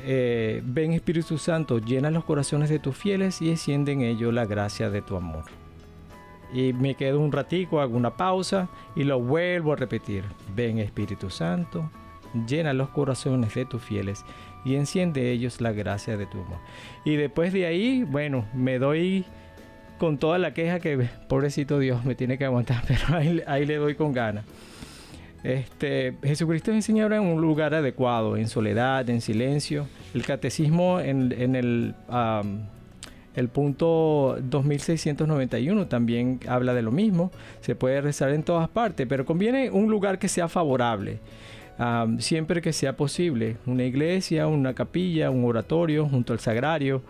eh, 0.06 0.62
ven 0.64 0.92
Espíritu 0.92 1.38
Santo, 1.38 1.78
llena 1.78 2.10
los 2.10 2.24
corazones 2.24 2.68
de 2.68 2.78
tus 2.78 2.96
fieles 2.96 3.40
y 3.40 3.50
enciende 3.50 3.92
en 3.92 4.02
ellos 4.02 4.34
la 4.34 4.44
gracia 4.44 4.90
de 4.90 5.02
tu 5.02 5.16
amor. 5.16 5.44
Y 6.52 6.72
me 6.72 6.94
quedo 6.94 7.20
un 7.20 7.32
ratico, 7.32 7.80
hago 7.80 7.96
una 7.96 8.16
pausa 8.16 8.68
y 8.94 9.04
lo 9.04 9.20
vuelvo 9.20 9.72
a 9.72 9.76
repetir. 9.76 10.24
Ven 10.54 10.78
Espíritu 10.78 11.30
Santo, 11.30 11.90
llena 12.46 12.72
los 12.72 12.90
corazones 12.90 13.54
de 13.54 13.64
tus 13.64 13.82
fieles 13.82 14.24
y 14.64 14.76
enciende 14.76 15.32
ellos 15.32 15.60
la 15.60 15.72
gracia 15.72 16.16
de 16.16 16.26
tu 16.26 16.40
amor. 16.40 16.58
Y 17.04 17.16
después 17.16 17.52
de 17.52 17.66
ahí, 17.66 18.04
bueno, 18.04 18.46
me 18.54 18.78
doy 18.78 19.24
con 19.98 20.18
toda 20.18 20.38
la 20.38 20.52
queja 20.52 20.80
que 20.80 21.08
pobrecito 21.28 21.78
Dios 21.78 22.04
me 22.04 22.14
tiene 22.14 22.36
que 22.36 22.44
aguantar, 22.44 22.82
pero 22.88 23.16
ahí, 23.16 23.42
ahí 23.46 23.64
le 23.64 23.76
doy 23.76 23.94
con 23.94 24.12
ganas. 24.12 24.44
Este, 25.44 26.16
Jesucristo 26.22 26.72
enseñó 26.72 27.06
en 27.12 27.20
un 27.20 27.40
lugar 27.42 27.74
adecuado, 27.74 28.38
en 28.38 28.48
soledad, 28.48 29.08
en 29.10 29.20
silencio. 29.20 29.86
El 30.14 30.24
catecismo 30.24 30.98
en, 31.00 31.32
el, 31.54 31.94
el 33.36 33.48
punto 33.50 34.38
2691 34.42 35.86
también 35.86 36.40
habla 36.48 36.72
de 36.72 36.80
lo 36.80 36.90
mismo. 36.90 37.30
Se 37.60 37.74
puede 37.74 38.00
rezar 38.00 38.30
en 38.30 38.42
todas 38.42 38.70
partes, 38.70 39.06
pero 39.06 39.26
conviene 39.26 39.70
un 39.70 39.90
lugar 39.90 40.18
que 40.18 40.28
sea 40.28 40.48
favorable. 40.48 41.18
siempre 42.20 42.62
que 42.62 42.72
sea 42.72 42.96
posible, 42.96 43.58
una 43.66 43.84
iglesia, 43.84 44.46
una 44.46 44.72
capilla, 44.72 45.28
un 45.28 45.44
oratorio 45.44 46.08
junto 46.08 46.32
al 46.32 46.40
sagrario, 46.40 47.02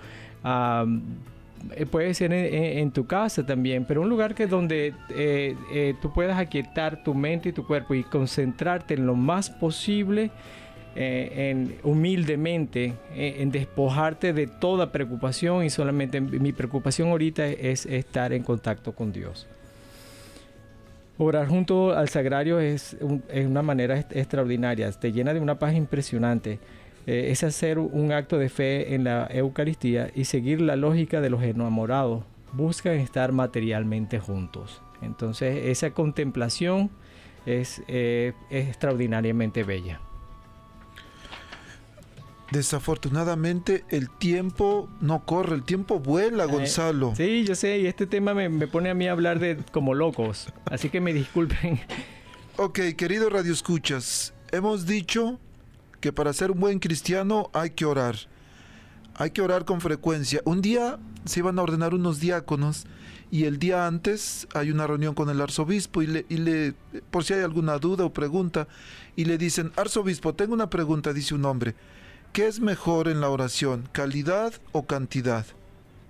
puede 1.90 2.14
ser 2.14 2.32
en, 2.32 2.90
tu 2.90 3.06
casa 3.06 3.44
también, 3.44 3.84
pero 3.84 4.02
un 4.02 4.08
lugar 4.08 4.34
que 4.34 4.46
donde 4.46 4.94
eh, 5.10 5.56
eh, 5.72 5.94
tú 6.00 6.12
puedas 6.12 6.38
aquietar 6.38 7.02
tu 7.02 7.14
mente 7.14 7.50
y 7.50 7.52
tu 7.52 7.66
cuerpo 7.66 7.94
y 7.94 8.02
concentrarte 8.02 8.94
en 8.94 9.06
lo 9.06 9.14
más 9.14 9.50
posible, 9.50 10.30
en, 10.96 11.76
humildemente, 11.82 12.94
en 13.14 13.50
despojarte 13.50 14.32
de 14.32 14.46
toda 14.46 14.92
preocupación 14.92 15.64
y 15.64 15.70
solamente 15.70 16.20
mi 16.20 16.52
preocupación 16.52 17.08
ahorita 17.08 17.46
es 17.46 17.84
estar 17.86 18.32
en 18.32 18.44
contacto 18.44 18.92
con 18.92 19.12
Dios. 19.12 19.48
Orar 21.18 21.46
junto 21.46 21.92
al 21.96 22.08
sagrario 22.08 22.58
es 22.58 22.96
una 23.00 23.62
manera 23.62 23.98
extraordinaria, 23.98 24.90
te 24.92 25.12
llena 25.12 25.32
de 25.32 25.40
una 25.40 25.58
paz 25.58 25.74
impresionante. 25.74 26.58
Eh, 27.06 27.30
es 27.30 27.44
hacer 27.44 27.78
un 27.78 28.12
acto 28.12 28.38
de 28.38 28.48
fe 28.48 28.94
en 28.94 29.04
la 29.04 29.26
Eucaristía 29.30 30.10
y 30.14 30.24
seguir 30.24 30.60
la 30.60 30.76
lógica 30.76 31.20
de 31.20 31.30
los 31.30 31.42
enamorados. 31.42 32.24
Buscan 32.52 32.94
estar 32.94 33.32
materialmente 33.32 34.18
juntos. 34.18 34.80
Entonces 35.02 35.66
esa 35.66 35.90
contemplación 35.90 36.90
es, 37.46 37.82
eh, 37.88 38.32
extraordinariamente 38.50 39.64
bella. 39.64 40.00
Desafortunadamente 42.50 43.84
el 43.88 44.10
tiempo 44.10 44.88
no 45.00 45.24
corre, 45.24 45.56
el 45.56 45.64
tiempo 45.64 45.98
vuela, 45.98 46.44
eh, 46.44 46.46
Gonzalo. 46.46 47.14
sí, 47.16 47.44
yo 47.44 47.54
sé, 47.54 47.78
y 47.78 47.86
este 47.86 48.06
tema 48.06 48.32
me, 48.32 48.48
me, 48.48 48.66
pone 48.66 48.90
a 48.90 48.94
mí 48.94 49.08
a 49.08 49.12
hablar 49.12 49.40
de 49.40 49.56
como 49.72 49.94
locos, 49.94 50.52
así 50.66 50.88
que 50.88 51.00
me 51.00 51.12
disculpen. 51.12 51.80
Ok, 52.56 52.78
querido 52.96 53.30
Radio 53.30 53.52
Escuchas, 53.52 54.32
hemos 54.52 54.86
dicho 54.86 55.40
que 56.04 56.12
para 56.12 56.34
ser 56.34 56.50
un 56.50 56.60
buen 56.60 56.80
cristiano 56.80 57.48
hay 57.54 57.70
que 57.70 57.86
orar. 57.86 58.16
Hay 59.14 59.30
que 59.30 59.40
orar 59.40 59.64
con 59.64 59.80
frecuencia. 59.80 60.42
Un 60.44 60.60
día 60.60 60.98
se 61.24 61.40
iban 61.40 61.58
a 61.58 61.62
ordenar 61.62 61.94
unos 61.94 62.20
diáconos 62.20 62.84
y 63.30 63.44
el 63.44 63.58
día 63.58 63.86
antes 63.86 64.46
hay 64.52 64.70
una 64.70 64.86
reunión 64.86 65.14
con 65.14 65.30
el 65.30 65.40
arzobispo 65.40 66.02
y 66.02 66.08
le, 66.08 66.26
y 66.28 66.36
le, 66.36 66.74
por 67.10 67.24
si 67.24 67.32
hay 67.32 67.40
alguna 67.40 67.78
duda 67.78 68.04
o 68.04 68.12
pregunta, 68.12 68.68
y 69.16 69.24
le 69.24 69.38
dicen, 69.38 69.72
arzobispo, 69.76 70.34
tengo 70.34 70.52
una 70.52 70.68
pregunta, 70.68 71.14
dice 71.14 71.34
un 71.34 71.46
hombre, 71.46 71.74
¿qué 72.34 72.48
es 72.48 72.60
mejor 72.60 73.08
en 73.08 73.22
la 73.22 73.30
oración, 73.30 73.88
calidad 73.92 74.52
o 74.72 74.84
cantidad? 74.84 75.46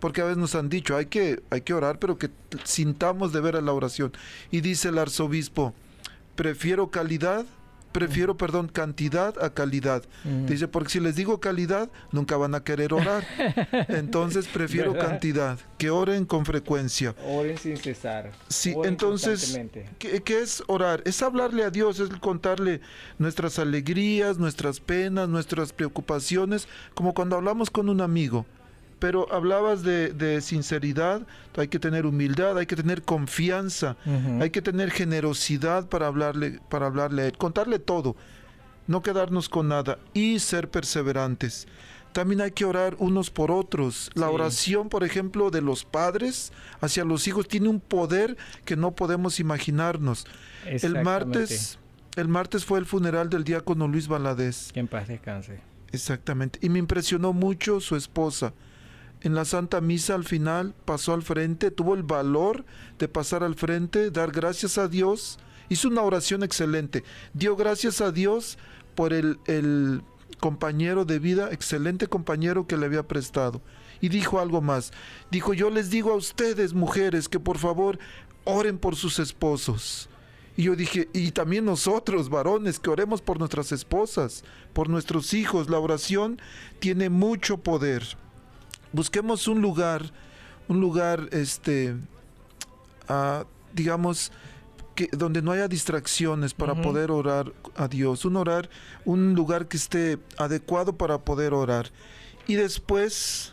Porque 0.00 0.22
a 0.22 0.24
veces 0.24 0.38
nos 0.38 0.56
han 0.56 0.70
dicho, 0.70 0.96
hay 0.96 1.06
que, 1.06 1.40
hay 1.50 1.60
que 1.60 1.72
orar, 1.72 2.00
pero 2.00 2.18
que 2.18 2.30
sintamos 2.64 3.32
de 3.32 3.40
ver 3.40 3.54
a 3.54 3.60
la 3.60 3.72
oración. 3.72 4.12
Y 4.50 4.60
dice 4.60 4.88
el 4.88 4.98
arzobispo, 4.98 5.72
prefiero 6.34 6.90
calidad 6.90 7.46
prefiero, 7.94 8.36
perdón, 8.36 8.66
cantidad 8.66 9.40
a 9.40 9.54
calidad. 9.54 10.02
Dice, 10.48 10.66
porque 10.66 10.90
si 10.90 10.98
les 10.98 11.14
digo 11.14 11.38
calidad, 11.38 11.88
nunca 12.10 12.36
van 12.36 12.56
a 12.56 12.64
querer 12.64 12.92
orar. 12.92 13.24
Entonces 13.88 14.48
prefiero 14.48 14.98
cantidad, 14.98 15.60
que 15.78 15.90
oren 15.90 16.24
con 16.24 16.44
frecuencia. 16.44 17.14
Oren 17.24 17.56
sin 17.56 17.76
cesar. 17.76 18.32
Sí, 18.48 18.74
entonces, 18.82 19.56
¿qué, 19.98 20.20
¿qué, 20.22 20.42
es 20.42 20.64
orar? 20.66 21.02
Es 21.04 21.22
hablarle 21.22 21.62
a 21.62 21.70
Dios, 21.70 22.00
es 22.00 22.08
contarle 22.18 22.80
nuestras 23.18 23.60
alegrías, 23.60 24.38
nuestras 24.38 24.80
penas, 24.80 25.28
nuestras 25.28 25.72
preocupaciones, 25.72 26.66
como 26.94 27.14
cuando 27.14 27.36
hablamos 27.36 27.70
con 27.70 27.88
un 27.88 28.00
amigo 28.00 28.44
pero 29.04 29.30
hablabas 29.30 29.82
de, 29.82 30.40
sinceridad, 30.40 31.26
hay 31.58 31.68
que 31.68 31.78
tener 31.78 32.06
humildad, 32.06 32.56
hay 32.56 32.64
que 32.64 32.74
tener 32.74 33.02
confianza, 33.02 33.98
hay 34.40 34.48
que 34.48 34.62
tener 34.62 34.90
generosidad 34.90 35.90
para 35.90 36.06
hablarle, 36.06 36.58
para 36.70 36.86
hablarle 36.86 37.30
contarle 37.32 37.78
todo, 37.78 38.16
no 38.86 39.02
quedarnos 39.02 39.50
con 39.50 39.68
nada 39.68 39.98
y 40.14 40.38
ser 40.38 40.70
perseverantes. 40.70 41.68
También 42.14 42.40
hay 42.40 42.52
que 42.52 42.64
orar 42.64 42.96
unos 42.98 43.28
por 43.28 43.50
otros. 43.50 44.10
La 44.14 44.30
oración, 44.30 44.88
por 44.88 45.04
ejemplo, 45.04 45.50
de 45.50 45.60
los 45.60 45.84
padres 45.84 46.50
hacia 46.80 47.04
los 47.04 47.28
hijos 47.28 47.46
tiene 47.46 47.68
un 47.68 47.80
poder 47.80 48.38
que 48.64 48.74
no 48.74 48.92
podemos 48.92 49.38
imaginarnos. 49.38 50.26
El 50.64 51.02
martes, 51.02 51.78
el 52.16 52.28
martes 52.28 52.64
fue 52.64 52.78
el 52.78 52.86
funeral 52.86 53.28
del 53.28 53.44
diácono 53.44 53.86
Luis 53.86 54.08
Valadez. 54.08 54.72
Que 54.72 54.80
en 54.80 54.88
paz 54.88 55.08
descanse. 55.08 55.60
Exactamente. 55.92 56.58
Y 56.62 56.70
me 56.70 56.78
impresionó 56.78 57.34
mucho 57.34 57.80
su 57.80 57.96
esposa. 57.96 58.54
En 59.24 59.34
la 59.34 59.44
Santa 59.44 59.80
Misa 59.80 60.14
al 60.14 60.24
final 60.24 60.74
pasó 60.84 61.14
al 61.14 61.22
frente, 61.22 61.70
tuvo 61.70 61.94
el 61.94 62.04
valor 62.04 62.64
de 62.98 63.08
pasar 63.08 63.42
al 63.42 63.56
frente, 63.56 64.10
dar 64.10 64.30
gracias 64.30 64.78
a 64.78 64.86
Dios. 64.86 65.38
Hizo 65.68 65.88
una 65.88 66.02
oración 66.02 66.42
excelente. 66.42 67.02
Dio 67.32 67.56
gracias 67.56 68.00
a 68.00 68.12
Dios 68.12 68.58
por 68.94 69.12
el, 69.12 69.40
el 69.46 70.02
compañero 70.40 71.04
de 71.04 71.18
vida, 71.18 71.50
excelente 71.50 72.06
compañero 72.06 72.66
que 72.66 72.76
le 72.76 72.86
había 72.86 73.08
prestado. 73.08 73.62
Y 74.00 74.10
dijo 74.10 74.38
algo 74.38 74.60
más. 74.60 74.92
Dijo, 75.30 75.54
yo 75.54 75.70
les 75.70 75.90
digo 75.90 76.12
a 76.12 76.16
ustedes, 76.16 76.74
mujeres, 76.74 77.28
que 77.28 77.40
por 77.40 77.58
favor 77.58 77.98
oren 78.44 78.78
por 78.78 78.94
sus 78.94 79.18
esposos 79.18 80.08
y 80.56 80.64
yo 80.64 80.76
dije, 80.76 81.08
y 81.12 81.32
también 81.32 81.64
nosotros, 81.64 82.28
varones, 82.28 82.78
que 82.78 82.90
oremos 82.90 83.20
por 83.20 83.38
nuestras 83.38 83.72
esposas, 83.72 84.44
por 84.72 84.88
nuestros 84.88 85.34
hijos. 85.34 85.68
La 85.68 85.80
oración 85.80 86.40
tiene 86.78 87.08
mucho 87.08 87.58
poder. 87.58 88.16
Busquemos 88.94 89.48
un 89.48 89.60
lugar, 89.60 90.02
un 90.68 90.80
lugar, 90.80 91.28
este, 91.32 91.96
ah, 93.08 93.44
digamos, 93.72 94.30
que, 94.94 95.08
donde 95.10 95.42
no 95.42 95.50
haya 95.50 95.66
distracciones 95.66 96.54
para 96.54 96.80
poder 96.80 97.10
orar 97.10 97.52
a 97.74 97.88
Dios. 97.88 98.24
Un 98.24 98.36
orar, 98.36 98.70
un 99.04 99.34
lugar 99.34 99.66
que 99.66 99.76
esté 99.76 100.18
adecuado 100.38 100.92
para 100.92 101.18
poder 101.18 101.54
orar. 101.54 101.90
Y 102.46 102.54
después 102.54 103.52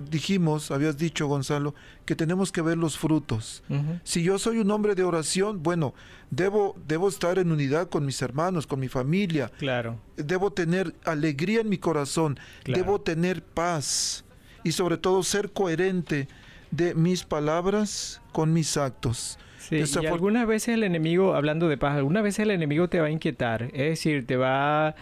dijimos, 0.00 0.72
habías 0.72 0.96
dicho 0.96 1.28
Gonzalo, 1.28 1.76
que 2.04 2.16
tenemos 2.16 2.50
que 2.50 2.60
ver 2.60 2.76
los 2.76 2.98
frutos. 2.98 3.62
Si 4.02 4.24
yo 4.24 4.40
soy 4.40 4.58
un 4.58 4.70
hombre 4.72 4.96
de 4.96 5.04
oración, 5.04 5.62
bueno, 5.62 5.94
debo, 6.30 6.74
debo 6.88 7.08
estar 7.08 7.38
en 7.38 7.52
unidad 7.52 7.88
con 7.88 8.04
mis 8.04 8.20
hermanos, 8.20 8.66
con 8.66 8.80
mi 8.80 8.88
familia. 8.88 9.52
Claro. 9.58 10.00
Debo 10.16 10.50
tener 10.50 10.92
alegría 11.04 11.60
en 11.60 11.68
mi 11.68 11.78
corazón, 11.78 12.36
debo 12.64 13.00
tener 13.00 13.44
paz 13.44 14.24
y 14.64 14.72
sobre 14.72 14.96
todo 14.96 15.22
ser 15.22 15.50
coherente 15.50 16.28
de 16.70 16.94
mis 16.94 17.24
palabras 17.24 18.20
con 18.32 18.52
mis 18.52 18.76
actos. 18.76 19.38
Sí, 19.58 19.82
y 20.02 20.06
algunas 20.06 20.46
veces 20.46 20.74
el 20.74 20.84
enemigo, 20.84 21.34
hablando 21.34 21.68
de 21.68 21.76
paz, 21.76 21.96
algunas 21.96 22.22
veces 22.22 22.40
el 22.40 22.50
enemigo 22.50 22.88
te 22.88 23.00
va 23.00 23.06
a 23.06 23.10
inquietar, 23.10 23.64
es 23.72 23.90
decir, 23.90 24.26
te 24.26 24.36
va 24.36 24.88
a 24.88 24.94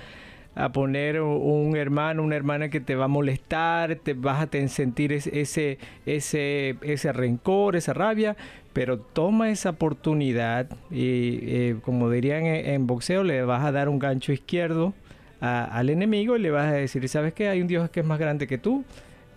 a 0.58 0.72
poner 0.72 1.20
un 1.20 1.76
hermano, 1.76 2.24
una 2.24 2.34
hermana 2.34 2.68
que 2.68 2.80
te 2.80 2.96
va 2.96 3.04
a 3.04 3.08
molestar, 3.08 3.94
te 3.94 4.14
vas 4.14 4.42
a 4.42 4.68
sentir 4.68 5.12
ese, 5.12 5.78
ese, 6.04 6.76
ese 6.82 7.12
rencor, 7.12 7.76
esa 7.76 7.92
rabia, 7.92 8.36
pero 8.72 8.98
toma 8.98 9.50
esa 9.50 9.70
oportunidad 9.70 10.66
y 10.90 11.38
eh, 11.42 11.76
como 11.82 12.10
dirían 12.10 12.44
en, 12.44 12.88
boxeo, 12.88 13.22
le 13.22 13.42
vas 13.42 13.64
a 13.64 13.70
dar 13.70 13.88
un 13.88 14.00
gancho 14.00 14.32
izquierdo 14.32 14.94
al 15.40 15.90
enemigo 15.90 16.36
y 16.36 16.40
le 16.40 16.50
vas 16.50 16.66
a 16.66 16.72
decir, 16.72 17.08
¿sabes 17.08 17.32
qué? 17.34 17.48
Hay 17.48 17.60
un 17.60 17.68
Dios 17.68 17.88
que 17.90 18.00
es 18.00 18.06
más 18.06 18.18
grande 18.18 18.48
que 18.48 18.58
tú 18.58 18.84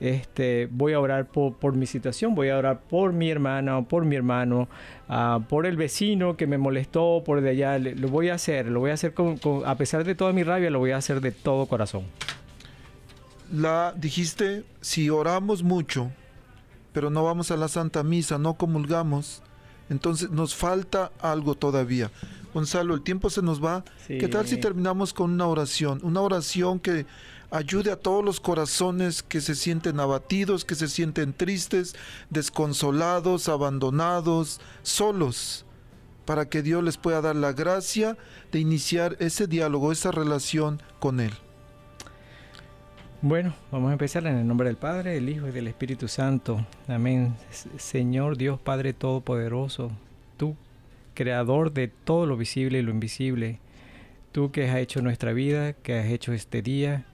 este, 0.02 0.68
voy 0.72 0.93
a 0.93 0.99
orar 0.99 1.28
por, 1.28 1.76
mi 1.76 1.86
situación, 1.86 2.34
voy 2.34 2.49
a 2.49 2.58
orar 2.58 2.82
por 2.82 3.14
mi 3.14 3.30
hermana 3.30 3.78
o 3.78 3.84
por 3.88 4.04
mi 4.04 4.16
hermano, 4.16 4.68
ah, 5.08 5.41
por 5.47 5.68
el 5.68 5.78
vecino 5.78 6.36
que 6.36 6.47
me 6.47 6.58
molestó, 6.58 7.22
por 7.24 7.39
de 7.41 7.52
allá, 7.52 7.78
lo 7.78 8.08
voy 8.08 8.30
a 8.30 8.34
hacer, 8.34 8.66
lo 8.66 8.80
voy 8.80 8.89
a 8.89 8.95
hacer 8.95 9.14
con, 9.14 9.39
a 9.64 9.76
pesar 9.76 10.04
de 10.04 10.16
toda 10.16 10.34
mi 10.34 10.41
rabia, 10.41 10.72
lo 10.72 10.80
voy 10.80 10.89
a 10.89 10.97
hacer 10.97 11.22
de 11.22 11.32
todo 11.32 11.68
corazón. 11.68 12.06
La 13.54 13.93
dijiste, 13.95 14.64
si 14.82 15.12
oramos 15.12 15.62
mucho, 15.62 16.10
pero 16.93 17.12
no 17.12 17.24
vamos 17.24 17.52
a 17.52 17.58
la 17.58 17.68
Santa 17.68 18.02
Misa, 18.02 18.39
no 18.39 18.56
comulgamos, 18.56 19.43
entonces 19.91 20.32
nos 20.32 20.56
falta 20.56 21.12
algo 21.22 21.54
todavía. 21.54 22.10
Gonzalo, 22.56 22.95
el 22.95 23.04
tiempo 23.04 23.30
se 23.30 23.43
nos 23.43 23.64
va. 23.64 23.84
¿Qué 24.08 24.28
tal 24.28 24.47
si 24.47 24.58
terminamos 24.58 25.14
con 25.14 25.32
una 25.32 25.45
oración? 25.45 25.99
Una 26.02 26.22
oración 26.22 26.80
que 26.80 27.06
ayude 27.52 27.91
a 27.91 27.97
todos 27.97 28.24
los 28.24 28.39
corazones 28.39 29.22
que 29.22 29.41
se 29.41 29.56
sienten 29.56 29.99
abatidos, 29.99 30.66
que 30.66 30.76
se 30.76 30.88
sienten 30.88 31.34
tristes, 31.34 31.95
desconsolados, 32.30 33.49
abandonados, 33.49 34.62
solos, 34.82 35.66
para 36.26 36.47
que 36.47 36.62
Dios 36.64 36.84
les 36.84 36.97
pueda 36.97 37.22
dar 37.22 37.36
la 37.36 37.52
gracia 37.52 38.18
de 38.52 38.60
iniciar 38.60 39.18
ese 39.20 39.47
diálogo, 39.47 39.91
esa 39.91 40.12
relación 40.12 40.82
con 40.99 41.20
Él. 41.20 41.34
Bueno, 43.22 43.54
vamos 43.72 43.89
a 43.89 43.93
empezar 43.93 44.26
en 44.26 44.38
el 44.38 44.47
nombre 44.47 44.68
del 44.68 44.78
Padre, 44.78 45.12
del 45.12 45.30
Hijo 45.30 45.47
y 45.47 45.52
del 45.52 45.68
Espíritu 45.68 46.08
Santo. 46.08 46.66
Amén. 46.88 47.36
Señor 47.78 48.36
Dios 48.38 48.60
Padre 48.60 48.93
Todopoderoso, 48.93 49.91
tú, 50.38 50.56
creador 51.14 51.72
de 51.74 51.88
todo 51.89 52.26
lo 52.26 52.38
visible 52.38 52.80
y 52.80 52.82
lo 52.82 52.91
invisible, 52.91 53.60
tú 54.32 54.52
que 54.52 54.70
has 54.70 54.78
hecho 54.78 55.02
nuestra 55.02 55.34
vida, 55.34 55.74
que 55.74 55.99
has 55.99 56.08
hecho 56.08 56.34
este 56.34 56.64
día, 56.64 57.06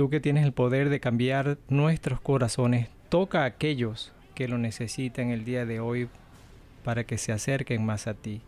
Tú 0.00 0.08
que 0.08 0.18
tienes 0.18 0.46
el 0.46 0.54
poder 0.54 0.88
de 0.88 0.98
cambiar 0.98 1.58
nuestros 1.68 2.22
corazones, 2.22 2.88
toca 3.10 3.42
a 3.42 3.44
aquellos 3.44 4.14
que 4.34 4.48
lo 4.48 4.56
necesitan 4.56 5.28
el 5.28 5.44
día 5.44 5.66
de 5.66 5.78
hoy 5.78 6.08
para 6.84 7.04
que 7.04 7.18
se 7.18 7.32
acerquen 7.32 7.84
más 7.84 8.06
a 8.06 8.14
ti. 8.14 8.40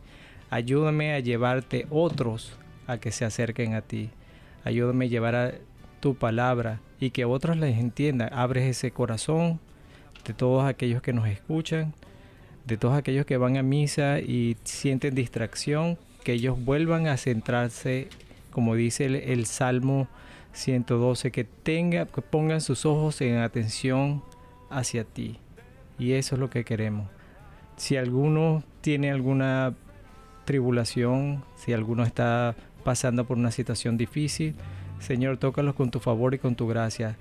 Ayúdame 0.49 1.13
a 1.13 1.21
llevarte 1.21 1.87
otros 1.91 2.57
a 2.87 2.97
que 2.97 3.13
se 3.13 3.27
acerquen 3.27 3.75
a 3.75 3.83
ti. 3.83 4.09
Ayúdame 4.65 5.05
a 5.05 5.09
llevar 5.09 5.35
a 5.35 5.53
tu 6.01 6.15
palabra 6.15 6.81
y 6.99 7.11
que 7.11 7.27
otros 7.27 7.59
les 7.59 7.77
entiendan. 7.77 8.33
Abres 8.33 8.65
ese 8.65 8.91
corazón 8.91 9.61
de 10.25 10.33
todos 10.33 10.65
aquellos 10.65 11.03
que 11.03 11.13
nos 11.13 11.29
escuchan, 11.29 11.93
de 12.65 12.79
todos 12.79 12.97
aquellos 12.97 13.27
que 13.27 13.37
van 13.37 13.59
a 13.59 13.63
misa 13.63 14.21
y 14.21 14.57
sienten 14.65 15.15
distracción, 15.15 15.99
que 16.25 16.33
ellos 16.33 16.59
vuelvan 16.65 17.09
a 17.09 17.19
centrarse, 17.19 18.09
como 18.53 18.75
dice 18.75 19.05
el 19.31 19.45
Salmo 19.45 20.09
112, 20.53 21.31
que 21.31 21.45
tenga, 21.45 22.07
que 22.07 22.23
pongan 22.23 22.61
sus 22.61 22.85
ojos 22.87 23.21
en 23.21 23.39
atención 23.39 24.23
hacia 24.71 25.05
ti. 25.05 25.39
Y 25.99 26.13
eso 26.13 26.35
es 26.35 26.41
lo 26.41 26.51
que 26.51 26.65
queremos. 26.65 27.09
Si 27.77 27.97
alguno 27.97 28.63
tiene 28.81 29.11
alguna 29.11 29.75
tribulación, 30.45 31.45
si 31.57 31.73
alguno 31.73 32.05
está 32.05 32.55
pasando 32.85 33.25
por 33.25 33.39
una 33.39 33.51
situación 33.51 33.97
difícil, 33.97 34.55
Señor, 34.99 35.39
tócalos 35.39 35.75
con 35.75 35.91
tu 35.91 36.01
favor 36.01 36.35
y 36.35 36.39
con 36.39 36.55
tu 36.55 36.67
gracia. 36.67 37.17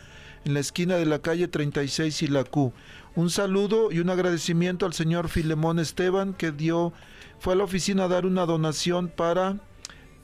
en 0.45 0.53
la 0.53 0.59
esquina 0.59 0.95
de 0.95 1.05
la 1.05 1.19
calle 1.19 1.47
36 1.47 2.22
y 2.22 2.28
la. 2.28 2.45
Un 3.15 3.30
saludo 3.30 3.91
y 3.91 3.99
un 3.99 4.09
agradecimiento 4.09 4.86
al 4.86 4.93
señor 4.93 5.28
Filemón 5.28 5.80
Esteban 5.80 6.34
que 6.34 6.51
dio, 6.51 6.93
fue 7.39 7.53
a 7.53 7.55
la 7.57 7.65
oficina 7.65 8.05
a 8.05 8.07
dar 8.07 8.26
una 8.26 8.45
donación 8.45 9.09
para 9.09 9.59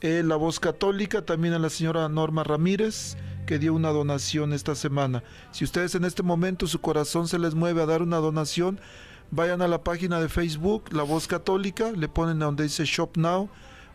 eh, 0.00 0.22
la 0.24 0.36
voz 0.36 0.60
católica, 0.60 1.24
también 1.24 1.54
a 1.54 1.58
la 1.58 1.70
señora 1.70 2.08
Norma 2.08 2.44
Ramírez 2.44 3.16
que 3.48 3.58
dio 3.58 3.72
una 3.72 3.88
donación 3.88 4.52
esta 4.52 4.74
semana. 4.74 5.24
Si 5.52 5.64
ustedes 5.64 5.94
en 5.94 6.04
este 6.04 6.22
momento 6.22 6.66
su 6.66 6.82
corazón 6.82 7.28
se 7.28 7.38
les 7.38 7.54
mueve 7.54 7.80
a 7.80 7.86
dar 7.86 8.02
una 8.02 8.18
donación, 8.18 8.78
vayan 9.30 9.62
a 9.62 9.68
la 9.68 9.82
página 9.82 10.20
de 10.20 10.28
Facebook, 10.28 10.92
La 10.92 11.02
Voz 11.02 11.26
Católica, 11.26 11.90
le 11.92 12.08
ponen 12.08 12.40
donde 12.40 12.64
dice 12.64 12.84
Shop 12.84 13.16
Now 13.16 13.48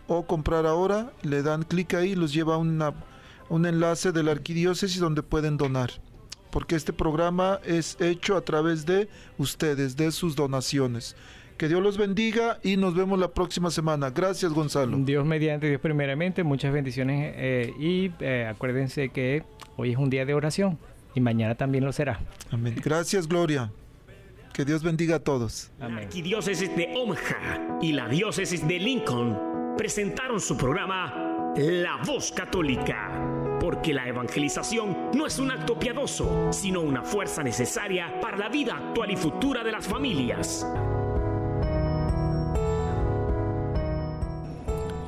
o 0.08 0.26
comprar 0.26 0.66
ahora, 0.66 1.14
le 1.22 1.43
dan 1.43 1.62
clic 1.62 1.93
ahí, 1.93 2.16
los 2.16 2.34
lleva 2.34 2.56
a 2.56 2.58
un 2.58 3.66
enlace 3.68 4.12
de 4.12 4.24
la 4.24 4.32
arquidiócesis 4.32 4.99
donde 4.99 5.22
pueden 5.22 5.58
donar. 5.58 5.91
Porque 6.49 6.76
este 6.76 6.91
programa 6.91 7.60
es 7.64 7.95
hecho 8.01 8.36
a 8.36 8.41
través 8.41 8.88
de 8.88 9.08
ustedes, 9.38 9.95
de 9.95 10.12
sus 10.12 10.36
donaciones. 10.36 11.16
Que 11.64 11.70
Dios 11.70 11.82
los 11.82 11.97
bendiga 11.97 12.59
y 12.61 12.76
nos 12.76 12.93
vemos 12.93 13.18
la 13.18 13.30
próxima 13.30 13.72
semana. 13.72 14.09
Gracias, 14.09 14.51
Gonzalo. 14.51 14.97
Dios 14.97 15.26
mediante, 15.26 15.70
Dios 15.70 15.80
primeramente, 15.80 16.43
muchas 16.43 16.74
bendiciones 16.74 17.34
eh, 17.38 17.74
y 17.80 18.11
eh, 18.20 18.51
acuérdense 18.53 19.07
que 19.07 19.43
hoy 19.78 19.91
es 19.91 19.97
un 19.97 20.09
día 20.09 20.26
de 20.26 20.34
oración 20.34 20.78
y 21.16 21.22
mañana 21.22 21.55
también 21.55 21.86
lo 21.86 21.93
será. 21.93 22.20
Amén. 22.51 22.76
Gracias, 22.84 23.30
Gloria. 23.30 23.72
Que 24.51 24.66
Dios 24.66 24.84
bendiga 24.84 25.16
a 25.16 25.20
todos. 25.20 25.72
Amén. 25.80 25.95
La 25.95 26.01
arquidiócesis 26.01 26.76
de 26.76 26.93
Omaha 26.97 27.80
y 27.82 27.93
la 27.93 28.09
diócesis 28.09 28.68
de 28.68 28.80
Lincoln 28.80 29.76
presentaron 29.78 30.41
su 30.41 30.57
programa 30.57 31.53
La 31.55 32.01
Voz 32.05 32.34
Católica, 32.34 33.57
porque 33.61 33.93
la 33.93 34.05
evangelización 34.05 35.11
no 35.14 35.26
es 35.26 35.39
un 35.39 35.49
acto 35.49 35.80
piadoso, 35.80 36.51
sino 36.51 36.82
una 36.82 37.03
fuerza 37.03 37.41
necesaria 37.41 38.20
para 38.20 38.36
la 38.36 38.49
vida 38.49 38.76
actual 38.76 39.11
y 39.11 39.16
futura 39.16 39.64
de 39.64 39.72
las 39.72 39.88
familias. 39.88 40.68